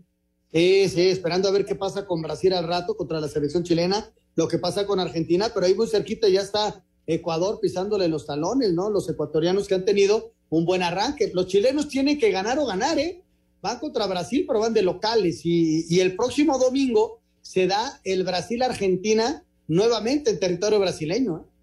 Sí, 0.54 0.88
sí, 0.88 1.08
esperando 1.08 1.48
a 1.48 1.52
ver 1.52 1.66
qué 1.66 1.74
pasa 1.74 2.06
con 2.06 2.22
Brasil 2.22 2.54
al 2.54 2.66
rato 2.66 2.96
contra 2.96 3.20
la 3.20 3.28
selección 3.28 3.64
chilena 3.64 4.10
lo 4.36 4.48
que 4.48 4.58
pasa 4.58 4.86
con 4.86 5.00
Argentina, 5.00 5.50
pero 5.52 5.66
ahí 5.66 5.74
muy 5.74 5.88
cerquita 5.88 6.28
ya 6.28 6.42
está 6.42 6.84
Ecuador 7.06 7.58
pisándole 7.60 8.06
los 8.08 8.26
talones, 8.26 8.72
¿no? 8.74 8.90
Los 8.90 9.08
ecuatorianos 9.08 9.66
que 9.66 9.74
han 9.74 9.84
tenido 9.84 10.34
un 10.50 10.64
buen 10.64 10.82
arranque. 10.82 11.30
Los 11.34 11.48
chilenos 11.48 11.88
tienen 11.88 12.18
que 12.18 12.30
ganar 12.30 12.58
o 12.58 12.66
ganar, 12.66 12.98
¿eh? 12.98 13.20
Van 13.62 13.78
contra 13.78 14.06
Brasil, 14.06 14.44
pero 14.46 14.60
van 14.60 14.74
de 14.74 14.82
locales. 14.82 15.44
Y, 15.44 15.86
y 15.88 16.00
el 16.00 16.14
próximo 16.14 16.58
domingo 16.58 17.20
se 17.42 17.66
da 17.66 18.00
el 18.04 18.24
Brasil-Argentina 18.24 19.42
nuevamente 19.68 20.30
en 20.30 20.40
territorio 20.40 20.78
brasileño. 20.78 21.38
¿eh? 21.38 21.56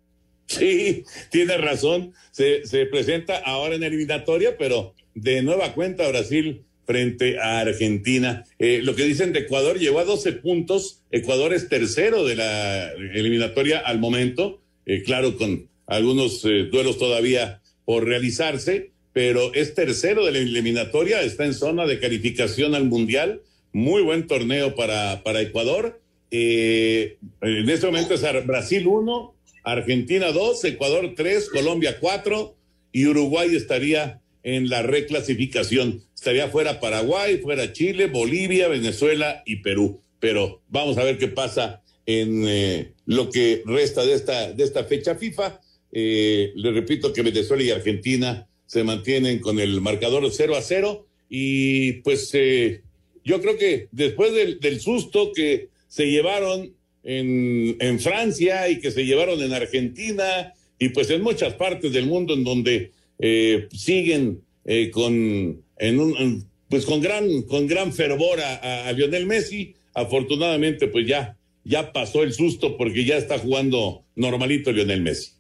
Sí, 0.47 1.03
tiene 1.29 1.57
razón. 1.57 2.13
Se, 2.31 2.65
se 2.65 2.85
presenta 2.85 3.37
ahora 3.37 3.75
en 3.75 3.83
eliminatoria, 3.83 4.57
pero 4.57 4.93
de 5.15 5.41
nueva 5.41 5.73
cuenta 5.73 6.07
Brasil 6.07 6.63
frente 6.85 7.39
a 7.39 7.61
Argentina. 7.61 8.45
Eh, 8.59 8.81
lo 8.83 8.95
que 8.95 9.05
dicen 9.05 9.33
de 9.33 9.39
Ecuador 9.39 9.79
llegó 9.79 9.99
a 9.99 10.05
12 10.05 10.33
puntos. 10.33 11.01
Ecuador 11.11 11.53
es 11.53 11.69
tercero 11.69 12.25
de 12.25 12.35
la 12.35 12.91
eliminatoria 12.91 13.79
al 13.79 13.99
momento. 13.99 14.61
Eh, 14.85 15.03
claro, 15.03 15.37
con 15.37 15.69
algunos 15.85 16.43
eh, 16.45 16.67
duelos 16.71 16.97
todavía 16.97 17.61
por 17.85 18.05
realizarse, 18.05 18.91
pero 19.13 19.53
es 19.53 19.73
tercero 19.73 20.25
de 20.25 20.31
la 20.31 20.39
eliminatoria. 20.39 21.21
Está 21.21 21.45
en 21.45 21.53
zona 21.53 21.85
de 21.85 21.99
calificación 21.99 22.75
al 22.75 22.85
Mundial. 22.85 23.41
Muy 23.71 24.01
buen 24.01 24.27
torneo 24.27 24.75
para, 24.75 25.23
para 25.23 25.41
Ecuador. 25.41 26.01
en 26.31 27.69
este 27.69 27.85
momento 27.85 28.15
es 28.15 28.45
Brasil 28.45 28.87
1, 28.87 29.35
Argentina 29.63 30.31
2, 30.31 30.63
Ecuador 30.65 31.13
3, 31.15 31.49
Colombia 31.49 31.97
4 31.99 32.55
y 32.91 33.07
Uruguay 33.07 33.55
estaría 33.55 34.21
en 34.43 34.69
la 34.69 34.81
reclasificación. 34.81 36.03
Estaría 36.13 36.49
fuera 36.49 36.79
Paraguay, 36.79 37.37
fuera 37.37 37.73
Chile, 37.73 38.07
Bolivia, 38.07 38.67
Venezuela 38.67 39.41
y 39.45 39.57
Perú. 39.57 40.01
Pero 40.19 40.61
vamos 40.69 40.97
a 40.97 41.03
ver 41.03 41.17
qué 41.17 41.27
pasa 41.27 41.81
en 42.05 42.47
eh, 42.47 42.93
lo 43.05 43.29
que 43.29 43.63
resta 43.65 44.05
de 44.05 44.13
esta, 44.13 44.51
de 44.53 44.63
esta 44.63 44.83
fecha 44.83 45.15
FIFA. 45.15 45.59
Eh, 45.93 46.51
le 46.55 46.71
repito 46.71 47.13
que 47.13 47.21
Venezuela 47.21 47.63
y 47.63 47.69
Argentina 47.69 48.47
se 48.65 48.83
mantienen 48.83 49.39
con 49.39 49.59
el 49.59 49.79
marcador 49.79 50.27
0 50.29 50.55
a 50.55 50.61
0 50.61 51.05
y 51.29 51.93
pues 52.01 52.31
eh, 52.33 52.81
yo 53.23 53.41
creo 53.41 53.57
que 53.57 53.87
después 53.91 54.33
del, 54.33 54.81
susto 54.81 55.31
que 55.33 55.69
se 55.87 56.09
llevaron 56.09 56.73
en, 57.03 57.77
en, 57.79 57.99
Francia 57.99 58.69
y 58.69 58.79
que 58.79 58.91
se 58.91 59.05
llevaron 59.05 59.41
en 59.41 59.53
Argentina 59.53 60.53
y 60.79 60.89
pues 60.89 61.09
en 61.09 61.21
muchas 61.21 61.53
partes 61.53 61.93
del 61.93 62.07
mundo 62.07 62.33
en 62.33 62.43
donde 62.43 62.91
eh, 63.19 63.67
siguen 63.71 64.41
eh, 64.65 64.89
con, 64.91 65.61
en 65.77 65.99
un, 65.99 66.45
pues 66.69 66.85
con 66.85 67.01
gran, 67.01 67.43
con 67.43 67.67
gran 67.67 67.93
fervor 67.93 68.41
a, 68.41 68.87
a, 68.87 68.91
Lionel 68.91 69.25
Messi. 69.25 69.75
Afortunadamente, 69.93 70.87
pues 70.87 71.07
ya, 71.07 71.37
ya 71.63 71.93
pasó 71.93 72.23
el 72.23 72.33
susto 72.33 72.75
porque 72.77 73.05
ya 73.05 73.17
está 73.17 73.37
jugando 73.37 74.03
normalito 74.15 74.71
Lionel 74.71 75.01
Messi. 75.01 75.31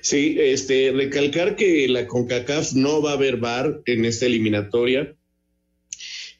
Sí, 0.00 0.36
este, 0.38 0.92
recalcar 0.92 1.56
que 1.56 1.88
la 1.88 2.06
CONCACAF 2.06 2.72
no 2.74 3.02
va 3.02 3.12
a 3.12 3.14
haber 3.14 3.36
bar 3.36 3.80
en 3.86 4.04
esta 4.04 4.26
eliminatoria. 4.26 5.14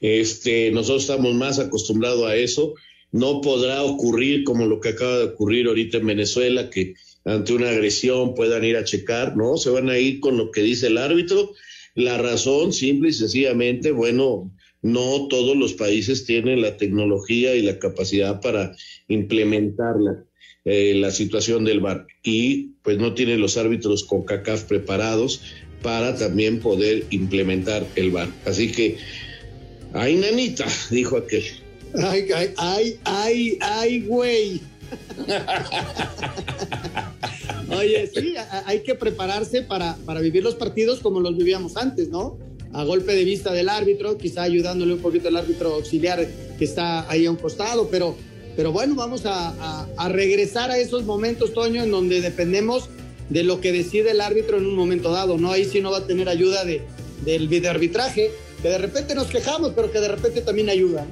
Este, 0.00 0.70
nosotros 0.70 1.02
estamos 1.02 1.34
más 1.34 1.58
acostumbrados 1.58 2.28
a 2.28 2.36
eso 2.36 2.74
no 3.12 3.42
podrá 3.42 3.82
ocurrir 3.82 4.42
como 4.42 4.66
lo 4.66 4.80
que 4.80 4.90
acaba 4.90 5.18
de 5.18 5.24
ocurrir 5.24 5.66
ahorita 5.66 5.98
en 5.98 6.06
Venezuela, 6.06 6.70
que 6.70 6.94
ante 7.24 7.52
una 7.52 7.68
agresión 7.68 8.34
puedan 8.34 8.64
ir 8.64 8.76
a 8.76 8.84
checar, 8.84 9.36
¿no? 9.36 9.58
Se 9.58 9.70
van 9.70 9.90
a 9.90 9.98
ir 9.98 10.18
con 10.18 10.36
lo 10.38 10.50
que 10.50 10.62
dice 10.62 10.88
el 10.88 10.98
árbitro. 10.98 11.52
La 11.94 12.16
razón, 12.16 12.72
simple 12.72 13.10
y 13.10 13.12
sencillamente, 13.12 13.92
bueno, 13.92 14.50
no 14.80 15.28
todos 15.28 15.56
los 15.56 15.74
países 15.74 16.24
tienen 16.24 16.62
la 16.62 16.78
tecnología 16.78 17.54
y 17.54 17.62
la 17.62 17.78
capacidad 17.78 18.40
para 18.40 18.74
implementar 19.08 19.96
la, 20.00 20.24
eh, 20.64 20.94
la 20.94 21.10
situación 21.10 21.64
del 21.64 21.80
bar 21.80 22.06
y 22.22 22.70
pues 22.82 22.98
no 22.98 23.14
tienen 23.14 23.40
los 23.40 23.56
árbitros 23.56 24.04
con 24.04 24.22
CACAF 24.22 24.64
preparados 24.64 25.40
para 25.82 26.16
también 26.16 26.60
poder 26.60 27.04
implementar 27.10 27.84
el 27.96 28.10
bar. 28.10 28.28
Así 28.46 28.70
que, 28.70 28.96
ay, 29.92 30.16
nanita, 30.16 30.66
dijo 30.90 31.16
aquel. 31.16 31.44
Ay, 31.94 32.28
ay, 32.34 32.54
ay, 32.56 32.98
ay, 33.04 33.58
ay, 33.60 34.00
güey. 34.02 34.60
Oye, 37.70 38.10
sí, 38.14 38.34
hay 38.66 38.82
que 38.82 38.94
prepararse 38.94 39.62
para, 39.62 39.96
para 40.04 40.20
vivir 40.20 40.42
los 40.42 40.54
partidos 40.54 41.00
como 41.00 41.20
los 41.20 41.36
vivíamos 41.36 41.76
antes, 41.76 42.08
¿no? 42.08 42.38
A 42.72 42.84
golpe 42.84 43.14
de 43.14 43.24
vista 43.24 43.52
del 43.52 43.68
árbitro, 43.68 44.16
quizá 44.16 44.42
ayudándole 44.42 44.94
un 44.94 45.00
poquito 45.00 45.28
al 45.28 45.36
árbitro 45.36 45.74
auxiliar 45.74 46.26
que 46.58 46.64
está 46.64 47.10
ahí 47.10 47.26
a 47.26 47.30
un 47.30 47.36
costado, 47.36 47.88
pero, 47.90 48.16
pero 48.56 48.72
bueno, 48.72 48.94
vamos 48.94 49.24
a, 49.26 49.86
a, 49.96 50.08
regresar 50.08 50.70
a 50.70 50.78
esos 50.78 51.04
momentos, 51.04 51.52
Toño, 51.54 51.82
en 51.82 51.90
donde 51.90 52.20
dependemos 52.20 52.88
de 53.30 53.44
lo 53.44 53.60
que 53.60 53.72
decide 53.72 54.10
el 54.10 54.20
árbitro 54.20 54.58
en 54.58 54.66
un 54.66 54.74
momento 54.74 55.10
dado, 55.10 55.38
¿no? 55.38 55.52
Ahí 55.52 55.64
sí 55.64 55.80
no 55.80 55.90
va 55.90 55.98
a 55.98 56.06
tener 56.06 56.28
ayuda 56.28 56.64
de, 56.64 56.82
del 57.24 57.48
videoarbitraje, 57.48 58.30
que 58.60 58.68
de 58.68 58.78
repente 58.78 59.14
nos 59.14 59.28
quejamos, 59.28 59.72
pero 59.74 59.90
que 59.90 60.00
de 60.00 60.08
repente 60.08 60.42
también 60.42 60.68
ayuda. 60.68 61.06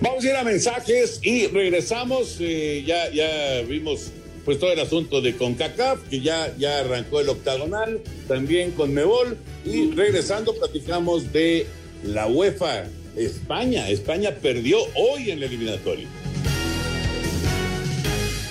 Vamos 0.00 0.24
a 0.24 0.28
ir 0.28 0.36
a 0.36 0.44
mensajes 0.44 1.20
y 1.22 1.46
regresamos. 1.48 2.36
Eh, 2.40 2.84
ya, 2.86 3.10
ya 3.10 3.62
vimos 3.62 4.10
pues 4.44 4.58
todo 4.58 4.72
el 4.72 4.80
asunto 4.80 5.20
de 5.20 5.36
CONCACAF, 5.36 6.08
que 6.08 6.20
ya, 6.20 6.54
ya 6.56 6.80
arrancó 6.80 7.20
el 7.20 7.28
octagonal, 7.28 8.00
también 8.26 8.70
con 8.72 8.94
Mebol. 8.94 9.36
Y 9.64 9.90
regresando, 9.90 10.54
platicamos 10.54 11.32
de 11.32 11.66
la 12.02 12.26
UEFA 12.26 12.86
España. 13.16 13.88
España 13.88 14.30
perdió 14.40 14.78
hoy 14.94 15.30
en 15.30 15.40
la 15.40 15.46
eliminatoria. 15.46 16.06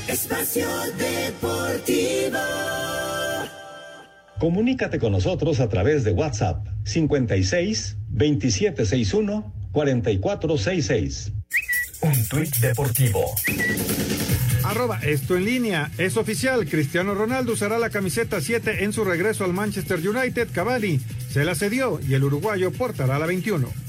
Espacio 0.08 0.68
Deportivo. 0.98 2.40
Comunícate 4.40 5.00
con 5.00 5.12
nosotros 5.12 5.60
a 5.60 5.68
través 5.68 6.04
de 6.04 6.12
WhatsApp 6.12 6.66
56 6.86 7.98
2761 8.10 9.54
4466. 9.72 11.32
Un 12.02 12.28
tuit 12.30 12.56
deportivo. 12.58 13.26
Arroba 14.64 15.00
esto 15.04 15.36
en 15.36 15.46
línea. 15.46 15.92
Es 15.98 16.16
oficial. 16.16 16.66
Cristiano 16.68 17.14
Ronaldo 17.14 17.54
usará 17.54 17.78
la 17.78 17.90
camiseta 17.90 18.40
7 18.40 18.84
en 18.84 18.94
su 18.94 19.04
regreso 19.04 19.44
al 19.44 19.54
Manchester 19.54 20.00
United. 20.08 20.48
Cavani 20.54 21.00
se 21.30 21.44
la 21.44 21.56
cedió 21.56 22.00
y 22.08 22.14
el 22.14 22.24
uruguayo 22.24 22.72
portará 22.72 23.20
la 23.20 23.26
21. 23.26 23.89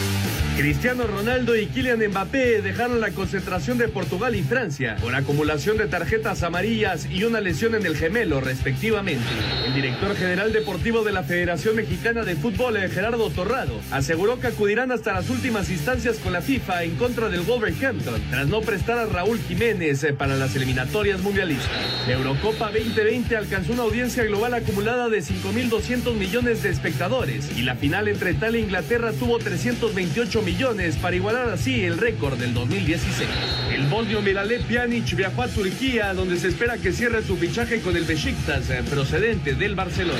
Cristiano 0.57 1.07
Ronaldo 1.07 1.55
y 1.55 1.67
Kylian 1.67 1.99
Mbappé 2.09 2.61
dejaron 2.61 2.99
la 2.99 3.11
concentración 3.11 3.77
de 3.77 3.87
Portugal 3.87 4.35
y 4.35 4.43
Francia 4.43 4.97
por 5.01 5.15
acumulación 5.15 5.77
de 5.77 5.87
tarjetas 5.87 6.43
amarillas 6.43 7.07
y 7.09 7.23
una 7.23 7.39
lesión 7.39 7.73
en 7.73 7.85
el 7.85 7.95
gemelo, 7.95 8.41
respectivamente. 8.41 9.23
El 9.65 9.73
director 9.73 10.15
general 10.15 10.51
deportivo 10.51 11.03
de 11.03 11.13
la 11.13 11.23
Federación 11.23 11.77
Mexicana 11.77 12.23
de 12.23 12.35
Fútbol, 12.35 12.77
Gerardo 12.89 13.29
Torrado, 13.29 13.79
aseguró 13.91 14.39
que 14.39 14.47
acudirán 14.47 14.91
hasta 14.91 15.13
las 15.13 15.29
últimas 15.29 15.69
instancias 15.69 16.17
con 16.17 16.33
la 16.33 16.41
FIFA 16.41 16.83
en 16.83 16.95
contra 16.95 17.29
del 17.29 17.41
Wolverhampton, 17.41 18.21
tras 18.29 18.47
no 18.47 18.61
prestar 18.61 18.97
a 18.97 19.05
Raúl 19.05 19.39
Jiménez 19.39 20.03
eh, 20.03 20.13
para 20.13 20.35
las 20.35 20.55
eliminatorias 20.55 21.21
mundialistas. 21.21 21.69
La 22.07 22.13
Eurocopa 22.13 22.71
2020 22.71 23.35
alcanzó 23.35 23.73
una 23.73 23.83
audiencia 23.83 24.23
global 24.25 24.53
acumulada 24.53 25.09
de 25.09 25.19
5.200 25.19 26.13
millones 26.13 26.61
de 26.61 26.69
espectadores 26.69 27.57
y 27.57 27.61
la 27.61 27.75
final 27.75 28.07
entre 28.07 28.31
Italia 28.31 28.59
e 28.59 28.63
Inglaterra 28.63 29.11
tuvo 29.13 29.39
328 29.39 30.40
millones 30.41 30.95
para 30.95 31.15
igualar 31.15 31.49
así 31.49 31.83
el 31.83 31.97
récord 31.97 32.37
del 32.37 32.53
2016. 32.53 33.27
El 33.73 33.87
bosnio 33.87 34.21
Miralem 34.21 34.61
Pjanic 34.63 35.15
viajó 35.15 35.43
a 35.43 35.47
Turquía 35.47 36.13
donde 36.13 36.37
se 36.37 36.47
espera 36.47 36.77
que 36.77 36.91
cierre 36.91 37.23
su 37.23 37.37
fichaje 37.37 37.81
con 37.81 37.95
el 37.95 38.03
Besiktas 38.03 38.69
eh, 38.69 38.83
procedente 38.89 39.53
del 39.53 39.75
Barcelona. 39.75 40.19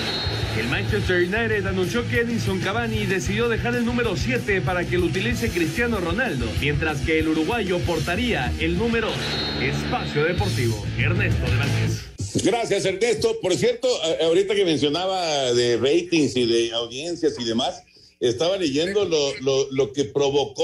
El 0.57 0.67
Manchester 0.67 1.17
United 1.17 1.65
anunció 1.65 2.07
que 2.07 2.21
Edinson 2.21 2.59
Cavani 2.59 3.05
decidió 3.05 3.49
dejar 3.49 3.75
el 3.75 3.85
número 3.85 4.15
7 4.15 4.61
para 4.61 4.85
que 4.85 4.97
lo 4.97 5.05
utilice 5.05 5.49
Cristiano 5.49 5.99
Ronaldo, 5.99 6.47
mientras 6.59 7.01
que 7.01 7.19
el 7.19 7.27
uruguayo 7.27 7.79
portaría 7.79 8.51
el 8.59 8.77
número 8.77 9.09
Espacio 9.61 10.25
Deportivo. 10.25 10.85
Ernesto 10.97 11.45
de 11.49 11.57
Valdés. 11.57 12.11
Gracias, 12.43 12.85
Ernesto. 12.85 13.39
Por 13.41 13.55
cierto, 13.55 13.87
ahorita 14.23 14.55
que 14.55 14.65
mencionaba 14.65 15.53
de 15.53 15.77
ratings 15.77 16.35
y 16.37 16.45
de 16.45 16.73
audiencias 16.73 17.35
y 17.39 17.43
demás, 17.43 17.83
estaba 18.21 18.55
leyendo 18.57 19.03
lo, 19.03 19.35
lo, 19.41 19.71
lo 19.71 19.91
que 19.93 20.05
provocó 20.05 20.63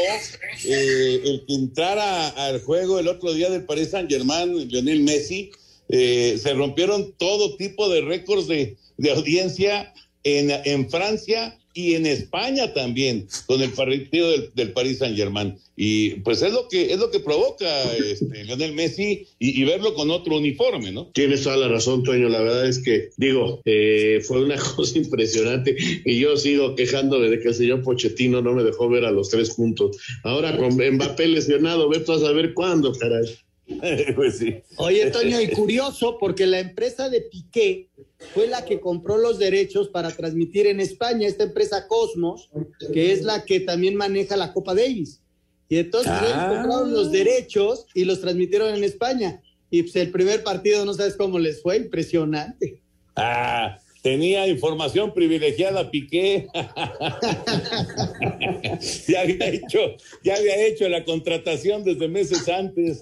eh, 0.64 1.22
el 1.26 1.44
que 1.48 1.56
entrara 1.56 2.30
al 2.30 2.62
juego 2.62 3.00
el 3.00 3.08
otro 3.08 3.34
día 3.34 3.50
del 3.50 3.66
Paris 3.66 3.90
Saint 3.90 4.10
Germain, 4.10 4.68
Lionel 4.70 5.02
Messi. 5.02 5.52
Eh, 5.90 6.38
se 6.42 6.54
rompieron 6.54 7.14
todo 7.18 7.56
tipo 7.58 7.90
de 7.90 8.02
récords 8.02 8.48
de, 8.48 8.78
de 8.98 9.12
audiencia 9.12 9.94
en, 10.24 10.52
en, 10.66 10.90
Francia 10.90 11.58
y 11.78 11.94
en 11.94 12.08
España 12.08 12.74
también, 12.74 13.28
con 13.46 13.62
el 13.62 13.70
partido 13.70 14.32
del, 14.32 14.50
del 14.56 14.74
Paris 14.74 14.98
Saint 14.98 15.16
Germain. 15.16 15.56
Y 15.76 16.22
pues 16.22 16.42
es 16.42 16.52
lo 16.52 16.68
que 16.68 16.92
es 16.92 16.98
lo 16.98 17.12
que 17.12 17.20
provoca 17.20 17.68
este, 17.94 18.46
Lionel 18.46 18.74
Messi 18.74 19.28
y, 19.38 19.62
y, 19.62 19.64
verlo 19.64 19.94
con 19.94 20.10
otro 20.10 20.38
uniforme, 20.38 20.92
¿no? 20.92 21.12
Tienes 21.14 21.44
toda 21.44 21.56
la 21.56 21.68
razón, 21.68 22.02
Toño. 22.02 22.30
La 22.30 22.42
verdad 22.42 22.68
es 22.68 22.80
que, 22.80 23.10
digo, 23.18 23.62
eh, 23.66 24.22
fue 24.26 24.44
una 24.44 24.56
cosa 24.76 24.98
impresionante 24.98 25.76
y 26.04 26.18
yo 26.18 26.36
sigo 26.36 26.74
quejándome 26.74 27.30
de 27.30 27.40
que 27.40 27.50
el 27.50 27.54
señor 27.54 27.84
Pochettino 27.84 28.42
no 28.42 28.54
me 28.54 28.64
dejó 28.64 28.90
ver 28.90 29.06
a 29.06 29.12
los 29.12 29.30
tres 29.30 29.52
juntos. 29.52 29.98
Ahora 30.24 30.58
con 30.58 30.74
Mbappé 30.74 31.28
lesionado, 31.28 31.90
ve 31.90 32.00
tú 32.00 32.14
a 32.14 32.20
saber 32.20 32.56
cuándo, 32.56 32.92
caray. 32.94 33.38
pues 34.16 34.40
sí. 34.40 34.56
Oye, 34.78 35.12
Toño, 35.12 35.40
y 35.42 35.50
curioso, 35.50 36.18
porque 36.20 36.48
la 36.48 36.60
empresa 36.60 37.10
de 37.10 37.22
Piqué 37.22 37.90
fue 38.34 38.48
la 38.48 38.66
que 38.66 38.80
compró 38.80 39.18
los 39.18 39.38
derechos 39.38 39.90
para 39.90 40.12
transmitir 40.12 40.68
en 40.68 40.80
España, 40.80 41.28
esta 41.28 41.44
empresa 41.44 41.88
Cosmos, 41.88 42.50
que 42.94 43.12
es 43.12 43.24
la 43.24 43.46
que 43.46 43.60
también 43.60 43.96
maneja 43.96 44.36
la 44.36 44.54
Copa 44.54 44.74
Davis. 44.74 45.22
Y 45.70 45.78
entonces 45.78 46.12
ah. 46.14 46.22
ellos 46.24 46.58
compraron 46.58 46.94
los 46.94 47.12
derechos 47.12 47.86
y 47.94 48.06
los 48.06 48.22
transmitieron 48.22 48.74
en 48.74 48.84
España. 48.84 49.42
Y 49.70 49.84
pues 49.84 49.96
el 49.98 50.12
primer 50.12 50.44
partido, 50.44 50.86
no 50.86 50.94
sabes 50.94 51.16
cómo 51.16 51.40
les 51.40 51.62
fue, 51.62 51.78
impresionante. 51.78 52.82
Ah, 53.16 53.78
tenía 54.02 54.48
información 54.48 55.14
privilegiada 55.14 55.92
Piqué. 55.92 56.48
ya 59.08 59.22
había 59.22 59.50
hecho, 59.50 59.80
ya 60.24 60.36
había 60.36 60.66
hecho 60.66 60.88
la 60.88 61.04
contratación 61.04 61.84
desde 61.84 62.08
meses 62.08 62.48
antes. 62.48 63.02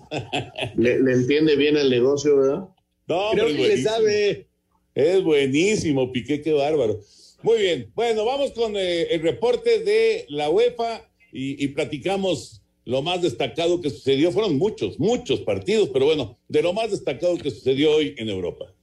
le, 0.75 1.01
le, 1.01 1.13
entiende 1.13 1.55
bien 1.55 1.77
el 1.77 1.89
negocio, 1.89 2.37
¿verdad? 2.37 2.67
No, 3.07 3.29
Creo 3.31 3.47
que 3.47 3.53
le 3.53 3.83
sabe. 3.83 4.47
Es 4.95 5.21
buenísimo, 5.21 6.09
Piqué, 6.13 6.41
qué 6.41 6.53
bárbaro. 6.53 7.01
Muy 7.43 7.57
bien, 7.57 7.91
bueno, 7.93 8.23
vamos 8.23 8.51
con 8.53 8.77
eh, 8.77 9.13
el 9.13 9.21
reporte 9.21 9.79
de 9.83 10.25
la 10.29 10.49
UEFA 10.49 11.01
y, 11.33 11.61
y, 11.63 11.67
platicamos 11.67 12.61
lo 12.85 13.01
más 13.01 13.21
destacado 13.21 13.81
que 13.81 13.89
sucedió. 13.89 14.31
Fueron 14.31 14.57
muchos, 14.57 14.97
muchos 14.97 15.41
partidos, 15.41 15.89
pero 15.91 16.05
bueno, 16.05 16.39
de 16.47 16.61
lo 16.61 16.71
más 16.71 16.91
destacado 16.91 17.37
que 17.37 17.51
sucedió 17.51 17.91
hoy 17.91 18.15
en 18.17 18.29
Europa. 18.29 18.73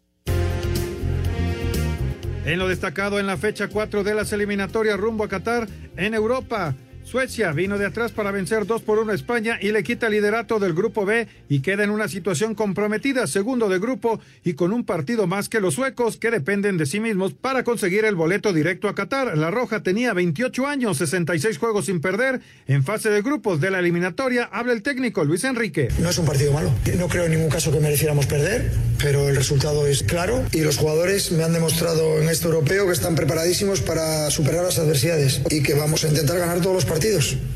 En 2.44 2.58
lo 2.58 2.68
destacado 2.68 3.18
en 3.18 3.26
la 3.26 3.38
fecha 3.38 3.68
4 3.68 4.04
de 4.04 4.14
las 4.14 4.32
eliminatorias 4.34 5.00
rumbo 5.00 5.24
a 5.24 5.28
Qatar, 5.28 5.66
en 5.96 6.12
Europa. 6.12 6.76
Suecia 7.04 7.52
vino 7.52 7.78
de 7.78 7.86
atrás 7.86 8.12
para 8.12 8.30
vencer 8.30 8.64
2 8.64 8.82
por 8.82 8.98
1 8.98 9.12
a 9.12 9.14
España 9.14 9.58
y 9.60 9.72
le 9.72 9.82
quita 9.82 10.06
el 10.06 10.12
liderato 10.12 10.58
del 10.58 10.72
grupo 10.72 11.04
B 11.04 11.26
y 11.48 11.60
queda 11.60 11.84
en 11.84 11.90
una 11.90 12.08
situación 12.08 12.54
comprometida, 12.54 13.26
segundo 13.26 13.68
de 13.68 13.78
grupo 13.78 14.20
y 14.44 14.54
con 14.54 14.72
un 14.72 14.84
partido 14.84 15.26
más 15.26 15.48
que 15.48 15.60
los 15.60 15.74
suecos 15.74 16.16
que 16.16 16.30
dependen 16.30 16.78
de 16.78 16.86
sí 16.86 17.00
mismos 17.00 17.34
para 17.34 17.64
conseguir 17.64 18.04
el 18.04 18.14
boleto 18.14 18.52
directo 18.52 18.88
a 18.88 18.94
Qatar. 18.94 19.36
La 19.36 19.50
Roja 19.50 19.82
tenía 19.82 20.14
28 20.14 20.66
años, 20.66 20.98
66 20.98 21.58
juegos 21.58 21.86
sin 21.86 22.00
perder. 22.00 22.40
En 22.66 22.84
fase 22.84 23.10
de 23.10 23.20
grupos 23.20 23.60
de 23.60 23.70
la 23.70 23.80
eliminatoria 23.80 24.44
habla 24.44 24.72
el 24.72 24.82
técnico 24.82 25.24
Luis 25.24 25.44
Enrique. 25.44 25.88
No 25.98 26.10
es 26.10 26.18
un 26.18 26.24
partido 26.24 26.52
malo. 26.52 26.72
No 26.96 27.08
creo 27.08 27.24
en 27.24 27.32
ningún 27.32 27.50
caso 27.50 27.72
que 27.72 27.80
mereciéramos 27.80 28.26
perder, 28.26 28.70
pero 29.02 29.28
el 29.28 29.36
resultado 29.36 29.86
es 29.86 30.04
claro 30.04 30.44
y 30.52 30.60
los 30.60 30.76
jugadores 30.76 31.32
me 31.32 31.42
han 31.42 31.52
demostrado 31.52 32.22
en 32.22 32.28
este 32.28 32.46
europeo 32.46 32.86
que 32.86 32.92
están 32.92 33.16
preparadísimos 33.16 33.80
para 33.80 34.30
superar 34.30 34.64
las 34.64 34.78
adversidades 34.78 35.42
y 35.50 35.62
que 35.62 35.74
vamos 35.74 36.04
a 36.04 36.08
intentar 36.08 36.38
ganar 36.38 36.60
todos 36.60 36.74
los 36.74 36.84
partidos. 36.84 36.91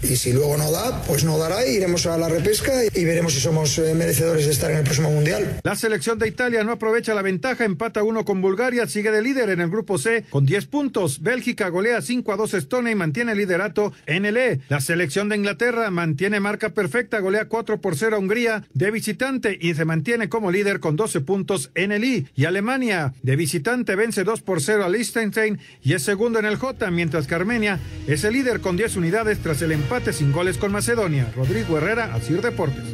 Y 0.03 0.16
si 0.16 0.32
luego 0.32 0.57
no 0.57 0.70
da, 0.70 1.03
pues 1.03 1.24
no 1.24 1.37
dará, 1.39 1.66
iremos 1.66 2.07
a 2.07 2.16
la 2.16 2.28
repesca 2.28 2.72
y 2.84 3.05
veremos 3.05 3.34
si 3.34 3.41
somos 3.41 3.78
merecedores 3.95 4.47
de 4.47 4.53
estar 4.53 4.70
en 4.70 4.78
el 4.78 4.84
próximo 4.84 5.11
Mundial. 5.11 5.61
La 5.62 5.76
selección 5.76 6.18
de 6.18 6.28
Italia 6.28 6.64
no 6.64 6.72
aprovecha 6.72 7.14
la 7.14 7.22
ventaja, 7.22 7.64
empata 7.64 8.03
uno 8.03 8.24
con 8.24 8.41
Bulgaria, 8.41 8.87
sigue 8.87 9.11
de 9.11 9.20
líder 9.20 9.51
en 9.51 9.61
el 9.61 9.68
grupo 9.68 9.99
C 9.99 10.24
con 10.30 10.47
10 10.47 10.66
puntos. 10.66 11.22
Bélgica 11.22 11.68
golea 11.68 12.01
5 12.01 12.32
a 12.32 12.37
2 12.37 12.55
a 12.55 12.59
Estonia 12.59 12.93
y 12.93 12.95
mantiene 12.95 13.32
el 13.32 13.39
liderato 13.39 13.93
en 14.07 14.24
el 14.24 14.37
E. 14.37 14.61
La 14.68 14.80
selección 14.80 15.28
de 15.28 15.37
Inglaterra 15.37 15.91
mantiene 15.91 16.41
marca 16.41 16.70
perfecta, 16.70 17.20
golea 17.20 17.47
4 17.47 17.80
por 17.80 17.97
0 17.97 18.16
a 18.16 18.18
Hungría 18.18 18.64
de 18.72 18.91
visitante 18.91 19.59
y 19.61 19.74
se 19.74 19.84
mantiene 19.84 20.28
como 20.28 20.51
líder 20.51 20.80
con 20.80 20.97
12 20.97 21.20
puntos 21.20 21.70
en 21.74 21.93
el 21.93 22.05
I. 22.05 22.28
Y 22.34 22.47
Alemania 22.47 23.12
de 23.22 23.37
visitante 23.37 23.97
vence 23.97 24.24
2 24.24 24.41
por 24.43 24.62
0 24.62 24.84
a 24.84 24.89
Liechtenstein 24.89 25.59
y 25.82 25.93
es 25.93 26.03
segundo 26.03 26.39
en 26.39 26.47
el 26.47 26.57
J, 26.57 26.91
mientras 26.91 27.26
que 27.26 27.34
Armenia 27.34 27.78
es 28.07 28.24
el 28.24 28.32
líder 28.32 28.61
con 28.61 28.76
10 28.76 28.97
unidades 28.97 29.26
tras 29.35 29.61
el 29.62 29.72
empate 29.72 30.12
sin 30.12 30.31
goles 30.31 30.57
con 30.57 30.70
Macedonia. 30.70 31.33
Rodrigo 31.35 31.77
Herrera, 31.77 32.14
Asir 32.14 32.41
Deportes. 32.41 32.85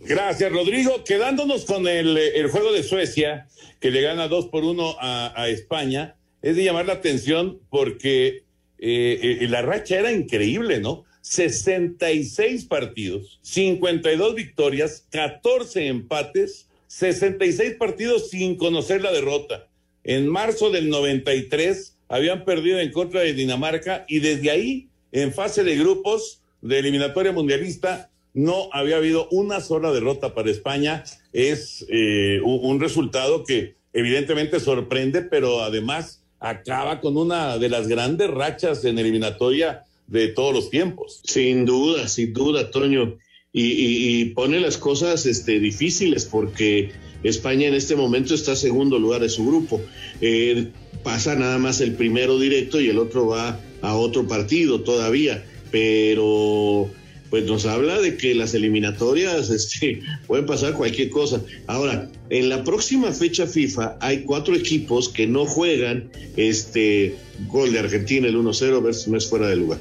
Gracias, 0.00 0.52
Rodrigo. 0.52 1.02
Quedándonos 1.02 1.64
con 1.64 1.88
el, 1.88 2.48
juego 2.50 2.72
de 2.72 2.82
Suecia, 2.82 3.48
que 3.80 3.90
le 3.90 4.02
gana 4.02 4.28
2 4.28 4.48
por 4.48 4.64
1 4.64 4.96
a, 5.00 5.32
a, 5.40 5.48
España, 5.48 6.16
es 6.42 6.56
de 6.56 6.64
llamar 6.64 6.84
la 6.84 6.92
atención 6.92 7.58
porque 7.70 8.44
eh, 8.78 9.38
eh, 9.40 9.48
la 9.48 9.62
racha 9.62 9.98
era 9.98 10.12
increíble, 10.12 10.78
¿no? 10.80 11.04
66 11.22 12.66
partidos, 12.66 13.38
52 13.40 14.34
victorias, 14.34 15.06
14 15.10 15.86
empates, 15.86 16.68
66 16.88 17.76
partidos 17.76 18.28
sin 18.28 18.56
conocer 18.56 19.00
la 19.00 19.10
derrota. 19.10 19.68
En 20.02 20.28
marzo 20.28 20.70
del 20.70 20.90
93 20.90 21.93
habían 22.08 22.44
perdido 22.44 22.78
en 22.78 22.92
contra 22.92 23.20
de 23.20 23.32
Dinamarca 23.32 24.04
y 24.08 24.20
desde 24.20 24.50
ahí, 24.50 24.88
en 25.12 25.32
fase 25.32 25.64
de 25.64 25.76
grupos 25.76 26.40
de 26.60 26.78
eliminatoria 26.78 27.32
mundialista, 27.32 28.10
no 28.32 28.68
había 28.72 28.96
habido 28.96 29.28
una 29.30 29.60
sola 29.60 29.92
derrota 29.92 30.34
para 30.34 30.50
España. 30.50 31.04
Es 31.32 31.86
eh, 31.88 32.40
un 32.42 32.80
resultado 32.80 33.44
que 33.44 33.76
evidentemente 33.92 34.60
sorprende, 34.60 35.22
pero 35.22 35.62
además 35.62 36.22
acaba 36.40 37.00
con 37.00 37.16
una 37.16 37.58
de 37.58 37.68
las 37.68 37.88
grandes 37.88 38.28
rachas 38.30 38.84
en 38.84 38.98
eliminatoria 38.98 39.84
de 40.06 40.28
todos 40.28 40.52
los 40.52 40.70
tiempos. 40.70 41.20
Sin 41.24 41.64
duda, 41.64 42.08
sin 42.08 42.32
duda, 42.34 42.70
Toño. 42.70 43.16
Y, 43.56 44.24
pone 44.34 44.58
las 44.58 44.76
cosas 44.76 45.26
este, 45.26 45.60
difíciles 45.60 46.24
porque 46.24 46.90
España 47.22 47.68
en 47.68 47.74
este 47.74 47.94
momento 47.94 48.34
está 48.34 48.56
segundo 48.56 48.98
lugar 48.98 49.20
de 49.20 49.28
su 49.28 49.46
grupo. 49.46 49.80
Eh, 50.20 50.72
pasa 51.04 51.36
nada 51.36 51.58
más 51.58 51.80
el 51.80 51.92
primero 51.92 52.38
directo 52.38 52.80
y 52.80 52.88
el 52.88 52.98
otro 52.98 53.28
va 53.28 53.60
a 53.82 53.94
otro 53.94 54.26
partido 54.26 54.80
todavía, 54.80 55.44
pero 55.70 56.90
pues 57.30 57.44
nos 57.44 57.66
habla 57.66 58.00
de 58.00 58.16
que 58.16 58.34
las 58.34 58.54
eliminatorias 58.54 59.50
este, 59.50 60.00
pueden 60.26 60.46
pasar 60.46 60.74
cualquier 60.74 61.10
cosa. 61.10 61.40
Ahora, 61.66 62.10
en 62.30 62.48
la 62.48 62.64
próxima 62.64 63.12
fecha 63.12 63.46
FIFA 63.46 63.98
hay 64.00 64.22
cuatro 64.22 64.56
equipos 64.56 65.08
que 65.08 65.26
no 65.26 65.44
juegan 65.44 66.10
este 66.36 67.14
gol 67.48 67.72
de 67.72 67.80
Argentina, 67.80 68.26
el 68.26 68.36
1-0, 68.36 68.82
ver 68.82 68.94
si 68.94 69.10
no 69.10 69.18
es 69.18 69.28
fuera 69.28 69.48
de 69.48 69.56
lugar. 69.56 69.78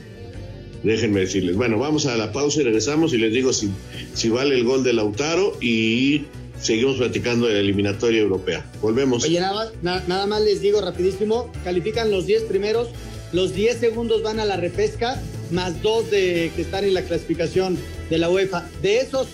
Déjenme 0.83 1.21
decirles. 1.21 1.55
Bueno, 1.55 1.79
vamos 1.79 2.05
a 2.07 2.17
la 2.17 2.33
pausa 2.33 2.59
y 2.59 2.63
regresamos 2.65 3.13
y 3.13 3.17
les 3.17 3.31
digo 3.31 3.53
si, 3.53 3.69
si 4.13 4.29
vale 4.29 4.55
el 4.55 4.65
gol 4.65 4.83
de 4.83 4.91
Lautaro 4.91 5.57
y 5.61 6.23
seguimos 6.63 6.97
platicando 6.97 7.47
de 7.47 7.53
la 7.53 7.59
eliminatoria 7.59 8.21
europea. 8.21 8.65
Volvemos. 8.81 9.23
Oye, 9.23 9.39
nada 9.39 9.53
más, 9.53 9.69
na, 9.81 10.03
nada 10.07 10.25
más 10.25 10.41
les 10.41 10.61
digo 10.61 10.81
rapidísimo, 10.81 11.51
califican 11.63 12.09
los 12.09 12.25
10 12.25 12.43
primeros, 12.43 12.89
los 13.33 13.53
10 13.53 13.77
segundos 13.77 14.23
van 14.23 14.39
a 14.39 14.45
la 14.45 14.57
repesca, 14.57 15.21
más 15.51 15.81
dos 15.81 16.09
de 16.09 16.51
que 16.55 16.61
están 16.61 16.85
en 16.85 16.93
la 16.93 17.03
clasificación 17.03 17.77
de 18.09 18.17
la 18.17 18.29
UEFA. 18.29 18.67
De 18.81 18.99
esos 18.99 19.27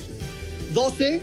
12, 0.73 1.21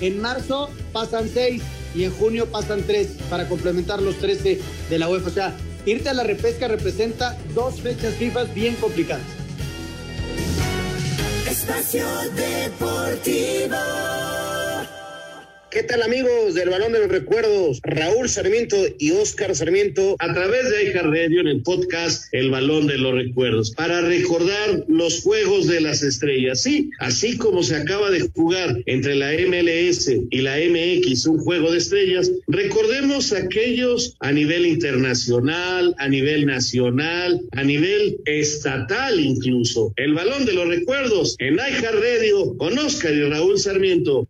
en 0.00 0.20
marzo 0.20 0.70
pasan 0.92 1.28
6 1.32 1.62
y 1.94 2.04
en 2.04 2.12
junio 2.12 2.46
pasan 2.46 2.82
3 2.86 3.08
para 3.30 3.48
complementar 3.48 4.02
los 4.02 4.16
13 4.18 4.60
de 4.90 4.98
la 4.98 5.08
UEFA. 5.08 5.28
O 5.28 5.32
sea, 5.32 5.56
irte 5.86 6.08
a 6.08 6.14
la 6.14 6.24
repesca 6.24 6.68
representa 6.68 7.38
dos 7.54 7.80
fechas 7.80 8.14
FIFA 8.14 8.44
bien 8.44 8.74
complicadas. 8.76 9.24
Espacio 11.48 12.04
Deportivo. 12.36 13.76
¿Qué 15.78 15.84
tal 15.84 16.02
amigos 16.02 16.54
del 16.54 16.70
Balón 16.70 16.90
de 16.90 16.98
los 16.98 17.08
Recuerdos? 17.08 17.78
Raúl 17.84 18.28
Sarmiento 18.28 18.76
y 18.98 19.12
Oscar 19.12 19.54
Sarmiento 19.54 20.16
a 20.18 20.34
través 20.34 20.68
de 20.70 20.78
Aija 20.78 21.02
Radio 21.02 21.40
en 21.40 21.46
el 21.46 21.62
podcast 21.62 22.24
El 22.34 22.50
Balón 22.50 22.88
de 22.88 22.98
los 22.98 23.14
Recuerdos 23.14 23.70
para 23.70 24.00
recordar 24.00 24.84
los 24.88 25.20
Juegos 25.20 25.68
de 25.68 25.80
las 25.80 26.02
Estrellas. 26.02 26.62
Sí, 26.62 26.90
así 26.98 27.38
como 27.38 27.62
se 27.62 27.76
acaba 27.76 28.10
de 28.10 28.22
jugar 28.22 28.76
entre 28.86 29.14
la 29.14 29.30
MLS 29.34 30.08
y 30.08 30.40
la 30.40 30.56
MX 30.56 31.26
un 31.26 31.38
juego 31.38 31.70
de 31.70 31.78
estrellas, 31.78 32.28
recordemos 32.48 33.32
aquellos 33.32 34.16
a 34.18 34.32
nivel 34.32 34.66
internacional, 34.66 35.94
a 35.98 36.08
nivel 36.08 36.44
nacional, 36.44 37.40
a 37.52 37.62
nivel 37.62 38.16
estatal 38.24 39.20
incluso. 39.20 39.92
El 39.94 40.14
Balón 40.14 40.44
de 40.44 40.54
los 40.54 40.66
Recuerdos 40.66 41.36
en 41.38 41.60
Aija 41.60 41.92
Radio 41.92 42.56
con 42.56 42.76
Oscar 42.80 43.14
y 43.14 43.22
Raúl 43.22 43.60
Sarmiento. 43.60 44.26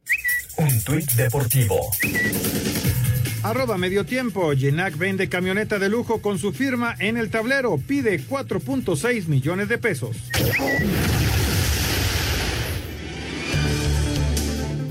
Un 0.59 0.83
tuit 0.83 1.13
deportivo. 1.15 1.91
Arroba 3.45 3.79
medio 3.79 4.05
tiempo. 4.05 4.53
Yenac 4.53 4.99
vende 4.99 5.29
camioneta 5.29 5.79
de 5.79 5.89
lujo 5.89 6.21
con 6.21 6.39
su 6.39 6.53
firma 6.53 6.97
en 6.99 7.17
el 7.17 7.31
tablero. 7.31 7.79
Pide 7.79 8.21
4.6 8.21 9.29
millones 9.29 9.69
de 9.69 9.79
pesos. 9.79 10.17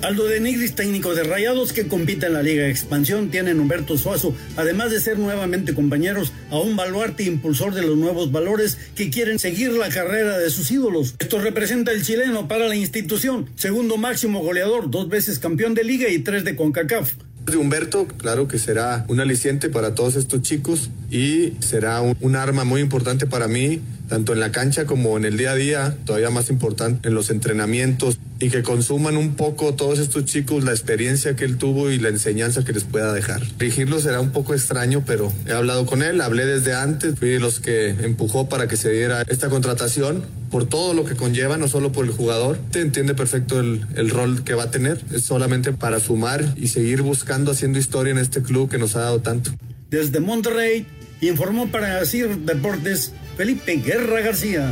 Aldo 0.07 0.25
de 0.25 0.39
Nigris, 0.39 0.73
técnico 0.73 1.13
de 1.15 1.25
Rayados 1.25 1.73
que 1.73 1.89
compite 1.89 2.27
en 2.27 2.33
la 2.33 2.41
Liga 2.41 2.63
de 2.63 2.69
Expansión, 2.69 3.29
tienen 3.29 3.59
Humberto 3.59 3.97
Suazo, 3.97 4.33
además 4.55 4.89
de 4.89 5.01
ser 5.01 5.19
nuevamente 5.19 5.73
compañeros, 5.73 6.31
a 6.49 6.57
un 6.59 6.77
baluarte 6.77 7.23
impulsor 7.23 7.73
de 7.73 7.81
los 7.81 7.97
nuevos 7.97 8.31
valores 8.31 8.77
que 8.95 9.09
quieren 9.09 9.37
seguir 9.37 9.73
la 9.73 9.89
carrera 9.89 10.37
de 10.37 10.49
sus 10.49 10.71
ídolos. 10.71 11.15
Esto 11.19 11.39
representa 11.39 11.91
el 11.91 12.03
chileno 12.03 12.47
para 12.47 12.69
la 12.69 12.77
institución, 12.77 13.49
segundo 13.55 13.97
máximo 13.97 14.39
goleador, 14.39 14.89
dos 14.89 15.09
veces 15.09 15.39
campeón 15.39 15.73
de 15.73 15.83
Liga 15.83 16.07
y 16.07 16.19
tres 16.19 16.45
de 16.45 16.55
CONCACAF 16.55 17.11
de 17.45 17.57
Humberto, 17.57 18.07
claro 18.07 18.49
que 18.49 18.59
será 18.59 19.05
un 19.07 19.21
aliciente 19.21 19.69
para 19.69 19.95
todos 19.95 20.15
estos 20.15 20.41
chicos 20.41 20.89
y 21.09 21.53
será 21.59 22.01
un, 22.01 22.17
un, 22.19 22.35
arma 22.35 22.65
muy 22.65 22.81
importante 22.81 23.25
para 23.25 23.47
mí, 23.47 23.79
tanto 24.07 24.33
en 24.33 24.39
la 24.39 24.51
cancha 24.51 24.85
como 24.85 25.17
en 25.17 25.25
el 25.25 25.37
día 25.37 25.51
a 25.51 25.55
día, 25.55 25.97
todavía 26.05 26.29
más 26.29 26.49
importante 26.49 27.07
en 27.07 27.15
los 27.15 27.29
entrenamientos 27.29 28.19
y 28.39 28.49
que 28.49 28.63
consuman 28.63 29.17
un 29.17 29.35
poco 29.35 29.73
todos 29.73 29.99
estos 29.99 30.25
chicos 30.25 30.63
la 30.63 30.71
experiencia 30.71 31.35
que 31.35 31.45
él 31.45 31.57
tuvo 31.57 31.91
y 31.91 31.99
la 31.99 32.09
enseñanza 32.09 32.63
que 32.63 32.73
les 32.73 32.83
pueda 32.83 33.13
dejar. 33.13 33.41
Dirigirlo 33.57 33.99
será 33.99 34.21
un 34.21 34.31
poco 34.31 34.53
extraño, 34.53 35.03
pero 35.05 35.31
he 35.45 35.51
hablado 35.51 35.85
con 35.85 36.03
él, 36.03 36.21
hablé 36.21 36.45
desde 36.45 36.75
antes, 36.75 37.15
fui 37.17 37.29
de 37.29 37.39
los 37.39 37.59
que 37.59 37.89
empujó 37.89 38.49
para 38.49 38.67
que 38.67 38.77
se 38.77 38.91
diera 38.91 39.23
esta 39.27 39.49
contratación 39.49 40.23
por 40.51 40.67
todo 40.67 40.93
lo 40.93 41.03
que 41.03 41.15
conlleva, 41.15 41.57
no 41.57 41.67
solo 41.67 41.91
por 41.91 42.05
el 42.05 42.11
jugador. 42.11 42.57
Te 42.71 42.81
entiende 42.81 43.13
perfecto 43.15 43.59
el, 43.59 43.85
el, 43.95 44.09
rol 44.09 44.43
que 44.43 44.53
va 44.53 44.63
a 44.63 44.71
tener. 44.71 45.01
Es 45.11 45.23
solamente 45.23 45.73
para 45.73 45.99
sumar 45.99 46.53
y 46.55 46.69
seguir 46.69 47.01
buscando, 47.01 47.51
haciendo 47.51 47.79
historia 47.79 48.11
en 48.11 48.17
este 48.17 48.41
club 48.41 48.69
que 48.69 48.77
nos 48.77 48.95
ha 48.95 49.01
dado 49.01 49.19
tanto. 49.19 49.51
Desde 49.89 50.21
Monterrey, 50.21 50.85
informó 51.21 51.69
para 51.69 52.05
CIR 52.05 52.37
Deportes 52.39 53.11
Felipe 53.37 53.75
Guerra 53.75 54.21
García. 54.21 54.67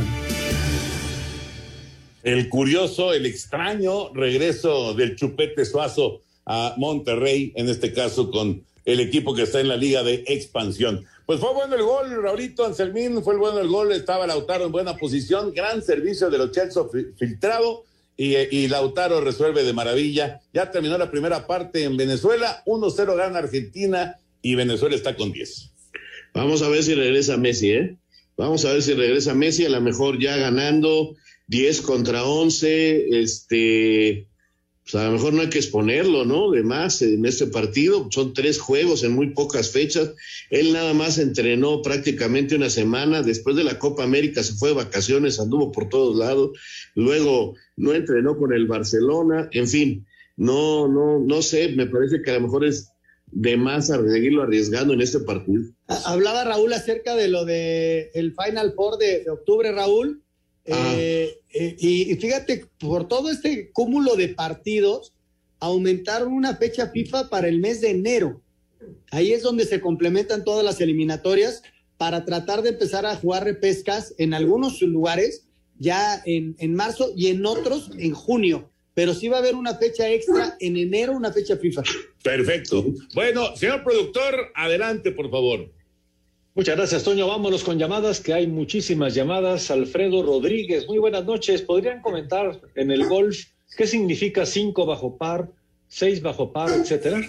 El 2.24 2.48
curioso, 2.48 3.12
el 3.12 3.24
extraño 3.24 4.12
regreso 4.12 4.92
del 4.92 5.14
Chupete 5.14 5.64
Suazo 5.64 6.22
a 6.44 6.74
Monterrey, 6.76 7.52
en 7.54 7.68
este 7.68 7.92
caso 7.92 8.28
con 8.28 8.64
el 8.84 8.98
equipo 8.98 9.36
que 9.36 9.42
está 9.42 9.60
en 9.60 9.68
la 9.68 9.76
liga 9.76 10.02
de 10.02 10.24
expansión. 10.26 11.04
Pues 11.26 11.38
fue 11.38 11.54
bueno 11.54 11.76
el 11.76 11.84
gol, 11.84 12.20
Raurito 12.20 12.64
Anselmín, 12.64 13.22
fue 13.22 13.34
el 13.34 13.38
bueno 13.38 13.60
el 13.60 13.68
gol, 13.68 13.92
estaba 13.92 14.26
Lautaro 14.26 14.66
en 14.66 14.72
buena 14.72 14.96
posición, 14.96 15.54
gran 15.54 15.80
servicio 15.80 16.28
de 16.28 16.38
los 16.38 16.50
Chelsea 16.50 16.82
filtrado 17.16 17.84
y, 18.16 18.34
y, 18.34 18.66
Lautaro 18.66 19.20
resuelve 19.20 19.62
de 19.62 19.74
maravilla. 19.74 20.40
Ya 20.52 20.72
terminó 20.72 20.98
la 20.98 21.12
primera 21.12 21.46
parte 21.46 21.84
en 21.84 21.96
Venezuela, 21.96 22.64
1-0 22.66 23.16
gana 23.16 23.38
Argentina 23.38 24.16
y 24.42 24.56
Venezuela 24.56 24.96
está 24.96 25.14
con 25.14 25.30
10. 25.30 25.70
Vamos 26.34 26.62
a 26.62 26.68
ver 26.68 26.82
si 26.82 26.94
regresa 26.94 27.36
Messi, 27.36 27.70
¿eh? 27.70 27.96
Vamos 28.36 28.64
a 28.64 28.72
ver 28.72 28.82
si 28.82 28.94
regresa 28.94 29.34
Messi, 29.34 29.64
a 29.64 29.70
lo 29.70 29.80
mejor 29.80 30.18
ya 30.20 30.36
ganando 30.36 31.16
10 31.48 31.80
contra 31.82 32.24
11, 32.24 33.20
este 33.20 34.28
pues 34.86 35.02
a 35.02 35.06
lo 35.06 35.12
mejor 35.14 35.32
no 35.32 35.42
hay 35.42 35.48
que 35.48 35.58
exponerlo, 35.58 36.24
¿no? 36.24 36.52
De 36.52 36.62
más 36.62 37.02
en 37.02 37.26
este 37.26 37.48
partido, 37.48 38.08
son 38.12 38.34
tres 38.34 38.60
juegos 38.60 39.02
en 39.02 39.14
muy 39.14 39.30
pocas 39.30 39.72
fechas. 39.72 40.12
Él 40.48 40.72
nada 40.72 40.94
más 40.94 41.18
entrenó 41.18 41.82
prácticamente 41.82 42.54
una 42.54 42.70
semana, 42.70 43.22
después 43.22 43.56
de 43.56 43.64
la 43.64 43.80
Copa 43.80 44.04
América 44.04 44.44
se 44.44 44.52
fue 44.52 44.68
de 44.68 44.76
vacaciones, 44.76 45.40
anduvo 45.40 45.72
por 45.72 45.88
todos 45.88 46.16
lados, 46.16 46.56
luego 46.94 47.56
no 47.74 47.94
entrenó 47.94 48.38
con 48.38 48.52
el 48.52 48.68
Barcelona, 48.68 49.48
en 49.50 49.66
fin, 49.66 50.06
no, 50.36 50.86
no, 50.86 51.18
no 51.18 51.42
sé, 51.42 51.70
me 51.70 51.86
parece 51.86 52.22
que 52.22 52.30
a 52.30 52.34
lo 52.34 52.42
mejor 52.42 52.64
es 52.64 52.92
de 53.32 53.56
más 53.56 53.90
a 53.90 54.02
seguirlo 54.02 54.42
arriesgando 54.42 54.94
en 54.94 55.00
este 55.00 55.20
partido. 55.20 55.64
Hablaba 55.86 56.44
Raúl 56.44 56.72
acerca 56.72 57.14
de 57.14 57.28
lo 57.28 57.44
de 57.44 58.10
el 58.14 58.34
Final 58.34 58.72
Four 58.74 58.98
de, 58.98 59.24
de 59.24 59.30
octubre, 59.30 59.72
Raúl. 59.72 60.22
Ah. 60.70 60.94
Eh, 60.96 61.40
eh, 61.52 61.76
y, 61.78 62.12
y, 62.12 62.16
fíjate, 62.16 62.66
por 62.78 63.08
todo 63.08 63.30
este 63.30 63.70
cúmulo 63.72 64.16
de 64.16 64.28
partidos, 64.28 65.12
aumentaron 65.60 66.32
una 66.32 66.56
fecha 66.56 66.90
FIFA 66.90 67.28
para 67.28 67.48
el 67.48 67.60
mes 67.60 67.80
de 67.80 67.90
enero. 67.90 68.42
Ahí 69.10 69.32
es 69.32 69.42
donde 69.42 69.64
se 69.64 69.80
complementan 69.80 70.44
todas 70.44 70.64
las 70.64 70.80
eliminatorias 70.80 71.62
para 71.96 72.24
tratar 72.24 72.62
de 72.62 72.70
empezar 72.70 73.06
a 73.06 73.16
jugar 73.16 73.44
repescas 73.44 74.14
en 74.18 74.34
algunos 74.34 74.82
lugares 74.82 75.46
ya 75.78 76.22
en, 76.24 76.56
en 76.58 76.74
marzo 76.74 77.12
y 77.16 77.28
en 77.28 77.44
otros 77.46 77.90
en 77.98 78.12
junio. 78.12 78.70
Pero 78.96 79.12
sí 79.12 79.28
va 79.28 79.36
a 79.36 79.40
haber 79.40 79.54
una 79.54 79.74
fecha 79.74 80.10
extra 80.10 80.56
en 80.58 80.74
enero, 80.74 81.12
una 81.12 81.30
fecha 81.30 81.58
FIFA. 81.58 81.82
Perfecto. 82.22 82.82
Bueno, 83.14 83.54
señor 83.54 83.84
productor, 83.84 84.50
adelante, 84.54 85.12
por 85.12 85.30
favor. 85.30 85.70
Muchas 86.54 86.76
gracias, 86.78 87.04
Toño. 87.04 87.28
Vámonos 87.28 87.62
con 87.62 87.78
llamadas, 87.78 88.20
que 88.20 88.32
hay 88.32 88.46
muchísimas 88.46 89.14
llamadas. 89.14 89.70
Alfredo 89.70 90.22
Rodríguez, 90.22 90.86
muy 90.86 90.96
buenas 90.96 91.26
noches. 91.26 91.60
¿Podrían 91.60 92.00
comentar 92.00 92.58
en 92.74 92.90
el 92.90 93.06
golf 93.06 93.38
qué 93.76 93.86
significa 93.86 94.46
cinco 94.46 94.86
bajo 94.86 95.18
par, 95.18 95.50
seis 95.88 96.22
bajo 96.22 96.50
par, 96.50 96.70
etcétera? 96.70 97.20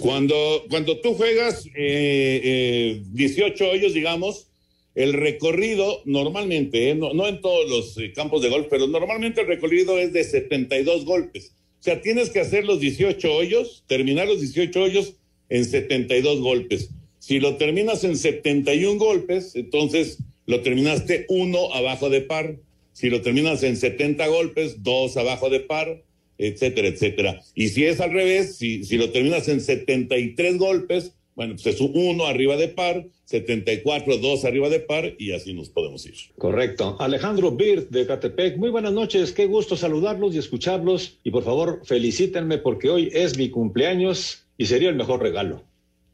Cuando, 0.00 0.64
cuando 0.70 0.98
tú 1.02 1.12
juegas 1.12 1.66
eh, 1.66 2.40
eh, 2.42 3.02
18 3.10 3.68
hoyos, 3.68 3.92
digamos, 3.92 4.46
el 4.94 5.14
recorrido 5.14 6.02
normalmente, 6.04 6.90
eh, 6.90 6.94
no, 6.94 7.26
en 7.26 7.40
todos 7.40 7.68
los 7.68 7.98
eh, 7.98 8.12
campos 8.12 8.42
de 8.42 8.50
golf, 8.50 8.66
pero 8.68 8.86
normalmente 8.86 9.40
el 9.40 9.46
recorrido 9.46 9.98
es 9.98 10.12
de 10.12 10.24
72 10.24 11.04
golpes. 11.04 11.52
O 11.80 11.82
sea, 11.82 12.00
tienes 12.00 12.30
que 12.30 12.40
hacer 12.40 12.64
los 12.64 12.80
18 12.80 13.32
hoyos, 13.32 13.84
terminar 13.86 14.28
los 14.28 14.40
18 14.40 14.82
hoyos 14.82 15.14
en 15.48 15.64
72 15.64 16.40
golpes. 16.40 16.90
Si 17.18 17.40
lo 17.40 17.56
terminas 17.56 18.04
en 18.04 18.16
71 18.16 18.98
golpes, 18.98 19.56
entonces 19.56 20.18
lo 20.46 20.60
terminaste 20.60 21.26
uno 21.28 21.72
abajo 21.72 22.10
de 22.10 22.20
par. 22.20 22.56
Si 22.92 23.08
lo 23.08 23.22
terminas 23.22 23.62
en 23.62 23.76
70 23.76 24.26
golpes, 24.26 24.82
dos 24.82 25.16
abajo 25.16 25.48
de 25.48 25.60
par, 25.60 26.02
etcétera, 26.38 26.88
etcétera. 26.88 27.42
Y 27.54 27.68
si 27.68 27.84
es 27.84 28.00
al 28.00 28.12
revés, 28.12 28.56
si, 28.56 28.84
si 28.84 28.96
lo 28.96 29.10
terminas 29.10 29.48
en 29.48 29.60
73 29.60 30.58
golpes, 30.58 31.14
bueno, 31.34 31.54
pues 31.54 31.74
es 31.74 31.80
uno 31.80 32.26
arriba 32.26 32.56
de 32.56 32.68
par, 32.68 33.06
74, 33.24 34.18
dos 34.18 34.44
arriba 34.44 34.68
de 34.68 34.80
par 34.80 35.14
y 35.18 35.32
así 35.32 35.54
nos 35.54 35.70
podemos 35.70 36.04
ir. 36.04 36.14
Correcto. 36.36 36.96
Alejandro 37.00 37.52
Birt 37.52 37.90
de 37.90 38.06
Catepec, 38.06 38.58
muy 38.58 38.70
buenas 38.70 38.92
noches, 38.92 39.32
qué 39.32 39.46
gusto 39.46 39.76
saludarlos 39.76 40.34
y 40.34 40.38
escucharlos 40.38 41.18
y 41.24 41.30
por 41.30 41.44
favor 41.44 41.80
felicítenme 41.84 42.58
porque 42.58 42.90
hoy 42.90 43.10
es 43.12 43.38
mi 43.38 43.50
cumpleaños 43.50 44.44
y 44.58 44.66
sería 44.66 44.90
el 44.90 44.96
mejor 44.96 45.22
regalo. 45.22 45.62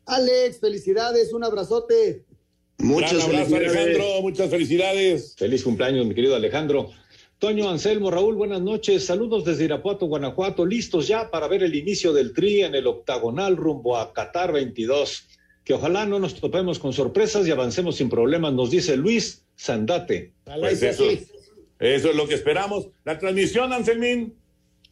Alex, 0.06 0.60
felicidades, 0.60 1.32
un 1.32 1.44
abrazote. 1.44 2.24
Muchas 2.78 3.14
Gran 3.14 3.42
abrazo, 3.42 3.56
Alejandro, 3.56 4.22
muchas 4.22 4.48
felicidades. 4.48 5.34
Feliz 5.36 5.64
cumpleaños, 5.64 6.06
mi 6.06 6.14
querido 6.14 6.36
Alejandro. 6.36 6.90
Toño 7.38 7.70
Anselmo, 7.70 8.10
Raúl, 8.10 8.34
buenas 8.34 8.60
noches. 8.60 9.06
Saludos 9.06 9.44
desde 9.44 9.64
Irapuato, 9.64 10.06
Guanajuato, 10.06 10.66
listos 10.66 11.06
ya 11.06 11.30
para 11.30 11.46
ver 11.46 11.62
el 11.62 11.76
inicio 11.76 12.12
del 12.12 12.32
tri 12.32 12.62
en 12.62 12.74
el 12.74 12.88
octagonal 12.88 13.56
rumbo 13.56 13.96
a 13.96 14.12
Qatar 14.12 14.50
22. 14.52 15.24
Que 15.64 15.74
ojalá 15.74 16.04
no 16.04 16.18
nos 16.18 16.34
topemos 16.34 16.80
con 16.80 16.92
sorpresas 16.92 17.46
y 17.46 17.52
avancemos 17.52 17.94
sin 17.94 18.08
problemas, 18.08 18.52
nos 18.54 18.72
dice 18.72 18.96
Luis 18.96 19.44
Sandate. 19.54 20.32
Pues 20.58 20.82
eso, 20.82 21.04
eso 21.78 22.10
es 22.10 22.16
lo 22.16 22.26
que 22.26 22.34
esperamos. 22.34 22.88
La 23.04 23.20
transmisión, 23.20 23.72
Anselmín. 23.72 24.34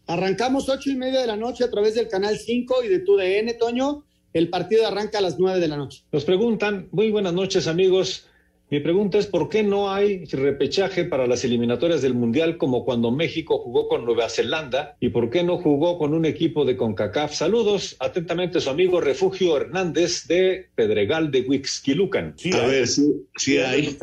Arrancamos 0.06 0.68
ocho 0.68 0.88
y 0.90 0.94
media 0.94 1.22
de 1.22 1.26
la 1.26 1.36
noche 1.36 1.64
a 1.64 1.70
través 1.72 1.96
del 1.96 2.06
canal 2.06 2.38
5 2.38 2.84
y 2.84 2.88
de 2.88 3.00
TUDN, 3.00 3.58
Toño. 3.58 4.04
El 4.32 4.50
partido 4.50 4.86
arranca 4.86 5.18
a 5.18 5.20
las 5.20 5.36
nueve 5.40 5.58
de 5.58 5.66
la 5.66 5.76
noche. 5.76 6.04
Nos 6.12 6.24
preguntan, 6.24 6.86
muy 6.92 7.10
buenas 7.10 7.32
noches 7.32 7.66
amigos. 7.66 8.28
Mi 8.68 8.80
pregunta 8.80 9.18
es, 9.18 9.26
¿por 9.26 9.48
qué 9.48 9.62
no 9.62 9.92
hay 9.92 10.24
repechaje 10.24 11.04
para 11.04 11.28
las 11.28 11.44
eliminatorias 11.44 12.02
del 12.02 12.14
Mundial 12.14 12.56
como 12.56 12.84
cuando 12.84 13.12
México 13.12 13.58
jugó 13.58 13.86
con 13.86 14.04
Nueva 14.04 14.28
Zelanda? 14.28 14.96
¿Y 14.98 15.10
por 15.10 15.30
qué 15.30 15.44
no 15.44 15.58
jugó 15.58 15.98
con 15.98 16.14
un 16.14 16.24
equipo 16.24 16.64
de 16.64 16.76
CONCACAF? 16.76 17.32
Saludos, 17.32 17.96
atentamente 18.00 18.60
su 18.60 18.68
amigo 18.68 19.00
Refugio 19.00 19.56
Hernández 19.56 20.26
de 20.26 20.66
Pedregal 20.74 21.30
de 21.30 21.42
Huixquilucan. 21.42 22.34
Sí, 22.36 22.52
a 22.52 22.66
ver, 22.66 22.88
sí, 22.88 23.26
sí 23.36 23.58
hay. 23.58 23.96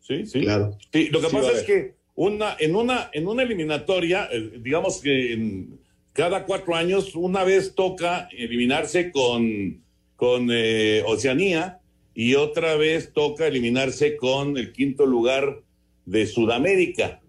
Sí, 0.00 0.26
sí. 0.26 0.40
Claro. 0.42 0.78
Sí, 0.92 1.08
lo 1.10 1.20
que 1.20 1.26
sí, 1.26 1.36
pasa 1.36 1.52
es 1.52 1.62
que 1.64 1.94
una, 2.14 2.56
en, 2.60 2.76
una, 2.76 3.10
en 3.12 3.26
una 3.26 3.42
eliminatoria, 3.42 4.28
eh, 4.30 4.60
digamos 4.60 5.00
que 5.00 5.32
en, 5.32 5.78
cada 6.12 6.44
cuatro 6.46 6.74
años, 6.74 7.14
una 7.14 7.44
vez 7.44 7.74
toca 7.74 8.28
eliminarse 8.32 9.12
con, 9.12 9.82
con 10.16 10.48
eh, 10.50 11.02
Oceanía 11.06 11.80
y 12.18 12.34
otra 12.34 12.74
vez 12.74 13.12
toca 13.12 13.46
eliminarse 13.46 14.16
con 14.16 14.58
el 14.58 14.72
quinto 14.72 15.06
lugar 15.06 15.62
de 16.04 16.26
Sudamérica. 16.26 17.20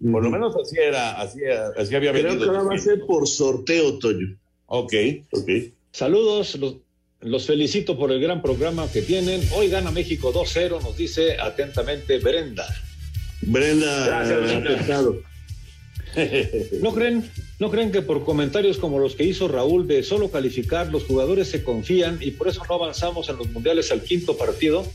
Por 0.00 0.22
lo 0.22 0.30
menos 0.30 0.54
así 0.54 0.76
era, 0.78 1.20
así, 1.20 1.40
así 1.76 1.96
había 1.96 2.12
Creo 2.12 2.22
venido. 2.22 2.48
Creo 2.48 2.62
que 2.62 2.68
va 2.68 2.74
a 2.76 2.78
ser 2.78 3.00
por 3.08 3.26
sorteo, 3.26 3.98
Toño. 3.98 4.38
Ok, 4.66 4.94
ok. 5.32 5.50
Saludos, 5.90 6.54
los, 6.54 6.76
los, 7.22 7.44
felicito 7.44 7.98
por 7.98 8.12
el 8.12 8.20
gran 8.20 8.40
programa 8.40 8.86
que 8.92 9.02
tienen. 9.02 9.40
Hoy 9.52 9.68
gana 9.68 9.90
México 9.90 10.32
2-0, 10.32 10.80
nos 10.80 10.96
dice 10.96 11.36
atentamente 11.36 12.18
Brenda. 12.20 12.68
Brenda, 13.42 14.06
Gracias, 14.06 15.20
¿No 16.80 16.92
creen, 16.94 17.30
¿No 17.58 17.70
creen 17.70 17.92
que 17.92 18.02
por 18.02 18.24
comentarios 18.24 18.78
como 18.78 18.98
los 18.98 19.14
que 19.14 19.24
hizo 19.24 19.48
Raúl 19.48 19.86
de 19.86 20.02
solo 20.02 20.30
calificar, 20.30 20.88
los 20.90 21.04
jugadores 21.04 21.48
se 21.48 21.62
confían 21.62 22.18
y 22.20 22.32
por 22.32 22.48
eso 22.48 22.62
no 22.68 22.74
avanzamos 22.74 23.28
en 23.28 23.36
los 23.36 23.48
mundiales 23.50 23.90
al 23.92 24.02
quinto 24.02 24.36
partido? 24.36 24.86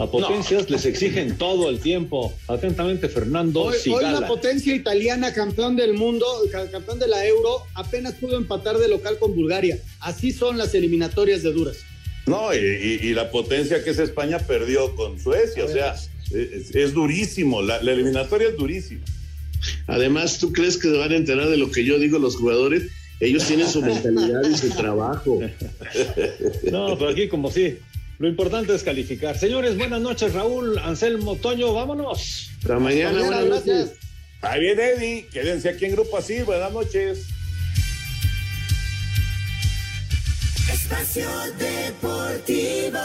A 0.00 0.06
potencias 0.08 0.70
les 0.70 0.84
exigen 0.84 1.36
todo 1.38 1.68
el 1.68 1.80
tiempo. 1.80 2.32
Atentamente, 2.46 3.08
Fernando 3.08 3.62
Hoy, 3.62 4.02
la 4.20 4.28
potencia 4.28 4.72
italiana, 4.74 5.32
campeón 5.32 5.74
del 5.74 5.94
mundo, 5.94 6.24
ca- 6.52 6.70
campeón 6.70 7.00
de 7.00 7.08
la 7.08 7.26
Euro, 7.26 7.62
apenas 7.74 8.14
pudo 8.14 8.36
empatar 8.36 8.78
de 8.78 8.86
local 8.88 9.18
con 9.18 9.34
Bulgaria. 9.34 9.76
Así 9.98 10.30
son 10.30 10.56
las 10.56 10.72
eliminatorias 10.74 11.42
de 11.42 11.52
duras. 11.52 11.78
No, 12.26 12.54
y, 12.54 12.58
y- 12.58 13.08
y 13.08 13.14
la 13.14 13.30
potencia 13.32 13.82
que 13.82 13.90
es 13.90 13.98
España 13.98 14.38
perdió 14.38 14.94
con 14.94 15.18
Suecia, 15.18 15.64
o 15.64 15.68
sea, 15.68 15.96
es, 16.32 16.72
es 16.76 16.92
durísimo, 16.94 17.60
la, 17.60 17.82
la 17.82 17.90
eliminatoria 17.92 18.48
es 18.50 18.56
durísima. 18.56 19.00
Además, 19.86 20.38
¿tú 20.38 20.52
crees 20.52 20.76
que 20.76 20.88
se 20.88 20.96
van 20.96 21.12
a 21.12 21.16
enterar 21.16 21.48
de 21.48 21.56
lo 21.56 21.70
que 21.70 21.84
yo 21.84 21.98
digo 21.98 22.18
los 22.18 22.36
jugadores? 22.36 22.84
Ellos 23.20 23.44
tienen 23.46 23.68
su 23.68 23.82
mentalidad 23.82 24.42
y 24.48 24.56
su 24.56 24.70
trabajo. 24.70 25.40
No, 26.70 26.96
pero 26.98 27.10
aquí 27.10 27.28
como 27.28 27.50
sí. 27.50 27.78
Lo 28.18 28.28
importante 28.28 28.74
es 28.74 28.82
calificar. 28.82 29.38
Señores, 29.38 29.76
buenas 29.76 30.00
noches, 30.00 30.32
Raúl, 30.34 30.78
Anselmo, 30.78 31.36
Toño, 31.36 31.72
vámonos. 31.72 32.50
Hasta 32.60 32.78
mañana, 32.78 33.20
buenas 33.20 33.46
noches. 33.46 33.92
Ahí 34.42 34.60
viene 34.60 34.90
Eddie, 34.90 35.26
quédense 35.32 35.68
aquí 35.68 35.86
en 35.86 35.92
Grupo 35.92 36.16
Así, 36.16 36.42
buenas 36.42 36.72
noches. 36.72 37.26
Espacio 40.72 41.28
Deportivo. 41.58 42.98